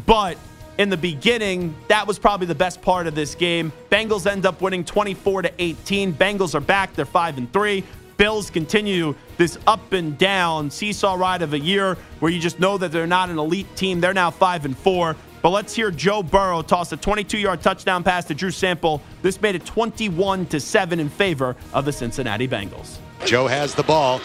but 0.06 0.38
in 0.79 0.89
the 0.89 0.97
beginning, 0.97 1.74
that 1.89 2.07
was 2.07 2.18
probably 2.18 2.47
the 2.47 2.55
best 2.55 2.81
part 2.81 3.07
of 3.07 3.14
this 3.14 3.35
game. 3.35 3.72
Bengals 3.91 4.31
end 4.31 4.47
up 4.47 4.62
winning 4.62 4.85
24 4.85 5.43
to 5.43 5.53
18. 5.59 6.14
Bengals 6.14 6.55
are 6.55 6.61
back. 6.61 6.95
They're 6.95 7.05
5 7.05 7.39
and 7.39 7.53
3. 7.53 7.85
Bills 8.16 8.51
continue 8.51 9.14
this 9.37 9.59
up 9.66 9.93
and 9.93 10.16
down 10.18 10.70
seesaw 10.70 11.14
ride 11.14 11.43
of 11.43 11.53
a 11.53 11.59
year 11.59 11.97
where 12.20 12.33
you 12.33 12.41
just 12.41 12.59
know 12.59 12.79
that 12.79 12.91
they're 12.91 13.07
not 13.07 13.29
an 13.29 13.39
elite 13.39 13.74
team. 13.76 14.01
They're 14.01 14.14
now 14.14 14.31
5 14.31 14.64
and 14.64 14.79
4. 14.79 15.16
But 15.43 15.51
let's 15.51 15.74
hear 15.74 15.91
Joe 15.91 16.22
Burrow 16.22 16.62
toss 16.62 16.93
a 16.93 16.97
22-yard 16.97 17.61
touchdown 17.61 18.03
pass 18.03 18.24
to 18.26 18.35
Drew 18.35 18.51
Sample. 18.51 19.01
This 19.22 19.41
made 19.41 19.55
it 19.55 19.64
21 19.64 20.47
to 20.47 20.59
7 20.59 20.99
in 20.99 21.09
favor 21.09 21.55
of 21.72 21.85
the 21.85 21.93
Cincinnati 21.93 22.49
Bengals. 22.49 22.99
Joe 23.24 23.46
has 23.46 23.74
the 23.74 23.82
ball 23.82 24.20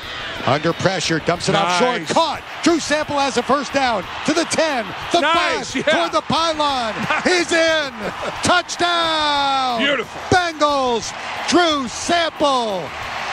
under 0.46 0.74
pressure, 0.74 1.20
dumps 1.20 1.50
it 1.50 1.56
off 1.56 1.80
short, 1.80 2.08
caught. 2.08 2.44
Drew 2.64 2.80
Sample 2.80 3.18
has 3.18 3.38
a 3.38 3.44
first 3.44 3.74
down 3.74 4.04
to 4.26 4.34
the 4.34 4.46
10, 4.46 4.86
the 5.12 5.22
Nice, 5.22 5.74
5, 5.74 5.76
yeah. 5.76 5.94
toward 5.94 6.12
the 6.12 6.22
pylon. 6.22 6.94
He's 7.24 7.52
in. 7.52 7.92
Touchdown. 8.44 9.80
Beautiful. 9.80 10.22
Bengals. 10.30 11.14
Drew 11.50 11.88
Sample 11.88 12.82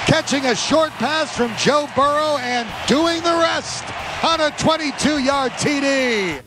catching 0.07 0.47
a 0.47 0.55
short 0.57 0.91
pass 0.93 1.37
from 1.37 1.55
Joe 1.57 1.89
Burrow 1.95 2.39
and 2.39 2.69
doing 2.89 3.23
the 3.23 3.37
rest 3.41 3.85
on 4.25 4.41
a 4.41 4.51
22-yard 4.53 5.53
TD. 5.53 6.43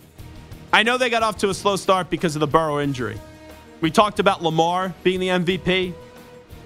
I 0.74 0.84
know 0.84 0.97
they 0.97 1.09
got 1.09 1.24
off 1.24 1.38
to 1.38 1.49
a 1.49 1.53
slow 1.53 1.76
start 1.76 2.09
because 2.09 2.36
of 2.36 2.39
the 2.39 2.47
Burrow 2.47 2.80
injury. 2.80 3.20
We 3.80 3.91
talked 3.91 4.20
about 4.20 4.41
Lamar 4.41 4.93
being 5.03 5.20
the 5.20 5.28
MVP. 5.28 5.93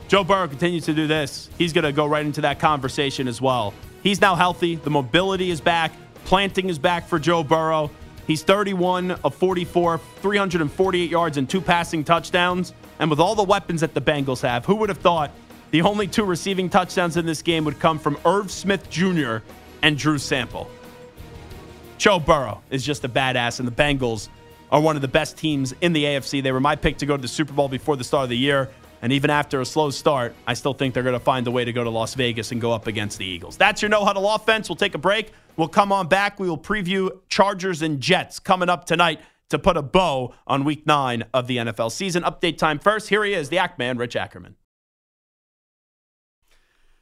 Joe 0.08 0.24
Burrow 0.24 0.47
continues 0.47 0.86
to 0.86 0.93
do 0.93 1.05
this. 1.05 1.49
He's 1.58 1.74
going 1.74 1.84
to 1.84 1.91
go 1.91 2.05
right 2.05 2.26
into 2.26 2.41
that 2.41 2.60
conversation 2.60 3.28
as 3.28 3.41
well. 3.41 3.74
He's 4.03 4.22
now 4.22 4.36
healthy. 4.36 4.76
The 4.76 4.89
mobility 4.89 5.51
is 5.51 5.60
back. 5.60 5.91
Planting 6.24 6.70
is 6.70 6.80
back 6.80 7.08
for 7.08 7.20
Joe 7.20 7.43
Burrow. 7.43 7.91
He's 8.26 8.41
31 8.41 9.12
of 9.12 9.36
44, 9.36 9.97
348 9.97 11.10
yards 11.10 11.38
and 11.38 11.49
two 11.49 11.60
passing 11.60 12.05
touchdowns. 12.05 12.74
And 12.99 13.10
with 13.10 13.20
all 13.20 13.36
the 13.36 13.43
weapons 13.43 13.82
that 13.82 13.93
the 13.93 14.01
Bengals 14.01 14.41
have, 14.41 14.66
who 14.66 14.76
would 14.76 14.89
have 14.89 14.97
thought 14.99 15.32
the 15.72 15.82
only 15.82 16.08
two 16.08 16.24
receiving 16.24 16.70
touchdowns 16.70 17.18
in 17.18 17.26
this 17.26 17.41
game 17.41 17.66
would 17.66 17.80
come 17.80 17.99
from 17.99 18.18
Irv 18.26 18.49
Smith 18.49 18.89
Jr. 18.89 19.38
and 19.82 19.97
Drew 19.97 20.18
Sample? 20.18 20.70
Joe 21.97 22.20
Burrow 22.20 22.62
is 22.70 22.86
just 22.86 23.03
a 23.03 23.10
badass, 23.10 23.60
and 23.60 23.68
the 23.68 23.74
Bengals 23.74 24.30
are 24.72 24.80
one 24.80 24.95
of 24.95 25.01
the 25.01 25.08
best 25.08 25.38
teams 25.38 25.74
in 25.82 25.91
the 25.91 26.03
AFC. 26.03 26.41
They 26.41 26.51
were 26.51 26.60
my 26.60 26.78
pick 26.78 26.97
to 26.99 27.05
go 27.05 27.18
to 27.18 27.22
the 27.22 27.28
Super 27.28 27.53
Bowl 27.53 27.68
before 27.68 27.97
the 27.97 28.03
start 28.03 28.24
of 28.24 28.30
the 28.30 28.38
year. 28.38 28.70
And 29.01 29.13
even 29.13 29.29
after 29.29 29.61
a 29.61 29.65
slow 29.65 29.89
start, 29.89 30.33
I 30.45 30.53
still 30.53 30.73
think 30.73 30.93
they're 30.93 31.03
going 31.03 31.13
to 31.13 31.19
find 31.19 31.45
a 31.47 31.51
way 31.51 31.65
to 31.65 31.71
go 31.71 31.83
to 31.83 31.89
Las 31.89 32.15
Vegas 32.15 32.51
and 32.51 32.59
go 32.59 32.71
up 32.71 32.87
against 32.87 33.17
the 33.17 33.25
Eagles. 33.25 33.57
That's 33.57 33.81
your 33.81 33.89
no 33.89 34.03
huddle 34.03 34.29
offense. 34.29 34.69
We'll 34.69 34.75
take 34.75 34.95
a 34.95 34.99
break. 34.99 35.31
We'll 35.55 35.67
come 35.67 35.91
on 35.91 36.07
back. 36.07 36.39
We 36.39 36.49
will 36.49 36.57
preview 36.57 37.19
Chargers 37.29 37.81
and 37.81 38.01
Jets 38.01 38.39
coming 38.39 38.69
up 38.69 38.85
tonight 38.85 39.19
to 39.49 39.59
put 39.59 39.77
a 39.77 39.81
bow 39.81 40.33
on 40.45 40.63
week 40.63 40.85
nine 40.85 41.23
of 41.33 41.47
the 41.47 41.57
NFL 41.57 41.91
season. 41.91 42.23
Update 42.23 42.57
time 42.57 42.79
first. 42.79 43.09
Here 43.09 43.23
he 43.23 43.33
is, 43.33 43.49
the 43.49 43.57
Act 43.57 43.79
Man, 43.79 43.97
Rich 43.97 44.15
Ackerman. 44.15 44.55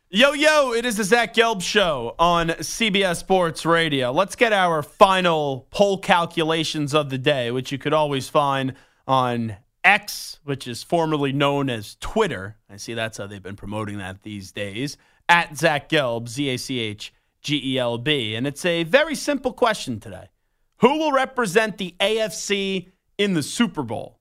Yo, 0.09 0.33
yo, 0.33 0.71
it 0.71 0.85
is 0.85 0.97
the 0.97 1.03
Zach 1.03 1.33
Gelb 1.33 1.61
Show 1.61 2.15
on 2.19 2.49
CBS 2.49 3.17
Sports 3.17 3.65
Radio. 3.65 4.11
Let's 4.11 4.35
get 4.35 4.53
our 4.53 4.83
final 4.83 5.67
poll 5.71 5.97
calculations 5.97 6.93
of 6.93 7.09
the 7.09 7.17
day, 7.17 7.51
which 7.51 7.71
you 7.71 7.77
could 7.77 7.91
always 7.91 8.29
find 8.29 8.75
on 9.07 9.57
X, 9.85 10.39
which 10.43 10.67
is 10.67 10.83
formerly 10.83 11.31
known 11.31 11.69
as 11.69 11.95
Twitter. 12.01 12.57
I 12.69 12.77
see 12.77 12.95
that's 12.95 13.19
how 13.19 13.27
they've 13.27 13.41
been 13.41 13.55
promoting 13.55 13.99
that 13.99 14.23
these 14.23 14.51
days. 14.51 14.97
At 15.29 15.55
Zach 15.55 15.87
Gelb, 15.89 16.27
Z 16.27 16.49
A 16.49 16.57
C 16.57 16.79
H 16.79 17.13
G 17.41 17.61
E 17.63 17.77
L 17.77 17.97
B. 17.97 18.35
And 18.35 18.47
it's 18.47 18.65
a 18.65 18.83
very 18.83 19.15
simple 19.15 19.53
question 19.53 19.99
today 19.99 20.29
Who 20.77 20.97
will 20.97 21.11
represent 21.11 21.77
the 21.77 21.95
AFC 21.99 22.89
in 23.17 23.35
the 23.35 23.43
Super 23.43 23.83
Bowl? 23.83 24.19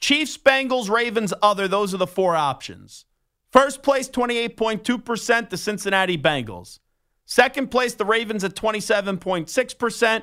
Chiefs, 0.00 0.36
Bengals, 0.36 0.90
Ravens, 0.90 1.32
other. 1.42 1.68
Those 1.68 1.94
are 1.94 1.98
the 1.98 2.06
four 2.06 2.34
options. 2.34 3.04
First 3.52 3.82
place, 3.82 4.08
28.2%, 4.08 5.50
the 5.50 5.56
Cincinnati 5.58 6.16
Bengals. 6.16 6.80
Second 7.26 7.70
place, 7.70 7.94
the 7.94 8.04
Ravens 8.06 8.42
at 8.42 8.54
27.6%. 8.54 10.22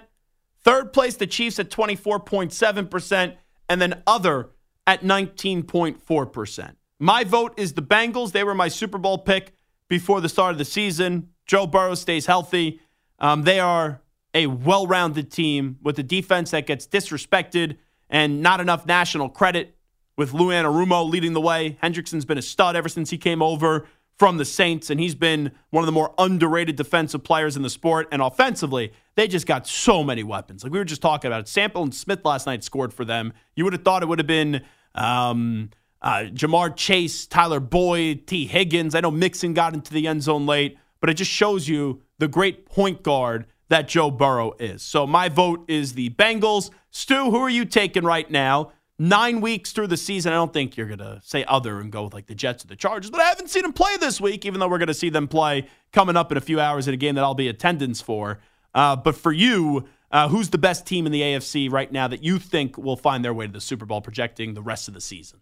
Third 0.61 0.91
place, 0.91 1.15
the 1.15 1.27
Chiefs 1.27 1.59
at 1.59 1.69
24.7%. 1.69 3.35
And 3.69 3.81
then 3.81 4.01
other 4.07 4.49
at 4.89 5.03
19.4%. 5.03 6.73
My 6.97 7.23
vote 7.23 7.53
is 7.57 7.73
the 7.73 7.81
Bengals. 7.83 8.31
They 8.31 8.43
were 8.43 8.55
my 8.55 8.69
Super 8.69 8.97
Bowl 8.97 9.19
pick 9.19 9.53
before 9.87 10.19
the 10.19 10.27
start 10.27 10.53
of 10.53 10.57
the 10.57 10.65
season. 10.65 11.29
Joe 11.45 11.67
Burrow 11.67 11.93
stays 11.93 12.25
healthy. 12.25 12.81
Um, 13.19 13.43
they 13.43 13.59
are 13.59 14.01
a 14.33 14.47
well 14.47 14.87
rounded 14.87 15.31
team 15.31 15.77
with 15.83 15.99
a 15.99 16.03
defense 16.03 16.49
that 16.51 16.65
gets 16.65 16.87
disrespected 16.87 17.77
and 18.09 18.41
not 18.41 18.61
enough 18.61 18.87
national 18.87 19.29
credit 19.29 19.77
with 20.17 20.33
Lou 20.33 20.47
Anarumo 20.47 21.07
leading 21.07 21.33
the 21.33 21.41
way. 21.41 21.77
Hendrickson's 21.83 22.25
been 22.25 22.39
a 22.39 22.41
stud 22.41 22.75
ever 22.75 22.89
since 22.89 23.11
he 23.11 23.19
came 23.19 23.43
over 23.43 23.85
from 24.19 24.35
the 24.35 24.43
Saints, 24.43 24.89
and 24.89 24.99
he's 24.99 25.15
been 25.15 25.51
one 25.69 25.81
of 25.81 25.85
the 25.85 25.93
more 25.93 26.13
underrated 26.17 26.75
defensive 26.75 27.23
players 27.23 27.55
in 27.55 27.61
the 27.61 27.69
sport. 27.69 28.07
And 28.11 28.21
offensively, 28.21 28.91
they 29.15 29.29
just 29.29 29.47
got 29.47 29.65
so 29.65 30.03
many 30.03 30.23
weapons. 30.23 30.61
Like 30.61 30.73
we 30.73 30.77
were 30.77 30.83
just 30.83 31.01
talking 31.01 31.29
about, 31.29 31.47
Sample 31.47 31.83
and 31.83 31.95
Smith 31.95 32.25
last 32.25 32.45
night 32.45 32.61
scored 32.63 32.93
for 32.93 33.05
them. 33.05 33.31
You 33.55 33.63
would 33.63 33.71
have 33.71 33.83
thought 33.83 34.03
it 34.03 34.07
would 34.07 34.19
have 34.19 34.27
been 34.27 34.61
um, 34.99 35.69
uh, 36.01 36.25
Ja'Marr 36.31 36.75
Chase, 36.75 37.25
Tyler 37.25 37.59
Boyd, 37.59 38.27
Tee 38.27 38.45
Higgins. 38.45 38.95
I 38.95 39.01
know 39.01 39.11
Mixon 39.11 39.53
got 39.53 39.73
into 39.73 39.93
the 39.93 40.07
end 40.07 40.23
zone 40.23 40.45
late, 40.45 40.77
but 41.01 41.09
it 41.09 41.15
just 41.15 41.31
shows 41.31 41.67
you 41.67 42.01
the 42.19 42.27
great 42.27 42.65
point 42.65 43.03
guard 43.03 43.47
that 43.69 43.87
Joe 43.87 44.11
Burrow 44.11 44.53
is. 44.59 44.81
So 44.81 45.05
my 45.07 45.29
vote 45.29 45.65
is 45.67 45.93
the 45.93 46.09
Bengals. 46.11 46.71
Stu, 46.91 47.31
who 47.31 47.37
are 47.37 47.49
you 47.49 47.65
taking 47.65 48.03
right 48.03 48.29
now? 48.29 48.71
Nine 49.01 49.39
weeks 49.39 49.71
through 49.71 49.87
the 49.87 49.95
season, 49.95 50.33
I 50.33 50.35
don't 50.35 50.51
think 50.51 50.75
you're 50.75 50.87
going 50.87 50.99
to 50.99 51.21
say 51.23 51.45
other 51.47 51.79
and 51.79 51.89
go 51.89 52.03
with 52.03 52.13
like 52.13 52.27
the 52.27 52.35
Jets 52.35 52.65
or 52.65 52.67
the 52.67 52.75
Chargers, 52.75 53.09
but 53.09 53.21
I 53.21 53.25
haven't 53.25 53.49
seen 53.49 53.61
them 53.61 53.71
play 53.71 53.95
this 53.97 54.19
week, 54.19 54.45
even 54.45 54.59
though 54.59 54.67
we're 54.67 54.77
going 54.77 54.87
to 54.87 54.93
see 54.93 55.09
them 55.09 55.27
play 55.29 55.67
coming 55.93 56.17
up 56.17 56.31
in 56.33 56.37
a 56.37 56.41
few 56.41 56.59
hours 56.59 56.85
in 56.87 56.93
a 56.93 56.97
game 56.97 57.15
that 57.15 57.23
I'll 57.23 57.33
be 57.33 57.47
attendance 57.47 58.01
for. 58.01 58.39
Uh, 58.75 58.97
but 58.97 59.15
for 59.15 59.31
you, 59.31 59.87
uh, 60.11 60.27
who's 60.29 60.49
the 60.49 60.57
best 60.57 60.85
team 60.85 61.05
in 61.05 61.11
the 61.11 61.21
AFC 61.21 61.71
right 61.71 61.91
now 61.91 62.07
that 62.07 62.23
you 62.23 62.39
think 62.39 62.77
will 62.77 62.97
find 62.97 63.23
their 63.23 63.33
way 63.33 63.47
to 63.47 63.53
the 63.53 63.61
Super 63.61 63.85
Bowl, 63.85 64.01
projecting 64.01 64.53
the 64.53 64.61
rest 64.61 64.87
of 64.87 64.93
the 64.93 65.01
season? 65.01 65.39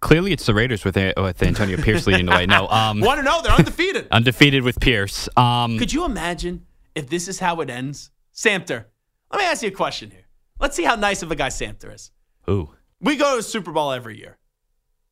Clearly, 0.00 0.32
it's 0.32 0.44
the 0.46 0.54
Raiders 0.54 0.84
with 0.84 0.96
with 0.96 1.42
Antonio 1.42 1.76
Pierce 1.78 2.06
leading 2.06 2.26
the 2.26 2.32
way. 2.32 2.46
No, 2.46 2.68
um, 2.70 3.00
Want 3.00 3.18
to 3.18 3.22
know? 3.24 3.40
They're 3.42 3.52
undefeated. 3.52 4.08
undefeated 4.10 4.62
with 4.62 4.78
Pierce. 4.78 5.28
Um, 5.36 5.78
Could 5.78 5.92
you 5.92 6.04
imagine 6.04 6.66
if 6.94 7.08
this 7.08 7.28
is 7.28 7.38
how 7.38 7.60
it 7.60 7.70
ends? 7.70 8.10
Samter, 8.34 8.84
let 9.32 9.38
me 9.38 9.44
ask 9.46 9.62
you 9.62 9.68
a 9.68 9.72
question 9.72 10.10
here. 10.10 10.26
Let's 10.60 10.76
see 10.76 10.84
how 10.84 10.96
nice 10.96 11.22
of 11.22 11.30
a 11.30 11.34
guy 11.34 11.48
Samter 11.48 11.94
is. 11.94 12.10
ooh, 12.48 12.70
We 13.00 13.16
go 13.16 13.32
to 13.34 13.38
a 13.38 13.42
Super 13.42 13.72
Bowl 13.72 13.90
every 13.92 14.18
year. 14.18 14.38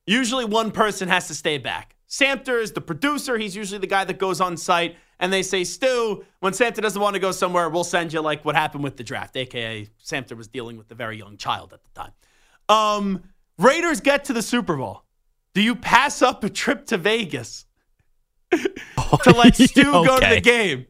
Usually 0.06 0.44
one 0.44 0.70
person 0.70 1.08
has 1.08 1.28
to 1.28 1.34
stay 1.34 1.56
back. 1.58 1.96
Samter 2.08 2.60
is 2.60 2.72
the 2.72 2.80
producer. 2.82 3.38
He's 3.38 3.56
usually 3.56 3.78
the 3.78 3.86
guy 3.86 4.04
that 4.04 4.18
goes 4.18 4.40
on 4.40 4.56
site. 4.58 4.96
And 5.20 5.32
they 5.32 5.42
say, 5.42 5.64
Stu, 5.64 6.24
when 6.40 6.52
Samter 6.52 6.82
doesn't 6.82 7.00
want 7.00 7.14
to 7.14 7.20
go 7.20 7.30
somewhere, 7.32 7.68
we'll 7.68 7.84
send 7.84 8.12
you 8.12 8.20
like 8.20 8.44
what 8.44 8.54
happened 8.56 8.84
with 8.84 8.96
the 8.96 9.04
draft, 9.04 9.36
aka 9.36 9.88
Samter 10.04 10.36
was 10.36 10.48
dealing 10.48 10.76
with 10.76 10.90
a 10.90 10.94
very 10.94 11.16
young 11.16 11.36
child 11.36 11.72
at 11.72 11.80
the 11.84 11.90
time. 11.90 12.12
Um, 12.68 13.22
Raiders 13.58 14.00
get 14.00 14.24
to 14.26 14.32
the 14.32 14.42
Super 14.42 14.76
Bowl. 14.76 15.04
Do 15.54 15.62
you 15.62 15.76
pass 15.76 16.20
up 16.20 16.42
a 16.42 16.50
trip 16.50 16.86
to 16.86 16.98
Vegas 16.98 17.66
to 18.50 19.30
let 19.30 19.56
Stu 19.56 19.84
go 19.84 20.18
to 20.18 20.26
the 20.26 20.40
game? 20.40 20.86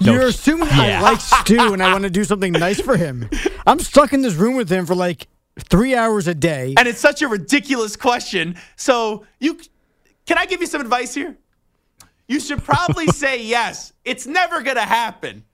You're 0.00 0.26
assuming 0.26 0.68
Yeah. 0.68 0.98
I 0.98 1.00
like 1.00 1.20
Stu 1.20 1.72
and 1.72 1.82
I 1.82 1.92
want 1.92 2.04
to 2.04 2.10
do 2.10 2.24
something 2.24 2.52
nice 2.52 2.80
for 2.80 2.96
him. 2.96 3.28
I'm 3.66 3.78
stuck 3.78 4.12
in 4.12 4.22
this 4.22 4.34
room 4.34 4.56
with 4.56 4.70
him 4.70 4.84
for 4.84 4.96
like 4.96 5.28
three 5.68 5.94
hours 5.94 6.26
a 6.26 6.34
day. 6.34 6.74
And 6.76 6.88
it's 6.88 7.00
such 7.00 7.22
a 7.22 7.28
ridiculous 7.28 7.94
question. 7.94 8.56
So 8.76 9.26
you 9.38 9.60
can 10.26 10.38
I 10.38 10.46
give 10.46 10.60
you 10.60 10.66
some 10.66 10.80
advice 10.80 11.14
here? 11.14 11.36
You 12.28 12.40
should 12.40 12.62
probably 12.64 13.06
say 13.08 13.42
yes. 13.42 13.92
It's 14.04 14.26
never 14.26 14.62
gonna 14.62 14.80
happen. 14.80 15.44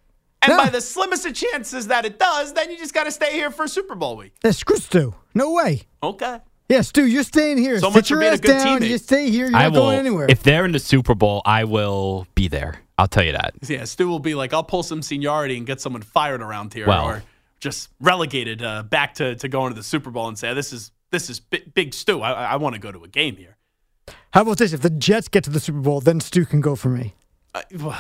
And 0.42 0.56
by 0.56 0.68
the 0.70 0.80
slimmest 0.80 1.26
of 1.26 1.34
chances 1.34 1.88
that 1.88 2.04
it 2.04 2.18
does, 2.18 2.52
then 2.52 2.70
you 2.70 2.78
just 2.78 2.94
gotta 2.94 3.10
stay 3.10 3.32
here 3.32 3.50
for 3.50 3.66
Super 3.66 3.94
Bowl 3.96 4.16
week. 4.16 4.32
Yeah, 4.44 4.52
screw 4.52 4.76
Stu. 4.76 5.14
No 5.34 5.52
way. 5.52 5.82
Okay. 6.02 6.38
Yeah, 6.68 6.82
Stu, 6.82 7.06
you're 7.06 7.22
staying 7.24 7.58
here. 7.58 7.80
So 7.80 7.88
Sit 7.90 7.94
much 7.96 8.08
for 8.08 8.14
your 8.14 8.20
being 8.20 8.30
a 8.30 8.34
ass 8.34 8.40
good 8.40 8.58
down. 8.58 8.80
teammate. 8.80 8.88
You 8.90 8.98
stay 8.98 9.30
here. 9.30 9.46
You're 9.48 9.56
I 9.56 9.64
not 9.64 9.72
will. 9.72 9.80
going 9.82 9.98
anywhere. 9.98 10.26
If 10.28 10.42
they're 10.42 10.64
in 10.66 10.72
the 10.72 10.78
Super 10.78 11.14
Bowl, 11.14 11.42
I 11.44 11.64
will 11.64 12.26
be 12.34 12.46
there. 12.48 12.80
I'll 12.98 13.08
tell 13.08 13.24
you 13.24 13.32
that. 13.32 13.54
Yeah, 13.66 13.84
Stu 13.84 14.06
will 14.08 14.18
be 14.20 14.34
like, 14.34 14.52
I'll 14.52 14.62
pull 14.64 14.82
some 14.82 15.00
seniority 15.02 15.56
and 15.56 15.66
get 15.66 15.80
someone 15.80 16.02
fired 16.02 16.42
around 16.42 16.74
here 16.74 16.86
Well- 16.86 17.06
or 17.06 17.22
just 17.60 17.88
relegated 18.00 18.62
uh, 18.62 18.84
back 18.84 19.14
to, 19.14 19.34
to 19.36 19.48
going 19.48 19.72
to 19.72 19.76
the 19.76 19.82
Super 19.82 20.10
Bowl 20.10 20.28
and 20.28 20.38
say, 20.38 20.54
this 20.54 20.72
is 20.72 20.92
this 21.10 21.28
is 21.30 21.40
big, 21.40 21.74
big 21.74 21.94
Stu. 21.94 22.20
I, 22.20 22.32
I 22.52 22.56
want 22.56 22.74
to 22.74 22.80
go 22.80 22.92
to 22.92 23.02
a 23.02 23.08
game 23.08 23.36
here. 23.36 23.56
How 24.32 24.42
about 24.42 24.58
this? 24.58 24.72
If 24.72 24.80
the 24.80 24.90
Jets 24.90 25.28
get 25.28 25.44
to 25.44 25.50
the 25.50 25.60
Super 25.60 25.80
Bowl, 25.80 26.00
then 26.00 26.20
Stu 26.20 26.44
can 26.44 26.60
go 26.60 26.74
for 26.76 26.88
me. 26.88 27.14
Uh, 27.54 27.62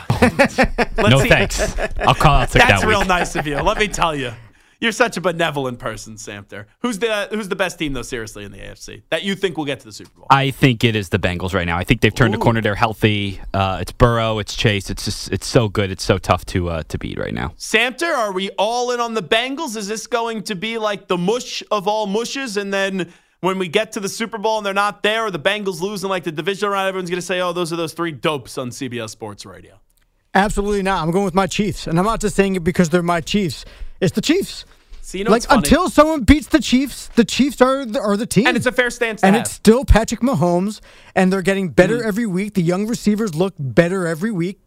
no 0.98 1.20
see. 1.20 1.28
thanks. 1.28 1.78
I'll 2.00 2.14
call 2.14 2.34
out 2.42 2.50
sick 2.50 2.62
That's 2.62 2.82
that 2.82 2.86
real 2.86 3.00
week. 3.00 3.08
nice 3.08 3.34
of 3.34 3.46
you. 3.46 3.56
Let 3.56 3.78
me 3.78 3.88
tell 3.88 4.14
you. 4.14 4.32
You're 4.80 4.92
such 4.92 5.16
a 5.16 5.20
benevolent 5.20 5.80
person, 5.80 6.14
Samter. 6.14 6.66
Who's 6.82 7.00
the 7.00 7.26
Who's 7.32 7.48
the 7.48 7.56
best 7.56 7.80
team 7.80 7.94
though? 7.94 8.02
Seriously, 8.02 8.44
in 8.44 8.52
the 8.52 8.58
AFC 8.58 9.02
that 9.10 9.24
you 9.24 9.34
think 9.34 9.56
will 9.56 9.64
get 9.64 9.80
to 9.80 9.86
the 9.86 9.92
Super 9.92 10.10
Bowl? 10.16 10.26
I 10.30 10.52
think 10.52 10.84
it 10.84 10.94
is 10.94 11.08
the 11.08 11.18
Bengals 11.18 11.52
right 11.52 11.66
now. 11.66 11.76
I 11.76 11.82
think 11.82 12.00
they've 12.00 12.14
turned 12.14 12.32
a 12.36 12.38
corner. 12.38 12.60
They're 12.60 12.76
healthy. 12.76 13.40
Uh, 13.52 13.78
it's 13.80 13.90
Burrow. 13.90 14.38
It's 14.38 14.54
Chase. 14.54 14.88
It's 14.88 15.04
just 15.04 15.32
it's 15.32 15.48
so 15.48 15.68
good. 15.68 15.90
It's 15.90 16.04
so 16.04 16.16
tough 16.18 16.44
to 16.46 16.68
uh, 16.68 16.82
to 16.84 16.98
beat 16.98 17.18
right 17.18 17.34
now. 17.34 17.54
Samter, 17.58 18.14
are 18.14 18.30
we 18.32 18.50
all 18.50 18.92
in 18.92 19.00
on 19.00 19.14
the 19.14 19.22
Bengals? 19.22 19.76
Is 19.76 19.88
this 19.88 20.06
going 20.06 20.44
to 20.44 20.54
be 20.54 20.78
like 20.78 21.08
the 21.08 21.18
mush 21.18 21.60
of 21.72 21.88
all 21.88 22.06
mushes? 22.06 22.56
And 22.56 22.72
then 22.72 23.12
when 23.40 23.58
we 23.58 23.68
get 23.68 23.92
to 23.92 24.00
the 24.00 24.08
Super 24.08 24.38
Bowl 24.38 24.58
and 24.58 24.66
they're 24.66 24.74
not 24.74 25.02
there, 25.02 25.26
or 25.26 25.30
the 25.30 25.38
Bengals 25.38 25.80
lose 25.80 26.02
in 26.02 26.10
like 26.10 26.24
the 26.24 26.32
divisional 26.32 26.72
round, 26.72 26.88
everyone's 26.88 27.10
going 27.10 27.20
to 27.20 27.26
say, 27.26 27.40
oh, 27.40 27.52
those 27.52 27.72
are 27.72 27.76
those 27.76 27.92
three 27.92 28.12
dopes 28.12 28.58
on 28.58 28.70
CBS 28.70 29.10
Sports 29.10 29.46
Radio. 29.46 29.78
Absolutely 30.34 30.82
not. 30.82 31.02
I'm 31.02 31.10
going 31.10 31.24
with 31.24 31.34
my 31.34 31.46
Chiefs, 31.46 31.86
and 31.86 31.98
I'm 31.98 32.04
not 32.04 32.20
just 32.20 32.36
saying 32.36 32.54
it 32.56 32.64
because 32.64 32.90
they're 32.90 33.02
my 33.02 33.20
Chiefs. 33.20 33.64
It's 34.00 34.12
the 34.12 34.20
Chiefs. 34.20 34.64
See, 35.00 35.18
you 35.18 35.24
know 35.24 35.30
like 35.30 35.44
until 35.48 35.88
someone 35.88 36.24
beats 36.24 36.48
the 36.48 36.60
Chiefs, 36.60 37.08
the 37.08 37.24
Chiefs 37.24 37.62
are 37.62 37.86
the, 37.86 37.98
are 37.98 38.16
the 38.16 38.26
team, 38.26 38.46
and 38.46 38.56
it's 38.58 38.66
a 38.66 38.72
fair 38.72 38.90
stance 38.90 39.22
and 39.24 39.34
have. 39.34 39.42
it's 39.46 39.52
still 39.52 39.84
Patrick 39.86 40.20
Mahomes, 40.20 40.80
and 41.14 41.32
they're 41.32 41.40
getting 41.42 41.70
better 41.70 41.98
Mm. 42.00 42.06
every 42.06 42.26
week. 42.26 42.52
The 42.54 42.62
young 42.62 42.86
receivers 42.86 43.34
look 43.34 43.54
better 43.58 44.06
every 44.06 44.30
week, 44.30 44.58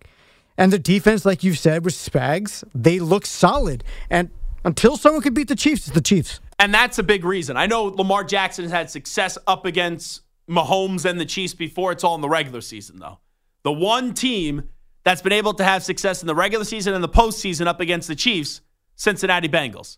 and 0.57 0.73
the 0.73 0.79
defense, 0.79 1.25
like 1.25 1.43
you 1.43 1.53
said, 1.53 1.85
with 1.85 1.93
Spags, 1.93 2.63
they 2.73 2.99
look 2.99 3.27
solid. 3.27 3.83
And 4.09 4.31
until 4.65 4.97
someone 4.97 5.21
can 5.21 5.35
beat 5.35 5.47
the 5.47 5.55
Chiefs, 5.55 5.85
it's 5.87 5.93
the 5.93 6.01
Chiefs. 6.01 6.39
And 6.61 6.71
that's 6.71 6.99
a 6.99 7.03
big 7.03 7.25
reason. 7.25 7.57
I 7.57 7.65
know 7.65 7.85
Lamar 7.85 8.23
Jackson 8.23 8.65
has 8.65 8.71
had 8.71 8.91
success 8.91 9.35
up 9.47 9.65
against 9.65 10.21
Mahomes 10.47 11.05
and 11.05 11.19
the 11.19 11.25
Chiefs 11.25 11.55
before. 11.55 11.91
It's 11.91 12.03
all 12.03 12.13
in 12.13 12.21
the 12.21 12.29
regular 12.29 12.61
season, 12.61 12.99
though. 12.99 13.17
The 13.63 13.71
one 13.71 14.13
team 14.13 14.69
that's 15.03 15.23
been 15.23 15.31
able 15.31 15.55
to 15.55 15.63
have 15.63 15.81
success 15.81 16.21
in 16.21 16.27
the 16.27 16.35
regular 16.35 16.63
season 16.63 16.93
and 16.93 17.03
the 17.03 17.09
postseason 17.09 17.65
up 17.65 17.79
against 17.79 18.07
the 18.07 18.15
Chiefs, 18.15 18.61
Cincinnati 18.95 19.49
Bengals. 19.49 19.97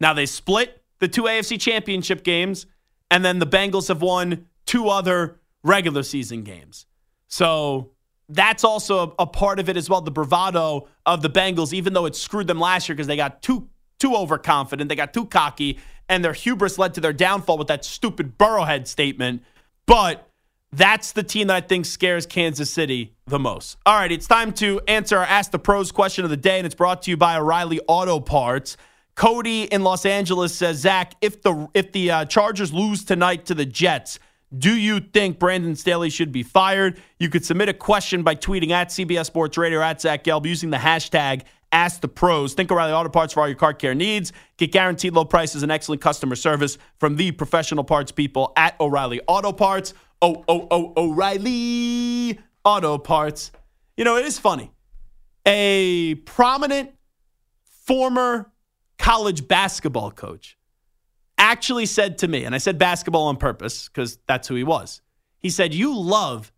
Now 0.00 0.12
they 0.12 0.26
split 0.26 0.82
the 0.98 1.06
two 1.06 1.22
AFC 1.22 1.60
championship 1.60 2.24
games, 2.24 2.66
and 3.08 3.24
then 3.24 3.38
the 3.38 3.46
Bengals 3.46 3.86
have 3.86 4.02
won 4.02 4.48
two 4.66 4.88
other 4.88 5.38
regular 5.62 6.02
season 6.02 6.42
games. 6.42 6.86
So 7.28 7.92
that's 8.28 8.64
also 8.64 9.14
a, 9.16 9.28
part 9.28 9.60
of 9.60 9.68
it 9.68 9.76
as 9.76 9.88
well. 9.88 10.00
The 10.00 10.10
bravado 10.10 10.88
of 11.06 11.22
the 11.22 11.30
Bengals, 11.30 11.72
even 11.72 11.92
though 11.92 12.06
it 12.06 12.16
screwed 12.16 12.48
them 12.48 12.58
last 12.58 12.88
year 12.88 12.96
because 12.96 13.06
they 13.06 13.16
got 13.16 13.42
too 13.42 13.68
too 14.00 14.16
overconfident, 14.16 14.88
they 14.88 14.96
got 14.96 15.14
too 15.14 15.26
cocky, 15.26 15.78
and 16.08 16.24
their 16.24 16.32
hubris 16.32 16.78
led 16.78 16.94
to 16.94 17.00
their 17.00 17.12
downfall 17.12 17.58
with 17.58 17.68
that 17.68 17.84
stupid 17.84 18.36
Burrowhead 18.36 18.88
statement. 18.88 19.44
But 19.86 20.28
that's 20.72 21.12
the 21.12 21.22
team 21.22 21.48
that 21.48 21.56
I 21.56 21.60
think 21.60 21.86
scares 21.86 22.26
Kansas 22.26 22.72
City 22.72 23.14
the 23.26 23.38
most. 23.38 23.76
All 23.86 23.94
right, 23.94 24.10
it's 24.10 24.26
time 24.26 24.52
to 24.54 24.80
answer 24.88 25.18
our 25.18 25.24
Ask 25.24 25.50
the 25.50 25.58
Pros 25.58 25.92
question 25.92 26.24
of 26.24 26.30
the 26.30 26.36
day, 26.36 26.58
and 26.58 26.66
it's 26.66 26.74
brought 26.74 27.02
to 27.02 27.10
you 27.10 27.16
by 27.16 27.36
O'Reilly 27.36 27.80
Auto 27.86 28.20
Parts. 28.20 28.76
Cody 29.14 29.64
in 29.64 29.82
Los 29.82 30.06
Angeles 30.06 30.54
says, 30.54 30.78
Zach, 30.78 31.14
if 31.20 31.42
the 31.42 31.68
if 31.74 31.92
the 31.92 32.10
uh, 32.10 32.24
Chargers 32.24 32.72
lose 32.72 33.04
tonight 33.04 33.46
to 33.46 33.54
the 33.54 33.66
Jets, 33.66 34.18
do 34.56 34.74
you 34.74 35.00
think 35.00 35.38
Brandon 35.38 35.76
Staley 35.76 36.10
should 36.10 36.32
be 36.32 36.42
fired? 36.42 37.00
You 37.18 37.28
could 37.28 37.44
submit 37.44 37.68
a 37.68 37.74
question 37.74 38.22
by 38.22 38.34
tweeting 38.34 38.70
at 38.70 38.88
CBS 38.88 39.26
Sports 39.26 39.58
Radio 39.58 39.80
at 39.80 40.00
Zach 40.00 40.24
Gelb 40.24 40.46
using 40.46 40.70
the 40.70 40.76
hashtag 40.76 41.42
Ask 41.72 42.00
the 42.00 42.08
Pros. 42.08 42.54
Think 42.54 42.72
O'Reilly 42.72 42.92
Auto 42.92 43.08
Parts 43.08 43.34
for 43.34 43.40
all 43.40 43.48
your 43.48 43.56
car 43.56 43.72
care 43.72 43.94
needs. 43.94 44.32
Get 44.56 44.72
guaranteed 44.72 45.12
low 45.12 45.24
prices 45.24 45.62
and 45.62 45.70
excellent 45.70 46.00
customer 46.00 46.34
service 46.34 46.78
from 46.98 47.16
the 47.16 47.30
professional 47.32 47.84
parts 47.84 48.10
people 48.10 48.52
at 48.56 48.78
O'Reilly 48.80 49.20
Auto 49.28 49.52
Parts. 49.52 49.94
Oh, 50.20 50.44
oh, 50.48 50.66
oh, 50.70 50.92
O'Reilly 50.96 52.40
Auto 52.64 52.98
Parts. 52.98 53.52
You 53.96 54.04
know, 54.04 54.16
it 54.16 54.26
is 54.26 54.38
funny. 54.38 54.72
A 55.46 56.16
prominent 56.26 56.90
former 57.86 58.50
college 58.98 59.48
basketball 59.48 60.10
coach 60.10 60.58
actually 61.38 61.86
said 61.86 62.18
to 62.18 62.28
me, 62.28 62.44
and 62.44 62.54
I 62.54 62.58
said 62.58 62.78
basketball 62.78 63.28
on 63.28 63.36
purpose 63.36 63.88
because 63.88 64.18
that's 64.26 64.46
who 64.46 64.54
he 64.54 64.64
was. 64.64 65.00
He 65.38 65.50
said, 65.50 65.72
You 65.72 65.98
love 65.98 66.52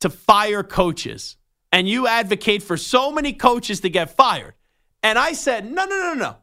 to 0.00 0.10
fire 0.10 0.62
coaches 0.62 1.36
and 1.72 1.88
you 1.88 2.06
advocate 2.06 2.62
for 2.62 2.76
so 2.76 3.10
many 3.12 3.32
coaches 3.32 3.80
to 3.80 3.90
get 3.90 4.10
fired. 4.16 4.54
And 5.02 5.18
I 5.18 5.32
said, 5.32 5.70
No, 5.70 5.84
no, 5.84 5.96
no, 5.96 6.14
no. 6.14 6.36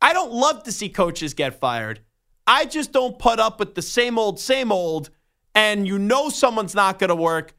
I 0.00 0.12
don't 0.12 0.32
love 0.32 0.64
to 0.64 0.72
see 0.72 0.88
coaches 0.88 1.34
get 1.34 1.60
fired. 1.60 2.00
I 2.46 2.64
just 2.64 2.92
don't 2.92 3.18
put 3.18 3.38
up 3.38 3.60
with 3.60 3.74
the 3.74 3.82
same 3.82 4.18
old, 4.18 4.40
same 4.40 4.72
old, 4.72 5.10
and 5.54 5.86
you 5.86 5.98
know 5.98 6.28
someone's 6.28 6.74
not 6.74 6.98
going 6.98 7.08
to 7.08 7.14
work, 7.14 7.54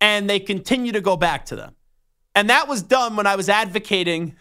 and 0.00 0.28
they 0.28 0.40
continue 0.40 0.92
to 0.92 1.00
go 1.00 1.16
back 1.16 1.46
to 1.46 1.56
them. 1.56 1.76
And 2.34 2.50
that 2.50 2.66
was 2.66 2.82
done 2.82 3.14
when 3.14 3.26
I 3.26 3.36
was 3.36 3.48
advocating 3.48 4.34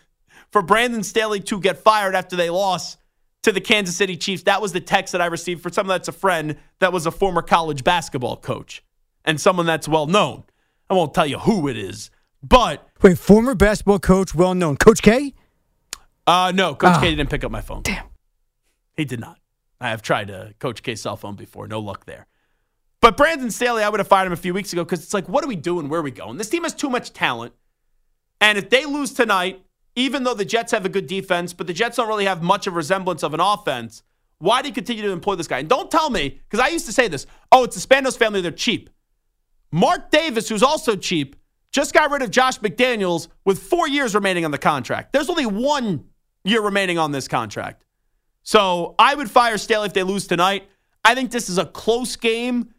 for 0.51 0.61
Brandon 0.61 1.03
Staley 1.03 1.39
to 1.41 1.59
get 1.59 1.77
fired 1.77 2.15
after 2.15 2.35
they 2.35 2.49
lost 2.49 2.97
to 3.43 3.51
the 3.51 3.61
Kansas 3.61 3.95
City 3.95 4.17
Chiefs. 4.17 4.43
That 4.43 4.61
was 4.61 4.71
the 4.71 4.81
text 4.81 5.11
that 5.11 5.21
I 5.21 5.27
received 5.27 5.61
for 5.61 5.71
someone 5.71 5.93
that's 5.95 6.07
a 6.07 6.13
friend 6.13 6.57
that 6.79 6.91
was 6.91 7.05
a 7.05 7.11
former 7.11 7.41
college 7.41 7.83
basketball 7.83 8.37
coach 8.37 8.83
and 9.25 9.39
someone 9.39 9.65
that's 9.65 9.87
well 9.87 10.07
known. 10.07 10.43
I 10.89 10.93
won't 10.93 11.13
tell 11.13 11.25
you 11.25 11.39
who 11.39 11.67
it 11.67 11.77
is, 11.77 12.11
but 12.41 12.87
Wait, 13.01 13.17
former 13.17 13.55
basketball 13.55 13.99
coach, 13.99 14.33
well 14.35 14.53
known, 14.53 14.77
Coach 14.77 15.01
K. 15.01 15.33
uh, 16.27 16.51
no, 16.53 16.75
Coach 16.75 16.95
Ah. 16.95 16.99
K 17.01 17.09
didn't 17.15 17.29
pick 17.29 17.43
up 17.43 17.51
my 17.51 17.61
phone. 17.61 17.81
Damn. 17.83 18.05
He 18.95 19.05
did 19.05 19.19
not. 19.19 19.39
I 19.81 19.89
have 19.89 20.01
tried 20.01 20.27
to 20.27 20.53
Coach 20.59 20.83
K's 20.83 21.01
cell 21.01 21.17
phone 21.17 21.35
before. 21.35 21.67
No 21.67 21.79
luck 21.79 22.05
there. 22.05 22.27
But 23.01 23.17
Brandon 23.17 23.51
Staley, 23.51 23.83
I 23.83 23.89
would 23.89 23.99
have 23.99 24.07
fired 24.07 24.27
him 24.27 24.31
a 24.33 24.37
few 24.37 24.53
weeks 24.53 24.71
ago 24.71 24.83
because 24.85 25.03
it's 25.03 25.13
like, 25.13 25.27
what 25.27 25.43
are 25.43 25.47
we 25.47 25.57
doing? 25.57 25.89
Where 25.89 25.99
are 25.99 26.03
we 26.03 26.11
going? 26.11 26.37
This 26.37 26.47
team 26.49 26.63
has 26.63 26.73
too 26.73 26.89
much 26.89 27.11
talent. 27.11 27.53
And 28.39 28.57
if 28.57 28.69
they 28.69 28.85
lose 28.85 29.11
tonight, 29.13 29.61
even 29.95 30.23
though 30.23 30.33
the 30.33 30.45
Jets 30.45 30.71
have 30.71 30.85
a 30.85 30.89
good 30.89 31.07
defense, 31.07 31.51
but 31.53 31.67
the 31.67 31.73
Jets 31.73 31.97
don't 31.97 32.07
really 32.07 32.25
have 32.25 32.41
much 32.41 32.65
of 32.67 32.73
a 32.73 32.77
resemblance 32.77 33.21
of 33.23 33.33
an 33.33 33.41
offense, 33.41 34.03
why 34.39 34.61
do 34.61 34.69
you 34.69 34.73
continue 34.73 35.01
to 35.03 35.11
employ 35.11 35.35
this 35.35 35.47
guy? 35.47 35.59
And 35.59 35.67
don't 35.67 35.91
tell 35.91 36.09
me, 36.09 36.39
because 36.49 36.59
I 36.59 36.69
used 36.69 36.85
to 36.85 36.93
say 36.93 37.07
this 37.09 37.25
oh, 37.51 37.63
it's 37.65 37.81
the 37.81 37.85
Spanos 37.85 38.17
family, 38.17 38.39
they're 38.41 38.51
cheap. 38.51 38.89
Mark 39.73 40.11
Davis, 40.11 40.47
who's 40.47 40.61
also 40.61 40.95
cheap, 40.95 41.35
just 41.71 41.95
got 41.95 42.11
rid 42.11 42.21
of 42.21 42.29
Josh 42.29 42.59
McDaniels 42.59 43.27
with 43.43 43.57
four 43.57 43.87
years 43.87 44.13
remaining 44.13 44.45
on 44.45 44.51
the 44.51 44.59
contract. 44.59 45.11
There's 45.11 45.31
only 45.31 45.47
one 45.47 46.05
year 46.43 46.61
remaining 46.61 46.99
on 46.99 47.11
this 47.11 47.27
contract. 47.27 47.83
So 48.43 48.93
I 48.99 49.15
would 49.15 49.31
fire 49.31 49.57
Staley 49.57 49.87
if 49.87 49.93
they 49.93 50.03
lose 50.03 50.27
tonight. 50.27 50.69
I 51.03 51.15
think 51.15 51.31
this 51.31 51.49
is 51.49 51.57
a 51.57 51.65
close 51.65 52.15
game. 52.15 52.71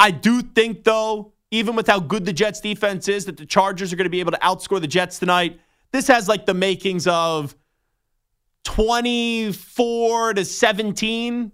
I 0.00 0.10
do 0.10 0.40
think, 0.40 0.84
though, 0.84 1.34
even 1.50 1.76
with 1.76 1.86
how 1.86 2.00
good 2.00 2.24
the 2.24 2.32
Jets 2.32 2.62
defense 2.62 3.08
is, 3.08 3.26
that 3.26 3.36
the 3.36 3.44
Chargers 3.44 3.92
are 3.92 3.96
going 3.96 4.06
to 4.06 4.10
be 4.10 4.20
able 4.20 4.32
to 4.32 4.38
outscore 4.38 4.80
the 4.80 4.86
Jets 4.86 5.18
tonight. 5.18 5.60
This 5.92 6.08
has 6.08 6.28
like 6.28 6.46
the 6.46 6.54
makings 6.54 7.06
of 7.06 7.54
24 8.64 10.32
to 10.32 10.44
17, 10.46 11.52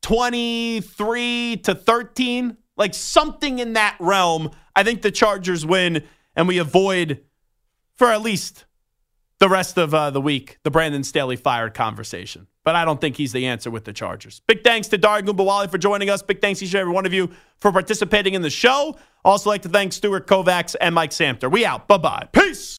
23 0.00 1.56
to 1.58 1.74
13, 1.74 2.56
like 2.76 2.94
something 2.94 3.58
in 3.58 3.74
that 3.74 3.96
realm. 4.00 4.50
I 4.74 4.82
think 4.82 5.02
the 5.02 5.10
Chargers 5.10 5.64
win 5.66 6.04
and 6.34 6.48
we 6.48 6.58
avoid, 6.58 7.22
for 7.96 8.08
at 8.08 8.22
least 8.22 8.64
the 9.38 9.48
rest 9.48 9.76
of 9.76 9.92
uh, 9.92 10.10
the 10.10 10.20
week, 10.20 10.58
the 10.62 10.70
Brandon 10.70 11.04
Staley 11.04 11.36
fired 11.36 11.74
conversation. 11.74 12.46
But 12.64 12.76
I 12.76 12.84
don't 12.84 13.00
think 13.00 13.16
he's 13.16 13.32
the 13.32 13.46
answer 13.46 13.70
with 13.70 13.84
the 13.84 13.92
Chargers. 13.92 14.40
Big 14.46 14.62
thanks 14.62 14.86
to 14.88 14.98
Dare 14.98 15.20
Ogunbowale 15.20 15.68
for 15.68 15.78
joining 15.78 16.10
us. 16.10 16.22
Big 16.22 16.40
thanks 16.40 16.60
to 16.60 16.64
each 16.64 16.74
and 16.74 16.80
every 16.80 16.92
one 16.92 17.06
of 17.06 17.12
you 17.12 17.30
for 17.60 17.72
participating 17.72 18.34
in 18.34 18.42
the 18.42 18.50
show. 18.50 18.96
Also 19.24 19.50
like 19.50 19.62
to 19.62 19.68
thank 19.68 19.92
Stuart 19.92 20.26
Kovacs 20.28 20.76
and 20.80 20.94
Mike 20.94 21.10
Samter. 21.10 21.50
We 21.50 21.66
out. 21.66 21.88
Bye-bye. 21.88 22.28
Peace. 22.32 22.78